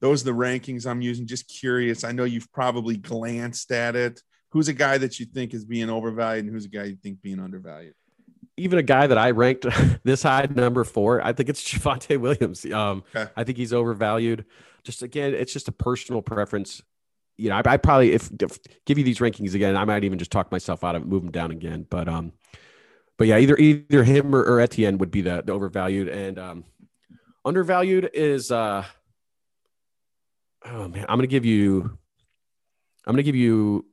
Those 0.00 0.20
are 0.20 0.26
the 0.26 0.32
rankings 0.32 0.86
I'm 0.86 1.00
using. 1.00 1.26
Just 1.26 1.48
curious. 1.48 2.04
I 2.04 2.12
know 2.12 2.24
you've 2.24 2.52
probably 2.52 2.98
glanced 2.98 3.72
at 3.72 3.96
it. 3.96 4.20
Who's 4.50 4.68
a 4.68 4.74
guy 4.74 4.98
that 4.98 5.20
you 5.20 5.24
think 5.24 5.54
is 5.54 5.64
being 5.64 5.88
overvalued 5.88 6.44
and 6.44 6.52
who's 6.52 6.66
a 6.66 6.68
guy 6.68 6.84
you 6.84 6.96
think 6.96 7.22
being 7.22 7.40
undervalued? 7.40 7.94
Even 8.56 8.78
a 8.78 8.82
guy 8.82 9.06
that 9.06 9.18
I 9.18 9.30
ranked 9.30 9.66
this 10.04 10.22
high, 10.22 10.46
number 10.50 10.84
four, 10.84 11.24
I 11.24 11.32
think 11.32 11.48
it's 11.48 11.62
Javonte 11.72 12.18
Williams. 12.18 12.64
Um, 12.66 13.04
okay. 13.14 13.30
I 13.36 13.44
think 13.44 13.58
he's 13.58 13.72
overvalued. 13.72 14.44
Just 14.84 15.02
again, 15.02 15.34
it's 15.34 15.52
just 15.52 15.68
a 15.68 15.72
personal 15.72 16.22
preference. 16.22 16.82
You 17.36 17.48
know, 17.48 17.56
I, 17.56 17.62
I 17.64 17.76
probably 17.76 18.12
if, 18.12 18.30
if, 18.40 18.58
give 18.84 18.98
you 18.98 19.04
these 19.04 19.20
rankings 19.20 19.54
again, 19.54 19.76
I 19.76 19.84
might 19.84 20.04
even 20.04 20.18
just 20.18 20.30
talk 20.30 20.52
myself 20.52 20.84
out 20.84 20.96
of 20.96 21.02
it, 21.02 21.08
move 21.08 21.22
him 21.22 21.30
down 21.30 21.50
again. 21.50 21.86
But 21.88 22.08
um, 22.08 22.32
but 23.16 23.26
yeah, 23.26 23.38
either 23.38 23.56
either 23.56 24.04
him 24.04 24.34
or, 24.34 24.42
or 24.42 24.60
Etienne 24.60 24.98
would 24.98 25.10
be 25.10 25.22
the, 25.22 25.42
the 25.44 25.52
overvalued 25.52 26.08
and 26.08 26.38
um, 26.38 26.64
undervalued 27.44 28.10
is 28.12 28.50
uh, 28.50 28.84
oh 30.64 30.88
man, 30.88 31.06
I'm 31.08 31.18
gonna 31.18 31.26
give 31.26 31.44
you, 31.44 31.96
I'm 33.06 33.12
gonna 33.12 33.22
give 33.22 33.36
you, 33.36 33.86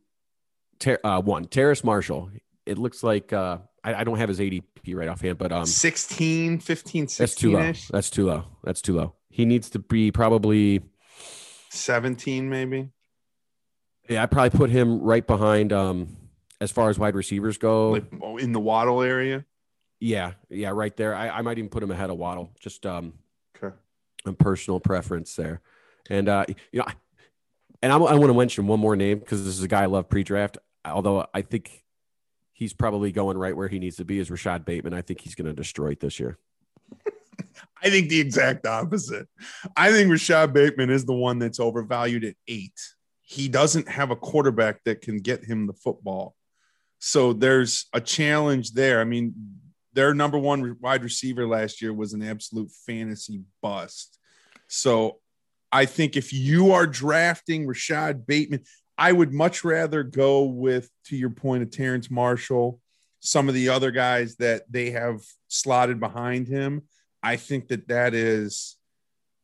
ter- 0.80 1.00
uh, 1.04 1.22
one 1.22 1.46
Terrace 1.46 1.84
Marshall. 1.84 2.32
It 2.70 2.78
looks 2.78 3.02
like 3.04 3.34
uh, 3.34 3.58
I, 3.84 3.96
I, 3.96 4.04
don't 4.04 4.18
have 4.18 4.30
his 4.30 4.40
ADP 4.40 4.94
right 4.94 5.08
offhand, 5.08 5.38
but 5.38 5.52
um 5.52 5.66
16, 5.66 6.60
15, 6.60 7.08
16 7.08 7.24
That's 7.24 7.36
too 7.36 7.52
low. 7.52 7.74
That's 7.92 8.10
too 8.10 8.26
low. 8.26 8.46
That's 8.64 8.82
too 8.82 8.96
low. 8.96 9.16
He 9.30 9.46
needs 9.46 9.70
to 9.72 9.80
be 9.80 10.12
probably 10.12 10.82
17, 11.70 12.50
maybe. 12.50 12.90
Yeah, 14.08 14.24
I 14.24 14.26
probably 14.28 14.58
put 14.58 14.70
him 14.70 15.02
right 15.02 15.26
behind 15.26 15.74
um 15.74 16.18
as 16.62 16.72
far 16.72 16.90
as 16.90 17.00
wide 17.00 17.16
receivers 17.16 17.58
go. 17.58 17.92
Like 17.92 18.06
oh, 18.22 18.38
in 18.38 18.52
the 18.52 18.60
Waddle 18.60 19.02
area. 19.02 19.46
Yeah, 20.00 20.34
yeah, 20.50 20.70
right 20.70 20.96
there. 20.96 21.16
I, 21.16 21.30
I 21.30 21.42
might 21.42 21.58
even 21.58 21.70
put 21.70 21.84
him 21.84 21.92
ahead 21.92 22.10
of 22.10 22.18
Waddle. 22.18 22.52
Just 22.60 22.86
um 22.86 23.14
okay. 23.58 23.76
a 24.26 24.34
personal 24.34 24.80
preference 24.80 25.36
there. 25.36 25.62
And 26.10 26.30
uh 26.30 26.46
you 26.72 26.80
know 26.80 26.86
and 27.82 27.94
I'm, 27.94 28.04
I 28.04 28.16
want 28.16 28.28
to 28.28 28.34
mention 28.34 28.68
one 28.68 28.80
more 28.80 28.96
name 28.96 29.20
because 29.20 29.44
this 29.44 29.58
is 29.58 29.64
a 29.64 29.68
guy 29.68 29.84
I 29.84 29.86
love 29.86 30.10
pre-draft. 30.10 30.58
Although 30.84 31.26
I 31.34 31.42
think 31.42 31.84
he's 32.60 32.74
probably 32.74 33.10
going 33.14 33.38
right 33.38 33.56
where 33.56 33.70
he 33.70 33.80
needs 33.80 33.96
to 33.96 34.04
be 34.04 34.20
is 34.20 34.30
Rashod 34.30 34.66
Bateman. 34.66 34.94
I 34.94 35.02
think 35.02 35.22
he's 35.22 35.34
going 35.34 35.48
to 35.48 35.54
destroy 35.54 35.92
it 35.92 36.02
this 36.02 36.20
year. 36.20 36.38
I 37.82 37.90
think 37.90 38.10
the 38.10 38.20
exact 38.20 38.66
opposite. 38.66 39.30
I 39.78 39.94
think 39.94 40.12
Rashod 40.12 40.54
Bateman 40.54 40.90
is 40.90 41.06
the 41.06 41.14
one 41.14 41.40
that's 41.40 41.62
overvalued 41.62 42.26
at 42.26 42.36
eight. 42.50 42.78
He 43.22 43.48
doesn't 43.48 43.88
have 43.88 44.12
a 44.12 44.18
quarterback 44.18 44.84
that 44.84 45.00
can 45.00 45.20
get 45.20 45.46
him 45.46 45.68
the 45.68 45.74
football. 45.74 46.36
So 47.00 47.32
there's 47.32 47.86
a 47.94 48.02
challenge 48.02 48.74
there. 48.74 49.00
I 49.00 49.06
mean, 49.06 49.34
their 49.94 50.14
number 50.14 50.38
one 50.38 50.76
wide 50.82 51.04
receiver 51.04 51.48
last 51.48 51.82
year 51.82 51.94
was 51.94 52.12
an 52.12 52.22
absolute 52.22 52.72
fantasy 52.86 53.44
bust. 53.62 54.20
So 54.68 55.20
I 55.72 55.86
think 55.86 56.18
if 56.18 56.34
you 56.34 56.74
are 56.74 56.86
drafting 56.86 57.66
Rashad 57.66 58.28
Bateman, 58.28 58.66
I 59.00 59.14
would 59.14 59.34
much 59.34 59.64
rather 59.64 60.04
go 60.04 60.44
with, 60.44 60.90
to 61.06 61.16
your 61.16 61.30
point 61.30 61.64
of 61.64 61.72
Terrence 61.72 62.12
Marshall, 62.12 62.82
some 63.22 63.48
of 63.48 63.56
the 63.56 63.70
other 63.70 63.92
guys 63.92 64.36
that 64.36 64.64
they 64.70 64.92
have 64.92 65.22
slotted 65.48 66.02
behind 66.02 66.50
him. 66.50 66.84
I 67.24 67.38
think 67.38 67.70
that 67.70 67.88
that 67.88 68.14
is 68.14 68.76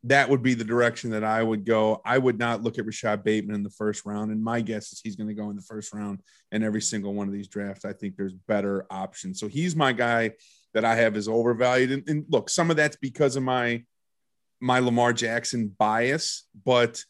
that 0.04 0.30
would 0.30 0.44
be 0.44 0.54
the 0.54 0.64
direction 0.64 1.10
that 1.12 1.24
I 1.24 1.42
would 1.42 1.66
go. 1.66 2.00
I 2.06 2.18
would 2.18 2.38
not 2.38 2.62
look 2.62 2.78
at 2.78 2.86
Rashod 2.86 3.24
Bateman 3.24 3.56
in 3.56 3.64
the 3.64 3.72
first 3.72 4.06
round. 4.06 4.32
And 4.32 4.44
my 4.44 4.62
guess 4.62 4.92
is 4.92 5.02
he's 5.04 5.16
going 5.16 5.30
to 5.30 5.34
go 5.34 5.50
in 5.50 5.56
the 5.56 5.64
first 5.64 5.94
round 5.96 6.20
in 6.52 6.62
every 6.62 6.82
single 6.82 7.16
one 7.16 7.28
of 7.28 7.34
these 7.34 7.48
drafts. 7.48 7.86
I 7.86 7.94
think 7.94 8.16
there's 8.16 8.34
better 8.34 8.86
options. 8.92 9.40
So 9.40 9.48
he's 9.48 9.76
my 9.76 9.94
guy 9.94 10.34
that 10.76 10.86
I 10.86 10.96
have 10.96 11.16
is 11.16 11.28
overvalued. 11.28 11.92
And, 11.92 12.10
and 12.10 12.26
look, 12.30 12.50
some 12.50 12.70
of 12.70 12.78
that's 12.78 12.98
because 12.98 13.36
of 13.36 13.44
my 13.44 13.84
my 14.60 14.80
Lamar 14.80 15.12
Jackson 15.12 15.74
bias, 15.78 16.48
but 16.64 17.04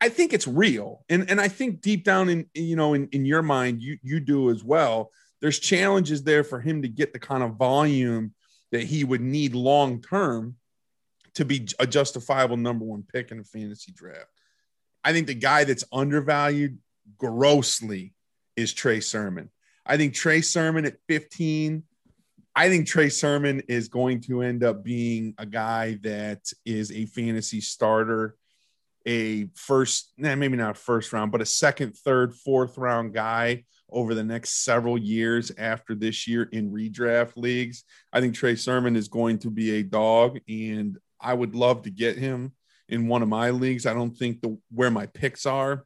I 0.00 0.08
think 0.08 0.32
it's 0.32 0.46
real. 0.46 1.04
And 1.08 1.30
and 1.30 1.40
I 1.40 1.48
think 1.48 1.80
deep 1.80 2.04
down 2.04 2.28
in 2.28 2.46
you 2.54 2.76
know 2.76 2.94
in, 2.94 3.08
in 3.08 3.24
your 3.24 3.42
mind, 3.42 3.82
you 3.82 3.98
you 4.02 4.20
do 4.20 4.50
as 4.50 4.64
well. 4.64 5.10
There's 5.40 5.58
challenges 5.58 6.22
there 6.22 6.44
for 6.44 6.60
him 6.60 6.82
to 6.82 6.88
get 6.88 7.12
the 7.12 7.18
kind 7.18 7.42
of 7.42 7.56
volume 7.56 8.34
that 8.72 8.84
he 8.84 9.04
would 9.04 9.20
need 9.20 9.54
long 9.54 10.00
term 10.00 10.56
to 11.34 11.44
be 11.44 11.68
a 11.78 11.86
justifiable 11.86 12.56
number 12.56 12.84
one 12.84 13.02
pick 13.02 13.30
in 13.30 13.40
a 13.40 13.44
fantasy 13.44 13.92
draft. 13.92 14.26
I 15.04 15.12
think 15.12 15.26
the 15.26 15.34
guy 15.34 15.64
that's 15.64 15.84
undervalued 15.92 16.78
grossly 17.16 18.14
is 18.56 18.72
Trey 18.72 19.00
Sermon. 19.00 19.50
I 19.86 19.96
think 19.96 20.14
Trey 20.14 20.40
Sermon 20.40 20.84
at 20.84 20.96
15. 21.08 21.82
I 22.54 22.68
think 22.68 22.86
Trey 22.86 23.08
Sermon 23.08 23.62
is 23.68 23.88
going 23.88 24.20
to 24.22 24.42
end 24.42 24.64
up 24.64 24.84
being 24.84 25.34
a 25.38 25.46
guy 25.46 25.98
that 26.02 26.52
is 26.66 26.90
a 26.92 27.06
fantasy 27.06 27.60
starter, 27.60 28.36
a 29.06 29.46
first, 29.54 30.12
maybe 30.16 30.56
not 30.56 30.76
first 30.76 31.12
round, 31.12 31.32
but 31.32 31.40
a 31.40 31.46
second, 31.46 31.96
third, 31.96 32.34
fourth 32.34 32.76
round 32.76 33.14
guy 33.14 33.64
over 33.90 34.14
the 34.14 34.24
next 34.24 34.64
several 34.64 34.96
years 34.96 35.50
after 35.58 35.94
this 35.94 36.28
year 36.28 36.44
in 36.52 36.70
redraft 36.70 37.32
leagues. 37.36 37.84
I 38.12 38.20
think 38.20 38.34
Trey 38.34 38.56
Sermon 38.56 38.96
is 38.96 39.08
going 39.08 39.38
to 39.40 39.50
be 39.50 39.76
a 39.76 39.82
dog, 39.82 40.38
and 40.48 40.98
I 41.20 41.34
would 41.34 41.54
love 41.54 41.82
to 41.82 41.90
get 41.90 42.16
him 42.16 42.52
in 42.88 43.08
one 43.08 43.22
of 43.22 43.28
my 43.28 43.50
leagues. 43.50 43.86
I 43.86 43.94
don't 43.94 44.16
think 44.16 44.40
the 44.40 44.58
where 44.70 44.90
my 44.90 45.06
picks 45.06 45.46
are, 45.46 45.84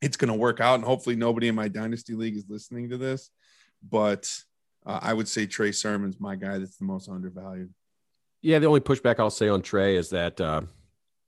it's 0.00 0.16
going 0.16 0.32
to 0.32 0.38
work 0.38 0.60
out, 0.60 0.76
and 0.76 0.84
hopefully 0.84 1.16
nobody 1.16 1.48
in 1.48 1.54
my 1.54 1.68
dynasty 1.68 2.14
league 2.14 2.36
is 2.36 2.46
listening 2.48 2.90
to 2.90 2.96
this. 2.96 3.30
But 3.88 4.32
uh, 4.84 5.00
I 5.02 5.12
would 5.12 5.28
say 5.28 5.46
Trey 5.46 5.72
Sermon's 5.72 6.20
my 6.20 6.36
guy 6.36 6.58
that's 6.58 6.76
the 6.76 6.84
most 6.84 7.08
undervalued. 7.08 7.72
Yeah, 8.42 8.58
the 8.58 8.66
only 8.66 8.80
pushback 8.80 9.18
I'll 9.18 9.30
say 9.30 9.48
on 9.48 9.62
Trey 9.62 9.96
is 9.96 10.10
that 10.10 10.40
uh, 10.40 10.62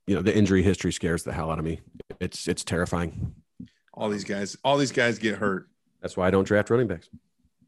you 0.09 0.15
know 0.15 0.23
the 0.23 0.35
injury 0.35 0.63
history 0.63 0.91
scares 0.91 1.21
the 1.21 1.31
hell 1.31 1.51
out 1.51 1.59
of 1.59 1.65
me. 1.65 1.81
It's 2.19 2.47
it's 2.47 2.63
terrifying. 2.63 3.35
All 3.93 4.09
these 4.09 4.23
guys, 4.23 4.57
all 4.63 4.75
these 4.75 4.91
guys 4.91 5.19
get 5.19 5.37
hurt. 5.37 5.69
That's 6.01 6.17
why 6.17 6.27
I 6.27 6.31
don't 6.31 6.45
draft 6.45 6.71
running 6.71 6.87
backs. 6.87 7.07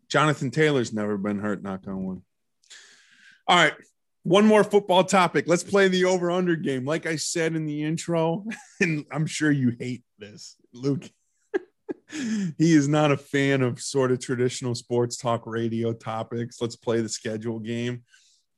Jonathan 0.10 0.50
Taylor's 0.50 0.92
never 0.92 1.18
been 1.20 1.38
hurt. 1.38 1.62
Knock 1.62 1.88
on 1.88 2.04
wood. 2.04 2.22
All 3.48 3.58
right, 3.58 3.74
one 4.24 4.48
more 4.48 4.64
football 4.64 5.04
topic. 5.04 5.46
Let's 5.48 5.64
play 5.64 5.88
the 5.88 6.06
over 6.06 6.32
under 6.32 6.56
game. 6.56 6.84
Like 6.84 7.06
I 7.06 7.16
said 7.16 7.56
in 7.56 7.68
the 7.68 7.84
intro, 7.84 8.44
and 8.82 9.06
I'm 9.12 9.28
sure 9.28 9.52
you 9.52 9.76
hate 9.80 10.04
this, 10.18 10.56
Luke. 10.74 11.08
he 12.10 12.74
is 12.74 12.88
not 12.88 13.12
a 13.12 13.18
fan 13.18 13.62
of 13.62 13.80
sort 13.80 14.12
of 14.12 14.20
traditional 14.20 14.74
sports 14.74 15.16
talk 15.16 15.44
radio 15.46 15.94
topics. 15.94 16.60
Let's 16.60 16.76
play 16.76 17.02
the 17.02 17.10
schedule 17.10 17.60
game. 17.60 18.02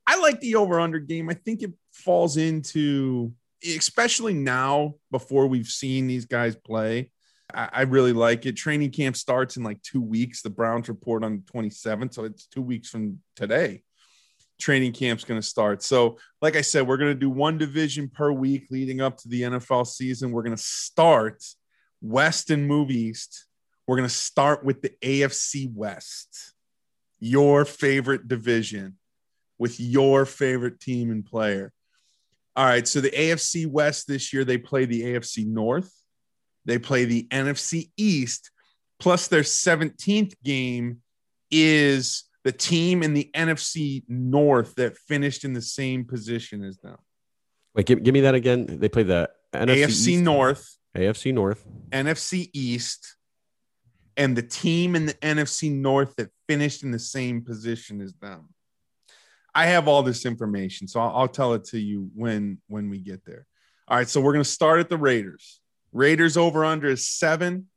I 0.08 0.22
like 0.22 0.40
the 0.40 0.56
over 0.56 0.80
under 0.80 1.00
game. 1.00 1.30
I 1.30 1.34
think 1.34 1.64
it 1.64 1.74
falls 1.92 2.38
into, 2.38 3.34
especially 3.66 4.34
now 4.34 4.96
before 5.12 5.48
we've 5.48 5.68
seen 5.68 6.08
these 6.08 6.26
guys 6.26 6.56
play. 6.56 7.12
I, 7.54 7.70
I 7.72 7.82
really 7.84 8.14
like 8.14 8.46
it. 8.46 8.54
Training 8.54 8.92
camp 8.92 9.16
starts 9.16 9.58
in 9.58 9.64
like 9.64 9.82
two 9.82 10.02
weeks. 10.02 10.42
The 10.42 10.50
Browns 10.50 10.90
report 10.90 11.24
on 11.24 11.44
the 11.46 11.60
27th. 11.60 12.14
So 12.14 12.26
it's 12.26 12.48
two 12.48 12.62
weeks 12.62 12.90
from 12.90 13.20
today 13.36 13.84
training 14.60 14.94
camp's 14.94 15.26
going 15.26 15.40
to 15.40 15.46
start. 15.46 15.84
So, 15.84 16.18
like 16.42 16.56
I 16.56 16.62
said, 16.62 16.88
we're 16.88 16.98
going 16.98 17.12
to 17.12 17.20
do 17.20 17.30
one 17.30 17.58
division 17.58 18.10
per 18.10 18.32
week 18.32 18.68
leading 18.72 19.02
up 19.02 19.18
to 19.18 19.28
the 19.28 19.42
NFL 19.42 19.88
season. 19.88 20.32
We're 20.32 20.44
going 20.44 20.56
to 20.56 20.64
start 20.64 21.44
West 22.02 22.50
and 22.50 22.68
move 22.68 22.90
East. 22.90 23.46
We're 23.88 23.98
going 23.98 24.08
to 24.08 24.16
start 24.16 24.64
with 24.64 24.82
the 24.82 24.94
AFC 25.02 25.72
West, 25.74 26.54
your 27.20 27.66
favorite 27.66 28.28
division 28.28 28.98
with 29.58 29.80
your 29.80 30.26
favorite 30.26 30.80
team 30.80 31.12
and 31.12 31.26
player. 31.26 31.74
All 32.56 32.66
right. 32.66 32.88
So, 32.88 33.02
the 33.02 33.12
AFC 33.12 33.68
West 33.68 34.08
this 34.08 34.34
year, 34.34 34.46
they 34.46 34.58
play 34.58 34.86
the 34.86 35.02
AFC 35.04 35.46
North, 35.46 35.92
they 36.66 36.78
play 36.78 37.06
the 37.06 37.28
NFC 37.32 37.90
East, 37.98 38.52
plus 39.00 39.28
their 39.28 39.42
17th 39.42 40.34
game 40.44 41.02
is 41.50 42.24
the 42.44 42.52
team 42.52 43.04
in 43.04 43.14
the 43.14 43.30
NFC 43.34 44.04
North 44.08 44.76
that 44.76 44.98
finished 44.98 45.46
in 45.46 45.54
the 45.54 45.62
same 45.62 46.06
position 46.06 46.64
as 46.64 46.78
them. 46.78 46.98
Wait, 47.76 47.86
give, 47.86 48.04
give 48.04 48.14
me 48.14 48.22
that 48.22 48.36
again. 48.36 48.66
They 48.68 48.90
play 48.90 49.04
the 49.04 49.30
NFC 49.54 49.84
AFC 49.84 50.08
East, 50.08 50.24
North, 50.24 50.78
AFC 50.96 51.34
North, 51.34 51.66
NFC 51.92 52.50
East, 52.54 53.16
and 54.18 54.36
the 54.36 54.44
team 54.44 54.96
in 54.96 55.06
the 55.06 55.14
NFC 55.16 55.72
North 55.72 56.16
that 56.18 56.30
finished 56.48 56.84
in 56.84 56.92
the 56.92 57.00
same 57.00 57.44
position 57.44 58.02
as 58.02 58.14
them. 58.16 58.50
I 59.56 59.68
have 59.68 59.88
all 59.88 60.04
this 60.04 60.26
information, 60.26 60.88
so 60.88 61.00
I'll, 61.00 61.16
I'll 61.16 61.28
tell 61.28 61.54
it 61.54 61.66
to 61.66 61.80
you 61.80 62.10
when 62.16 62.60
when 62.68 62.90
we 62.90 63.00
get 63.00 63.24
there. 63.26 63.46
All 63.88 63.98
right, 63.98 64.10
so 64.10 64.22
we're 64.22 64.34
to 64.44 64.50
start 64.50 64.80
at 64.80 64.90
the 64.90 64.98
Raiders. 64.98 65.60
Raiders 65.92 66.38
over 66.38 66.66
under 66.66 66.90
is 66.90 67.08
seven. 67.08 67.68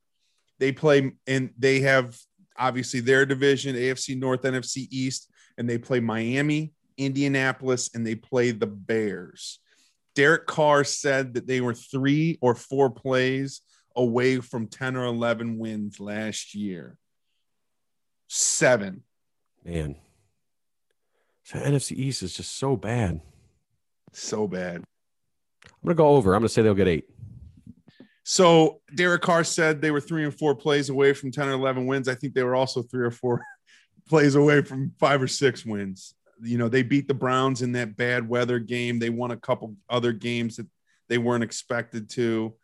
They 0.59 0.73
play 0.73 1.13
and 1.27 1.51
they 1.59 1.81
have 1.81 2.19
obviously 2.59 3.01
their 3.01 3.27
division, 3.27 3.77
AFC 3.77 4.19
North, 4.19 4.43
NFC 4.43 4.89
East, 4.91 5.31
and 5.59 5.69
they 5.69 5.79
play 5.79 6.01
Miami, 6.01 6.73
Indianapolis, 6.97 7.91
and 7.95 8.07
they 8.07 8.15
play 8.15 8.53
the 8.53 8.67
Bears. 8.67 9.61
Derek 10.15 10.47
Carr 10.47 10.83
said 10.85 11.35
that 11.35 11.47
they 11.47 11.61
were 11.61 11.75
three 11.75 12.39
or 12.41 12.55
four 12.55 12.89
plays 12.89 13.61
away 13.95 14.41
from 14.41 14.67
10 14.67 14.97
or 14.97 15.05
11 15.05 15.59
wins 15.59 16.01
last 16.01 16.55
year. 16.55 16.97
Seven. 18.29 19.03
Man. 19.65 19.97
So 21.47 21.61
NFC 21.61 21.93
East 21.93 22.25
is 22.25 22.35
just 22.35 22.59
so 22.59 22.75
bad. 22.75 23.21
So 24.13 24.49
bad. 24.49 24.83
I'm 25.65 25.73
going 25.85 25.91
to 25.91 25.95
go 25.95 26.09
over. 26.09 26.35
I'm 26.35 26.41
going 26.41 26.49
to 26.49 26.53
say 26.53 26.63
they'll 26.63 26.75
get 26.75 26.89
eight. 26.89 27.09
So 28.25 28.81
Derek 28.97 29.23
Carr 29.23 29.45
said 29.45 29.81
they 29.81 29.93
were 29.93 30.01
three 30.01 30.25
and 30.25 30.37
four 30.37 30.57
plays 30.57 30.89
away 30.89 31.13
from 31.13 31.31
10 31.31 31.47
or 31.47 31.53
11 31.53 31.87
wins. 31.87 32.09
I 32.09 32.17
think 32.17 32.35
they 32.35 32.43
were 32.43 32.57
also 32.57 32.83
three 32.83 33.07
or 33.07 33.13
four 33.13 33.45
plays 34.09 34.35
away 34.35 34.63
from 34.63 34.93
five 34.99 35.23
or 35.23 35.29
six 35.29 35.65
wins. 35.65 36.15
You 36.43 36.59
know, 36.59 36.69
they 36.69 36.83
beat 36.83 37.07
the 37.07 37.15
Browns 37.15 37.63
in 37.63 37.71
that 37.73 37.97
bad 37.97 38.29
weather 38.29 38.59
game. 38.59 38.99
They 38.99 39.11
won 39.11 39.31
a 39.31 39.37
couple 39.37 39.77
other 39.89 40.11
games 40.11 40.57
that 40.57 40.67
they 41.09 41.19
weren't 41.19 41.45
expected 41.45 42.11
to. 42.11 42.55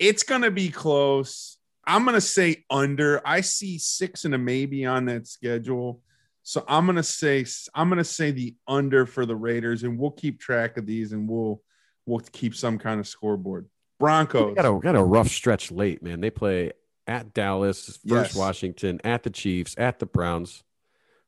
It's 0.00 0.24
going 0.24 0.42
to 0.42 0.50
be 0.50 0.70
close. 0.70 1.56
I'm 1.86 2.02
going 2.02 2.16
to 2.16 2.20
say 2.20 2.64
under. 2.68 3.22
I 3.24 3.42
see 3.42 3.78
six 3.78 4.24
and 4.24 4.34
a 4.34 4.38
maybe 4.38 4.86
on 4.86 5.04
that 5.04 5.28
schedule. 5.28 6.00
So 6.48 6.64
I'm 6.66 6.86
going 6.86 6.96
to 6.96 7.02
say 7.02 7.44
I'm 7.74 7.90
to 7.90 8.04
say 8.04 8.30
the 8.30 8.56
under 8.66 9.04
for 9.04 9.26
the 9.26 9.36
Raiders 9.36 9.82
and 9.82 9.98
we'll 9.98 10.12
keep 10.12 10.40
track 10.40 10.78
of 10.78 10.86
these 10.86 11.12
and 11.12 11.28
we'll 11.28 11.60
we'll 12.06 12.20
keep 12.32 12.54
some 12.54 12.78
kind 12.78 12.98
of 12.98 13.06
scoreboard. 13.06 13.68
Broncos 14.00 14.54
got 14.56 14.64
a 14.64 14.80
got 14.80 14.96
a 14.96 15.02
rough 15.02 15.28
stretch 15.28 15.70
late, 15.70 16.02
man. 16.02 16.22
They 16.22 16.30
play 16.30 16.72
at 17.06 17.34
Dallas, 17.34 17.98
first 18.08 18.30
Yes. 18.30 18.34
Washington, 18.34 18.98
at 19.04 19.24
the 19.24 19.30
Chiefs, 19.30 19.74
at 19.76 19.98
the 19.98 20.06
Browns, 20.06 20.62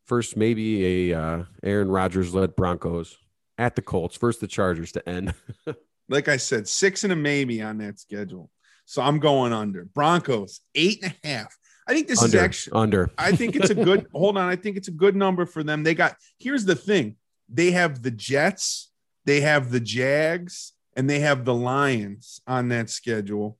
first 0.07 0.39
maybe 0.39 1.11
a 1.11 1.21
uh, 1.21 1.45
Aaron 1.63 1.91
Rodgers 1.91 2.35
led 2.35 2.57
Broncos, 2.57 3.19
at 3.59 3.77
the 3.77 3.83
Colts, 3.83 4.17
first 4.17 4.41
the 4.41 4.47
Chargers 4.47 4.93
to 4.93 5.07
end. 5.07 5.35
like 6.09 6.29
I 6.29 6.39
said, 6.39 6.67
six 6.67 7.05
and 7.05 7.13
a 7.13 7.17
maybe 7.17 7.61
on 7.61 7.77
that 7.77 8.01
schedule. 8.01 8.51
So 8.87 9.03
I'm 9.03 9.19
going 9.19 9.53
under. 9.53 9.85
Broncos, 9.85 10.61
eight 10.75 11.03
and 11.03 11.15
a 11.23 11.29
half. 11.29 11.59
I 11.89 11.95
think 11.95 12.09
this 12.09 12.23
under, 12.23 12.37
is 12.37 12.43
actually 12.43 12.81
under. 12.81 13.11
I 13.19 13.33
think 13.33 13.57
it's 13.57 13.71
a 13.71 13.75
good 13.75 14.07
hold 14.15 14.37
on. 14.37 14.49
I 14.49 14.57
think 14.57 14.77
it's 14.77 14.89
a 14.89 14.93
good 14.93 15.17
number 15.17 15.47
for 15.47 15.63
them. 15.63 15.83
They 15.83 15.95
got 15.95 16.17
here's 16.39 16.65
the 16.65 16.77
thing. 16.77 17.17
They 17.49 17.73
have 17.73 18.03
the 18.03 18.11
Jets, 18.11 18.91
they 19.25 19.41
have 19.41 19.71
the 19.71 19.81
Jags, 19.81 20.73
and 20.97 21.09
they 21.09 21.21
have 21.21 21.45
the 21.45 21.55
Lions 21.55 22.41
on 22.47 22.69
that 22.69 22.91
schedule. 22.91 23.59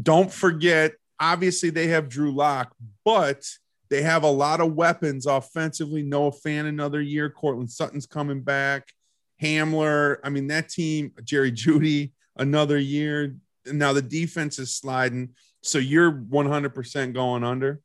Don't 0.00 0.32
forget, 0.32 0.92
obviously, 1.18 1.70
they 1.70 1.88
have 1.88 2.08
Drew 2.08 2.32
Lock, 2.32 2.74
but 3.04 3.44
they 3.90 4.02
have 4.02 4.22
a 4.22 4.30
lot 4.30 4.60
of 4.60 4.74
weapons 4.74 5.26
offensively. 5.26 6.02
Noah 6.02 6.32
Fant 6.32 6.68
another 6.68 7.00
year. 7.00 7.30
Courtland 7.30 7.70
Sutton's 7.70 8.06
coming 8.06 8.42
back. 8.42 8.88
Hamler. 9.42 10.18
I 10.22 10.30
mean, 10.30 10.48
that 10.48 10.68
team, 10.68 11.12
Jerry 11.24 11.52
Jeudy, 11.52 12.12
another 12.36 12.78
year. 12.78 13.36
Now 13.66 13.92
the 13.92 14.02
defense 14.02 14.58
is 14.58 14.74
sliding. 14.74 15.30
So 15.62 15.78
you're 15.78 16.12
100% 16.12 17.12
going 17.14 17.44
under. 17.44 17.80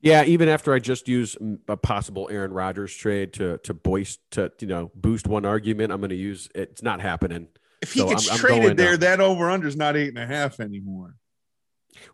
Yeah, 0.00 0.24
even 0.24 0.48
after 0.48 0.72
I 0.72 0.78
just 0.78 1.08
use 1.08 1.36
a 1.66 1.76
possible 1.76 2.28
Aaron 2.30 2.52
Rodgers 2.52 2.94
trade 2.94 3.32
to 3.34 3.58
to 3.64 3.74
boost 3.74 4.20
to 4.32 4.52
you 4.60 4.68
know 4.68 4.92
boost 4.94 5.26
one 5.26 5.44
argument, 5.44 5.90
I'm 5.92 5.98
going 5.98 6.10
to 6.10 6.16
use 6.16 6.48
it's 6.54 6.82
not 6.84 7.00
happening. 7.00 7.48
If 7.82 7.94
he 7.94 8.00
So 8.00 8.08
gets 8.08 8.28
I'm- 8.28 8.34
I'm 8.34 8.38
traded 8.40 8.76
there, 8.76 8.92
down. 8.92 9.00
that 9.00 9.20
over 9.20 9.50
under 9.50 9.66
is 9.66 9.76
not 9.76 9.96
eight 9.96 10.08
and 10.10 10.18
a 10.18 10.26
half 10.26 10.60
anymore. 10.60 11.16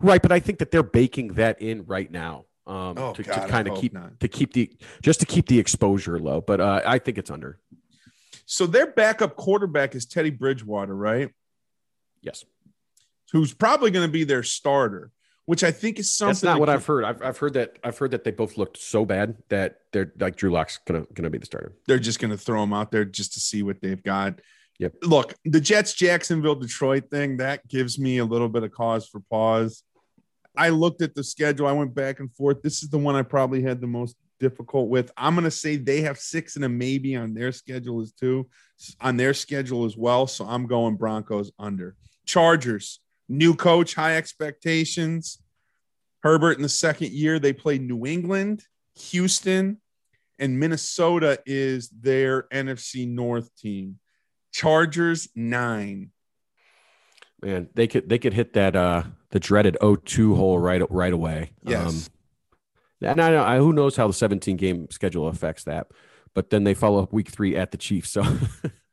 Right, 0.01 0.22
but 0.22 0.33
I 0.33 0.41
think 0.41 0.61
that 0.61 0.70
they're 0.70 0.83
baking 0.83 1.35
that 1.35 1.61
in 1.61 1.85
right 1.85 2.11
now 2.11 2.47
um, 2.66 2.97
Oh, 2.97 3.12
to, 3.12 3.22
God, 3.22 3.39
I 3.39 3.49
kind 3.51 3.68
of 3.68 3.77
keep 3.79 3.93
not. 3.93 4.18
to 4.20 4.29
keep 4.29 4.55
the 4.55 4.70
just 5.03 5.20
to 5.20 5.27
keep 5.27 5.47
the 5.47 5.59
exposure 5.59 6.18
low. 6.18 6.41
But 6.41 6.62
uh, 6.62 6.81
I 6.87 6.99
think 6.99 7.18
it's 7.18 7.31
under. 7.31 7.59
So 8.47 8.66
their 8.66 8.87
backup 8.93 9.37
quarterback 9.37 9.95
is 9.95 10.07
Teddy 10.07 10.31
Bridgewater, 10.31 10.95
right? 10.97 11.31
Yes, 12.22 12.47
Who's 13.35 13.53
probably 13.53 13.91
going 13.91 14.07
to 14.07 14.12
be 14.12 14.22
their 14.22 14.45
starter, 14.45 15.11
which 15.45 15.64
I 15.64 15.72
think 15.72 15.99
is 15.99 16.14
something. 16.14 16.35
that's 16.35 16.43
not 16.45 16.61
what 16.61 16.68
I've 16.68 16.87
heard. 16.87 17.05
I've, 17.05 17.20
I've 17.20 17.37
heard 17.37 17.55
that 17.55 17.78
I've 17.82 17.99
heard 17.99 18.12
that 18.12 18.22
they 18.22 18.30
both 18.30 18.57
looked 18.57 18.78
so 18.78 19.05
bad 19.05 19.37
that 19.49 19.80
they're 19.93 20.12
like 20.20 20.37
Drew 20.37 20.51
Lock's 20.51 20.78
gonna 20.87 21.05
gonna 21.12 21.30
be 21.30 21.39
the 21.39 21.47
starter. 21.47 21.74
they're 21.89 21.99
just 21.99 22.20
going 22.20 22.30
to 22.30 22.39
throw 22.39 22.62
him 22.62 22.72
out 22.72 22.93
there 22.93 23.05
just 23.05 23.35
to 23.35 23.41
see 23.41 23.64
what 23.64 23.82
they've 23.82 24.03
got. 24.03 24.41
Yep. 24.78 24.95
Look, 25.03 25.35
the 25.45 25.61
Jets, 25.61 25.95
Jacksonville, 25.95 26.55
Detroit 26.55 27.11
thing 27.11 27.37
that 27.39 27.66
gives 27.68 27.99
me 27.99 28.18
a 28.18 28.24
little 28.24 28.49
bit 28.49 28.62
of 28.62 28.72
cause 28.72 29.07
for 29.07 29.20
pause. 29.28 29.82
I 30.57 30.68
looked 30.68 31.03
at 31.03 31.14
the 31.14 31.24
schedule. 31.24 31.66
I 31.66 31.72
went 31.72 31.95
back 31.95 32.20
and 32.20 32.32
forth. 32.32 32.62
This 32.62 32.82
is 32.82 32.89
the 32.89 32.99
one 32.99 33.16
I 33.16 33.22
probably 33.22 33.62
had 33.62 33.80
the 33.80 33.89
most 33.89 34.16
difficult 34.41 34.89
with. 34.89 35.11
I'm 35.16 35.35
going 35.35 35.45
to 35.45 35.51
say 35.51 35.76
they 35.76 36.03
have 36.03 36.18
six 36.18 36.57
and 36.57 36.64
a 36.64 36.68
maybe 36.68 37.16
on 37.16 37.35
their 37.35 37.51
schedule 37.53 38.01
as 38.01 38.12
two 38.12 38.49
on 39.01 39.16
their 39.16 39.35
schedule 39.35 39.85
as 39.85 39.97
well. 39.97 40.26
So 40.26 40.45
I'm 40.45 40.66
going 40.66 40.97
Broncos 40.97 41.51
under. 41.59 41.97
Chargers, 42.26 43.01
new 43.29 43.55
coach, 43.55 43.95
high 43.95 44.16
expectations. 44.16 45.39
Herbert 46.22 46.57
in 46.57 46.62
the 46.62 46.68
second 46.68 47.12
year, 47.12 47.39
they 47.39 47.53
played 47.53 47.83
New 47.83 48.07
England, 48.07 48.64
Houston, 48.97 49.81
and 50.39 50.59
Minnesota 50.59 51.39
is 51.47 51.89
their 51.91 52.45
NFC 52.45 53.09
North 53.09 53.55
team. 53.57 53.99
Chargers 54.53 55.29
nine. 55.35 56.11
Man, 57.43 57.68
they 57.75 57.87
could 57.87 58.09
they 58.09 58.18
could 58.18 58.33
hit 58.33 58.55
that 58.55 58.75
uh 58.75 59.03
the 59.31 59.41
dreaded 59.41 59.77
0-2 59.83 60.37
hole 60.37 60.59
right 60.59 60.81
right 60.91 61.12
away. 61.12 61.51
Yes. 61.66 62.09
Um, 63.03 63.11
and 63.11 63.20
I 63.20 63.31
know 63.31 63.43
I, 63.43 63.59
who 63.59 63.72
knows 63.72 63.97
how 63.97 64.07
the 64.07 64.12
17 64.12 64.57
game 64.57 64.91
schedule 64.91 65.29
affects 65.29 65.64
that, 65.64 65.89
but 66.35 66.51
then 66.51 66.64
they 66.64 66.75
follow 66.75 67.03
up 67.03 67.12
week 67.12 67.29
three 67.29 67.57
at 67.57 67.70
the 67.70 67.77
Chiefs. 67.77 68.11
So, 68.11 68.22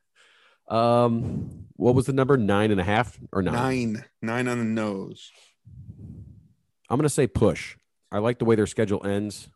um, 0.72 1.66
what 1.76 1.94
was 1.94 2.06
the 2.06 2.12
number? 2.12 2.36
Nine 2.36 2.70
and 2.70 2.80
a 2.80 2.84
half 2.84 3.18
or 3.32 3.42
nine? 3.42 3.54
Nine. 3.54 4.04
Nine 4.22 4.48
on 4.48 4.58
the 4.58 4.64
nose. 4.64 5.30
I'm 6.88 6.98
gonna 6.98 7.08
say 7.08 7.26
push. 7.26 7.76
I 8.10 8.18
like 8.18 8.38
the 8.38 8.44
way 8.44 8.56
their 8.56 8.66
schedule 8.66 9.06
ends, 9.06 9.48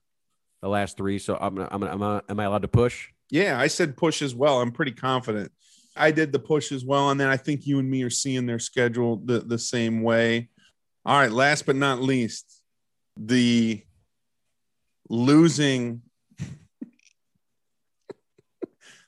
the 0.63 0.69
last 0.69 0.97
three. 0.97 1.19
So 1.19 1.37
I'm 1.41 1.55
gonna, 1.55 1.69
I'm 1.71 1.81
gonna, 1.81 1.93
I'm 1.93 1.99
gonna, 1.99 2.23
am 2.29 2.41
I 2.41 2.45
allowed 2.45 2.63
to 2.63 2.69
push? 2.69 3.09
Yeah, 3.31 3.59
I 3.59 3.67
said 3.67 3.97
push 3.97 4.23
as 4.23 4.35
well. 4.35 4.61
I'm 4.61 4.73
pretty 4.73 4.93
confident. 4.93 5.53
I 5.97 6.11
did 6.11 6.33
the 6.33 6.39
push 6.39 6.73
as 6.73 6.85
well. 6.85 7.11
And 7.11 7.19
then 7.19 7.29
I 7.29 7.37
think 7.37 7.67
you 7.67 7.79
and 7.79 7.91
me 7.91 8.03
are 8.03 8.11
seeing 8.11 8.47
their 8.47 8.59
schedule 8.59 9.21
the, 9.25 9.41
the 9.41 9.59
same 9.59 10.03
way. 10.03 10.49
All 11.05 11.19
right. 11.19 11.33
Last 11.33 11.67
but 11.67 11.77
not 11.77 12.01
least, 12.01 12.63
the 13.17 13.83
losing, 15.09 16.03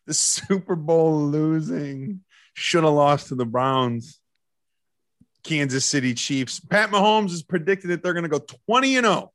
the 0.09 0.14
Super 0.14 0.74
Bowl 0.74 1.26
losing, 1.26 2.20
should 2.54 2.82
have 2.82 2.94
lost 2.94 3.28
to 3.28 3.34
the 3.36 3.44
Browns. 3.44 4.20
Kansas 5.44 5.84
City 5.84 6.14
Chiefs. 6.14 6.61
Pat 6.61 6.90
Mahomes 6.90 7.30
is 7.30 7.42
predicted 7.42 7.90
that 7.90 8.02
they're 8.02 8.12
going 8.12 8.24
to 8.24 8.28
go 8.28 8.44
20 8.66 8.96
and 8.96 9.06
0. 9.06 9.32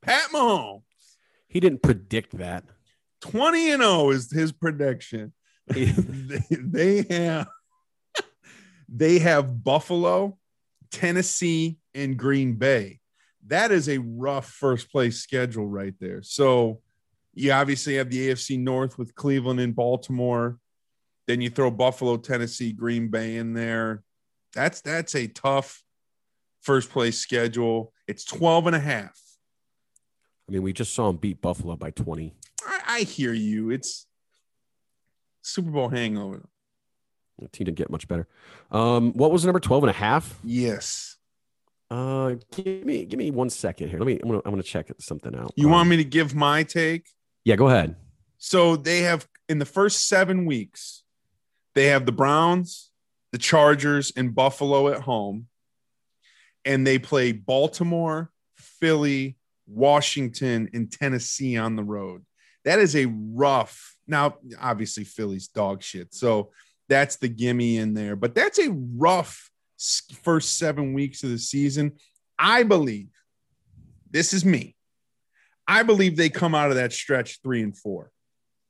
Pat 0.00 0.30
Mahomes, 0.32 0.82
He 1.46 1.60
didn't 1.60 1.82
predict 1.82 2.38
that. 2.38 2.64
20 3.20 3.72
and 3.72 3.82
0 3.82 4.10
is 4.10 4.32
his 4.32 4.50
prediction. 4.52 5.32
He- 5.74 5.84
they, 5.86 6.40
they 6.50 7.14
have 7.14 7.48
they 8.88 9.18
have 9.18 9.62
Buffalo, 9.64 10.38
Tennessee, 10.90 11.78
and 11.94 12.16
Green 12.18 12.54
Bay. 12.54 13.00
That 13.46 13.72
is 13.72 13.88
a 13.88 13.98
rough 13.98 14.46
first 14.48 14.90
place 14.90 15.20
schedule 15.20 15.66
right 15.66 15.94
there. 16.00 16.22
So 16.22 16.80
you 17.34 17.52
obviously 17.52 17.96
have 17.96 18.10
the 18.10 18.28
AFC 18.30 18.58
North 18.58 18.98
with 18.98 19.14
Cleveland 19.14 19.60
and 19.60 19.74
Baltimore. 19.74 20.58
Then 21.26 21.40
you 21.40 21.50
throw 21.50 21.70
Buffalo, 21.70 22.16
Tennessee, 22.16 22.72
Green 22.72 23.08
Bay 23.08 23.36
in 23.36 23.54
there. 23.54 24.02
That's 24.54 24.80
that's 24.82 25.14
a 25.14 25.26
tough 25.26 25.82
first 26.60 26.90
place 26.90 27.18
schedule. 27.18 27.92
It's 28.06 28.24
12 28.24 28.68
and 28.68 28.76
a 28.76 28.80
half. 28.80 29.18
I 30.48 30.52
mean, 30.52 30.62
we 30.62 30.72
just 30.72 30.94
saw 30.94 31.08
him 31.08 31.16
beat 31.16 31.40
Buffalo 31.40 31.76
by 31.76 31.90
20. 31.90 32.34
I, 32.66 32.80
I 32.86 33.00
hear 33.00 33.32
you. 33.32 33.70
It's 33.70 34.06
Super 35.42 35.70
Bowl 35.70 35.88
hangover. 35.88 36.46
The 37.38 37.48
team 37.48 37.64
didn't 37.64 37.78
get 37.78 37.90
much 37.90 38.06
better. 38.06 38.28
Um, 38.70 39.12
what 39.14 39.32
was 39.32 39.42
the 39.42 39.46
number 39.46 39.60
12 39.60 39.84
and 39.84 39.90
a 39.90 39.94
half? 39.94 40.38
Yes. 40.44 41.16
Uh, 41.90 42.34
give 42.54 42.84
me, 42.84 43.04
give 43.06 43.18
me 43.18 43.30
one 43.30 43.50
second 43.50 43.88
here. 43.88 43.98
Let 43.98 44.06
me, 44.06 44.20
I'm 44.22 44.28
gonna, 44.28 44.42
I'm 44.44 44.52
gonna 44.52 44.62
check 44.62 44.90
something 45.00 45.34
out. 45.34 45.52
You 45.56 45.66
Um, 45.66 45.72
want 45.72 45.88
me 45.88 45.96
to 45.96 46.04
give 46.04 46.34
my 46.34 46.62
take? 46.62 47.08
Yeah, 47.44 47.56
go 47.56 47.68
ahead. 47.68 47.96
So 48.38 48.76
they 48.76 49.00
have 49.00 49.26
in 49.48 49.58
the 49.58 49.66
first 49.66 50.08
seven 50.08 50.46
weeks, 50.46 51.02
they 51.74 51.86
have 51.86 52.06
the 52.06 52.12
Browns, 52.12 52.90
the 53.32 53.38
Chargers, 53.38 54.12
and 54.16 54.34
Buffalo 54.34 54.88
at 54.88 55.00
home. 55.00 55.46
And 56.64 56.86
they 56.86 56.98
play 56.98 57.32
Baltimore, 57.32 58.30
Philly, 58.54 59.36
Washington, 59.66 60.70
and 60.72 60.90
Tennessee 60.90 61.58
on 61.58 61.76
the 61.76 61.82
road. 61.82 62.24
That 62.64 62.78
is 62.78 62.96
a 62.96 63.06
rough. 63.06 63.96
Now, 64.06 64.36
obviously, 64.60 65.04
Philly's 65.04 65.48
dog 65.48 65.82
shit. 65.82 66.14
So 66.14 66.50
that's 66.88 67.16
the 67.16 67.28
gimme 67.28 67.76
in 67.76 67.92
there. 67.92 68.16
But 68.16 68.34
that's 68.34 68.58
a 68.58 68.70
rough 68.70 69.50
first 70.22 70.58
seven 70.58 70.94
weeks 70.94 71.22
of 71.22 71.30
the 71.30 71.38
season. 71.38 71.92
I 72.38 72.62
believe 72.62 73.08
this 74.10 74.32
is 74.32 74.44
me. 74.44 74.76
I 75.66 75.82
believe 75.82 76.16
they 76.16 76.28
come 76.28 76.54
out 76.54 76.70
of 76.70 76.76
that 76.76 76.92
stretch 76.92 77.40
three 77.42 77.62
and 77.62 77.76
four. 77.76 78.10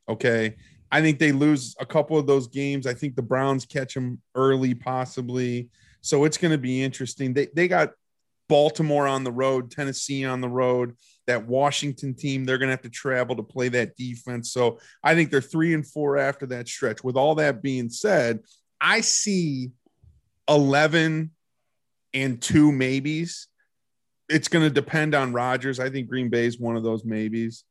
Okay. 0.08 0.56
I 0.92 1.00
think 1.00 1.18
they 1.18 1.32
lose 1.32 1.74
a 1.80 1.86
couple 1.86 2.18
of 2.18 2.26
those 2.26 2.46
games. 2.46 2.86
I 2.86 2.94
think 2.94 3.16
the 3.16 3.22
Browns 3.22 3.66
catch 3.66 3.94
them 3.94 4.20
early, 4.34 4.74
possibly. 4.74 5.68
So 6.02 6.24
it's 6.24 6.36
going 6.36 6.52
to 6.52 6.58
be 6.58 6.82
interesting. 6.82 7.32
They, 7.32 7.48
they 7.54 7.66
got 7.66 7.90
Baltimore 8.48 9.06
on 9.06 9.24
the 9.24 9.32
road, 9.32 9.70
Tennessee 9.70 10.24
on 10.24 10.40
the 10.40 10.48
road, 10.48 10.94
that 11.26 11.46
Washington 11.46 12.14
team. 12.14 12.44
They're 12.44 12.58
going 12.58 12.68
to 12.68 12.74
have 12.74 12.82
to 12.82 12.90
travel 12.90 13.34
to 13.36 13.42
play 13.42 13.68
that 13.70 13.96
defense. 13.96 14.52
So 14.52 14.78
I 15.02 15.14
think 15.14 15.30
they're 15.30 15.40
three 15.40 15.74
and 15.74 15.86
four 15.86 16.16
after 16.18 16.46
that 16.46 16.68
stretch. 16.68 17.02
With 17.02 17.16
all 17.16 17.34
that 17.36 17.62
being 17.62 17.88
said, 17.88 18.40
I 18.80 19.00
see 19.00 19.70
11 20.48 21.30
and 22.12 22.40
two 22.40 22.70
maybes. 22.70 23.48
It's 24.28 24.48
going 24.48 24.64
to 24.64 24.70
depend 24.70 25.14
on 25.14 25.32
Rodgers. 25.32 25.80
I 25.80 25.90
think 25.90 26.08
Green 26.08 26.28
Bay 26.30 26.46
is 26.46 26.58
one 26.58 26.76
of 26.76 26.82
those 26.82 27.04
maybes. 27.04 27.64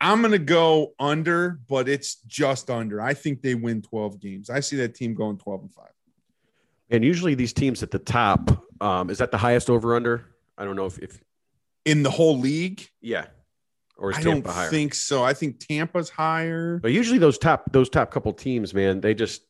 I'm 0.00 0.20
going 0.20 0.32
to 0.32 0.38
go 0.38 0.92
under, 0.98 1.58
but 1.68 1.88
it's 1.88 2.16
just 2.26 2.70
under. 2.70 3.00
I 3.00 3.14
think 3.14 3.42
they 3.42 3.54
win 3.54 3.82
12 3.82 4.20
games. 4.20 4.50
I 4.50 4.60
see 4.60 4.76
that 4.76 4.94
team 4.94 5.14
going 5.14 5.38
12 5.38 5.62
and 5.62 5.72
5. 5.72 5.84
And 6.90 7.04
usually 7.04 7.34
these 7.34 7.52
teams 7.52 7.82
at 7.82 7.90
the 7.90 7.98
top, 7.98 8.64
um, 8.80 9.10
is 9.10 9.18
that 9.18 9.30
the 9.30 9.38
highest 9.38 9.70
over 9.70 9.96
under? 9.96 10.26
I 10.58 10.64
don't 10.64 10.76
know 10.76 10.86
if, 10.86 10.98
if 10.98 11.20
In 11.84 12.02
the 12.02 12.10
whole 12.10 12.38
league, 12.38 12.88
yeah, 13.00 13.26
or 13.96 14.10
is 14.10 14.18
I 14.18 14.22
Tampa 14.22 14.48
don't 14.48 14.54
higher? 14.54 14.70
think 14.70 14.94
so. 14.94 15.24
I 15.24 15.34
think 15.34 15.58
Tampa's 15.58 16.10
higher. 16.10 16.78
But 16.78 16.92
usually 16.92 17.18
those 17.18 17.38
top 17.38 17.72
those 17.72 17.88
top 17.88 18.10
couple 18.10 18.32
teams, 18.32 18.72
man, 18.72 19.00
they 19.00 19.14
just 19.14 19.42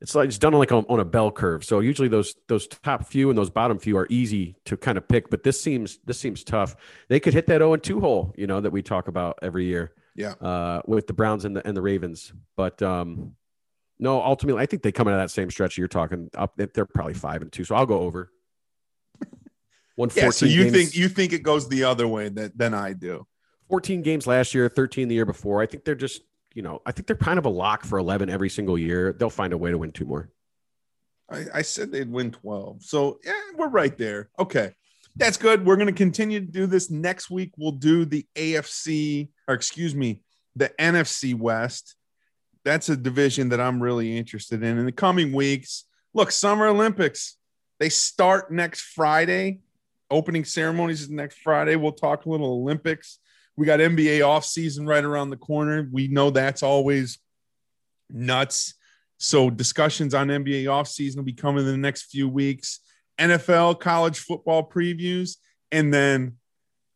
it's 0.00 0.14
like 0.14 0.26
it's 0.28 0.38
done 0.38 0.52
like 0.52 0.72
on, 0.72 0.84
on 0.88 1.00
a 1.00 1.04
bell 1.04 1.30
curve. 1.30 1.64
So 1.64 1.80
usually 1.80 2.08
those 2.08 2.34
those 2.48 2.66
top 2.68 3.06
few 3.06 3.30
and 3.30 3.38
those 3.38 3.50
bottom 3.50 3.78
few 3.78 3.96
are 3.96 4.06
easy 4.10 4.56
to 4.66 4.76
kind 4.76 4.98
of 4.98 5.08
pick. 5.08 5.30
But 5.30 5.42
this 5.42 5.60
seems 5.60 5.98
this 6.04 6.18
seems 6.20 6.44
tough. 6.44 6.76
They 7.08 7.18
could 7.20 7.32
hit 7.34 7.46
that 7.46 7.58
0 7.60 7.72
and 7.74 7.82
2 7.82 8.00
hole, 8.00 8.34
you 8.36 8.46
know, 8.46 8.60
that 8.60 8.70
we 8.70 8.82
talk 8.82 9.08
about 9.08 9.38
every 9.42 9.64
year. 9.66 9.92
Yeah. 10.14 10.32
Uh, 10.32 10.82
with 10.86 11.06
the 11.06 11.12
Browns 11.12 11.44
and 11.44 11.56
the 11.56 11.66
and 11.66 11.76
the 11.76 11.82
Ravens. 11.82 12.32
But 12.56 12.82
um 12.82 13.36
no, 13.98 14.20
ultimately 14.22 14.62
I 14.62 14.66
think 14.66 14.82
they 14.82 14.92
come 14.92 15.08
out 15.08 15.14
of 15.14 15.20
that 15.20 15.30
same 15.30 15.50
stretch 15.50 15.78
you're 15.78 15.88
talking 15.88 16.28
up. 16.36 16.54
They're 16.56 16.84
probably 16.86 17.14
five 17.14 17.40
and 17.42 17.50
two. 17.50 17.64
So 17.64 17.74
I'll 17.74 17.86
go 17.86 18.00
over. 18.00 18.30
One 19.96 20.10
Yeah, 20.14 20.28
so 20.30 20.44
you 20.46 20.64
games- 20.64 20.72
think 20.76 20.94
you 20.96 21.08
think 21.08 21.32
it 21.32 21.42
goes 21.42 21.68
the 21.68 21.84
other 21.84 22.06
way 22.06 22.28
that 22.28 22.56
than 22.58 22.74
I 22.74 22.92
do. 22.92 23.26
14 23.70 24.02
games 24.02 24.26
last 24.26 24.54
year, 24.54 24.68
13 24.68 25.08
the 25.08 25.14
year 25.14 25.24
before. 25.24 25.60
I 25.60 25.66
think 25.66 25.84
they're 25.84 25.96
just, 25.96 26.22
you 26.56 26.62
know, 26.62 26.80
I 26.86 26.90
think 26.90 27.06
they're 27.06 27.16
kind 27.16 27.38
of 27.38 27.44
a 27.44 27.50
lock 27.50 27.84
for 27.84 27.98
11 27.98 28.30
every 28.30 28.48
single 28.48 28.78
year. 28.78 29.12
They'll 29.12 29.28
find 29.28 29.52
a 29.52 29.58
way 29.58 29.70
to 29.70 29.78
win 29.78 29.92
two 29.92 30.06
more. 30.06 30.30
I, 31.30 31.44
I 31.52 31.62
said 31.62 31.92
they'd 31.92 32.10
win 32.10 32.30
12. 32.30 32.82
So 32.82 33.20
yeah, 33.24 33.34
we're 33.54 33.68
right 33.68 33.96
there. 33.96 34.30
Okay. 34.38 34.72
That's 35.16 35.36
good. 35.36 35.66
We're 35.66 35.76
going 35.76 35.86
to 35.88 35.92
continue 35.92 36.40
to 36.40 36.46
do 36.46 36.66
this 36.66 36.90
next 36.90 37.30
week. 37.30 37.52
We'll 37.58 37.72
do 37.72 38.06
the 38.06 38.26
AFC, 38.34 39.28
or 39.46 39.54
excuse 39.54 39.94
me, 39.94 40.22
the 40.56 40.70
NFC 40.78 41.38
West. 41.38 41.94
that's 42.64 42.88
a 42.88 42.96
division 42.96 43.50
that 43.50 43.60
I'm 43.60 43.82
really 43.82 44.16
interested 44.16 44.62
in. 44.62 44.78
In 44.78 44.86
the 44.86 44.92
coming 44.92 45.32
weeks, 45.32 45.84
look, 46.14 46.30
Summer 46.30 46.66
Olympics, 46.68 47.36
they 47.80 47.90
start 47.90 48.50
next 48.50 48.80
Friday. 48.80 49.60
Opening 50.10 50.44
ceremonies 50.44 51.02
is 51.02 51.10
next 51.10 51.38
Friday. 51.38 51.76
We'll 51.76 51.92
talk 51.92 52.24
a 52.24 52.30
little 52.30 52.52
Olympics. 52.52 53.18
We 53.56 53.66
got 53.66 53.80
NBA 53.80 54.26
off 54.26 54.44
season 54.44 54.86
right 54.86 55.04
around 55.04 55.30
the 55.30 55.36
corner. 55.36 55.88
We 55.90 56.08
know 56.08 56.30
that's 56.30 56.62
always 56.62 57.18
nuts. 58.10 58.74
So 59.18 59.48
discussions 59.48 60.14
on 60.14 60.28
NBA 60.28 60.70
off 60.70 60.88
season 60.88 61.20
will 61.20 61.26
be 61.26 61.32
coming 61.32 61.64
in 61.64 61.72
the 61.72 61.78
next 61.78 62.10
few 62.10 62.28
weeks. 62.28 62.80
NFL 63.18 63.80
college 63.80 64.18
football 64.18 64.68
previews, 64.68 65.36
and 65.72 65.92
then 65.92 66.36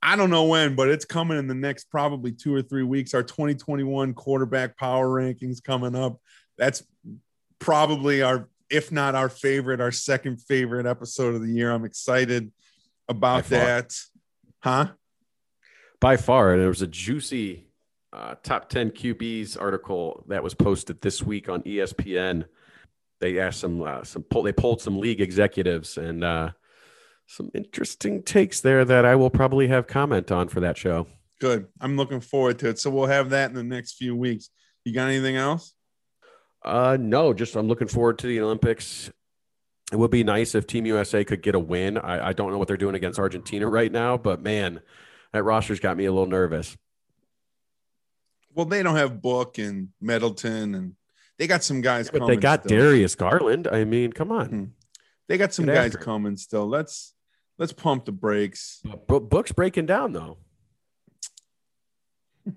I 0.02 0.16
don't 0.16 0.30
know 0.30 0.44
when, 0.44 0.74
but 0.74 0.88
it's 0.88 1.04
coming 1.04 1.38
in 1.38 1.46
the 1.46 1.54
next 1.54 1.84
probably 1.84 2.32
two 2.32 2.54
or 2.54 2.62
three 2.62 2.82
weeks. 2.82 3.14
Our 3.14 3.22
2021 3.22 4.14
quarterback 4.14 4.76
power 4.76 5.08
rankings 5.08 5.62
coming 5.62 5.94
up. 5.94 6.20
That's 6.56 6.82
probably 7.58 8.22
our, 8.22 8.48
if 8.70 8.92
not 8.92 9.14
our 9.14 9.28
favorite, 9.28 9.80
our 9.80 9.92
second 9.92 10.42
favorite 10.42 10.86
episode 10.86 11.34
of 11.34 11.42
the 11.42 11.52
year. 11.52 11.70
I'm 11.70 11.84
excited 11.84 12.50
about 13.08 13.44
that. 13.46 13.94
Huh? 14.62 14.88
By 16.00 16.16
far. 16.16 16.52
And 16.52 16.60
there 16.60 16.68
was 16.68 16.82
a 16.82 16.86
juicy 16.86 17.66
uh, 18.12 18.34
top 18.42 18.68
10 18.68 18.90
QBs 18.90 19.60
article 19.60 20.24
that 20.28 20.42
was 20.42 20.54
posted 20.54 21.00
this 21.00 21.22
week 21.22 21.48
on 21.48 21.62
ESPN. 21.62 22.46
They 23.20 23.38
asked 23.38 23.60
some, 23.60 23.82
uh, 23.82 24.02
some, 24.02 24.24
they 24.42 24.52
pulled 24.52 24.80
some 24.80 24.98
league 24.98 25.20
executives 25.20 25.98
and, 25.98 26.24
uh, 26.24 26.50
some 27.26 27.50
interesting 27.54 28.24
takes 28.24 28.60
there 28.60 28.84
that 28.84 29.04
I 29.04 29.14
will 29.14 29.30
probably 29.30 29.68
have 29.68 29.86
comment 29.86 30.32
on 30.32 30.48
for 30.48 30.58
that 30.60 30.76
show. 30.76 31.06
Good. 31.40 31.68
I'm 31.80 31.96
looking 31.96 32.20
forward 32.20 32.58
to 32.58 32.68
it. 32.70 32.80
So 32.80 32.90
we'll 32.90 33.06
have 33.06 33.30
that 33.30 33.50
in 33.50 33.56
the 33.56 33.62
next 33.62 33.92
few 33.92 34.16
weeks. 34.16 34.50
You 34.84 34.92
got 34.92 35.08
anything 35.08 35.36
else? 35.36 35.74
Uh 36.62 36.98
no, 37.00 37.32
just 37.32 37.56
I'm 37.56 37.68
looking 37.68 37.88
forward 37.88 38.18
to 38.18 38.26
the 38.26 38.40
Olympics. 38.40 39.10
It 39.92 39.96
would 39.96 40.10
be 40.10 40.24
nice 40.24 40.54
if 40.54 40.66
Team 40.66 40.86
USA 40.86 41.24
could 41.24 41.42
get 41.42 41.54
a 41.54 41.58
win. 41.58 41.98
I, 41.98 42.28
I 42.28 42.32
don't 42.32 42.50
know 42.50 42.58
what 42.58 42.68
they're 42.68 42.76
doing 42.76 42.94
against 42.94 43.18
Argentina 43.18 43.66
right 43.66 43.90
now, 43.90 44.16
but 44.16 44.42
man, 44.42 44.80
that 45.32 45.42
roster's 45.42 45.80
got 45.80 45.96
me 45.96 46.04
a 46.06 46.12
little 46.12 46.28
nervous. 46.28 46.76
Well, 48.54 48.66
they 48.66 48.82
don't 48.82 48.96
have 48.96 49.22
Book 49.22 49.58
and 49.58 49.88
Middleton, 50.00 50.74
and 50.74 50.94
they 51.38 51.46
got 51.46 51.62
some 51.62 51.80
guys. 51.80 52.10
Yeah, 52.12 52.18
but 52.18 52.26
they 52.26 52.36
got 52.36 52.64
still. 52.64 52.78
Darius 52.78 53.14
Garland. 53.14 53.68
I 53.70 53.84
mean, 53.84 54.12
come 54.12 54.32
on. 54.32 54.46
Mm-hmm. 54.46 54.64
They 55.28 55.38
got 55.38 55.54
some 55.54 55.66
Get 55.66 55.74
guys 55.74 55.96
coming 55.96 56.36
still. 56.36 56.66
Let's 56.66 57.14
let's 57.58 57.72
pump 57.72 58.04
the 58.04 58.12
brakes. 58.12 58.82
But 59.06 59.28
Book's 59.28 59.52
breaking 59.52 59.86
down 59.86 60.12
though. 60.12 60.38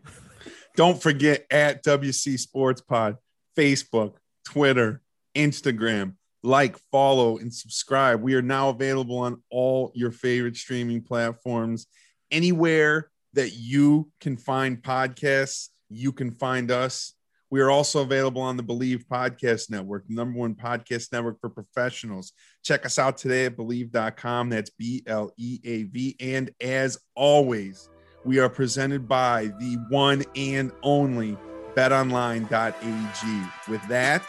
Don't 0.76 1.02
forget 1.02 1.46
at 1.52 1.84
WC 1.84 2.40
Sports 2.40 2.82
Pod, 2.82 3.18
Facebook, 3.56 4.16
Twitter, 4.44 5.02
Instagram. 5.36 6.16
Like, 6.42 6.78
follow, 6.92 7.38
and 7.38 7.54
subscribe. 7.54 8.22
We 8.22 8.34
are 8.34 8.42
now 8.42 8.70
available 8.70 9.20
on 9.20 9.42
all 9.50 9.92
your 9.96 10.12
favorite 10.12 10.58
streaming 10.58 11.02
platforms. 11.02 11.88
Anywhere 12.34 13.12
that 13.34 13.54
you 13.54 14.10
can 14.20 14.38
find 14.38 14.82
podcasts, 14.82 15.70
you 15.90 16.12
can 16.12 16.32
find 16.32 16.72
us. 16.72 17.14
We 17.52 17.62
are 17.62 17.70
also 17.70 18.02
available 18.02 18.42
on 18.42 18.58
the 18.58 18.64
Bleav 18.64 19.06
Podcast 19.06 19.70
Network, 19.70 20.10
number 20.10 20.40
one 20.40 20.56
podcast 20.56 21.12
network 21.12 21.40
for 21.40 21.52
professionals. 21.52 22.32
Check 22.64 22.88
us 22.88 22.98
out 22.98 23.18
today 23.18 23.46
at 23.46 23.56
bleav.com. 23.56 24.50
That's 24.50 24.72
B 24.72 25.04
L 25.06 25.32
E 25.38 25.60
A 25.64 25.84
V. 25.84 26.16
And 26.20 26.50
as 26.60 26.98
always, 27.16 27.88
we 28.26 28.40
are 28.40 28.50
presented 28.50 29.08
by 29.08 29.52
the 29.60 29.78
one 29.90 30.24
and 30.36 30.72
only 30.82 31.38
betonline.ag. 31.76 33.50
With 33.72 33.88
that, 33.90 34.28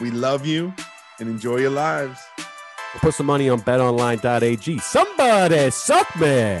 we 0.00 0.10
love 0.10 0.44
you 0.44 0.74
and 1.18 1.30
enjoy 1.30 1.56
your 1.56 1.70
lives. 1.70 2.20
We'll 2.36 3.00
put 3.00 3.14
some 3.14 3.26
money 3.26 3.48
on 3.48 3.60
betonline.ag. 3.62 4.78
Somebody 4.80 5.70
suck 5.70 6.14
me. 6.20 6.60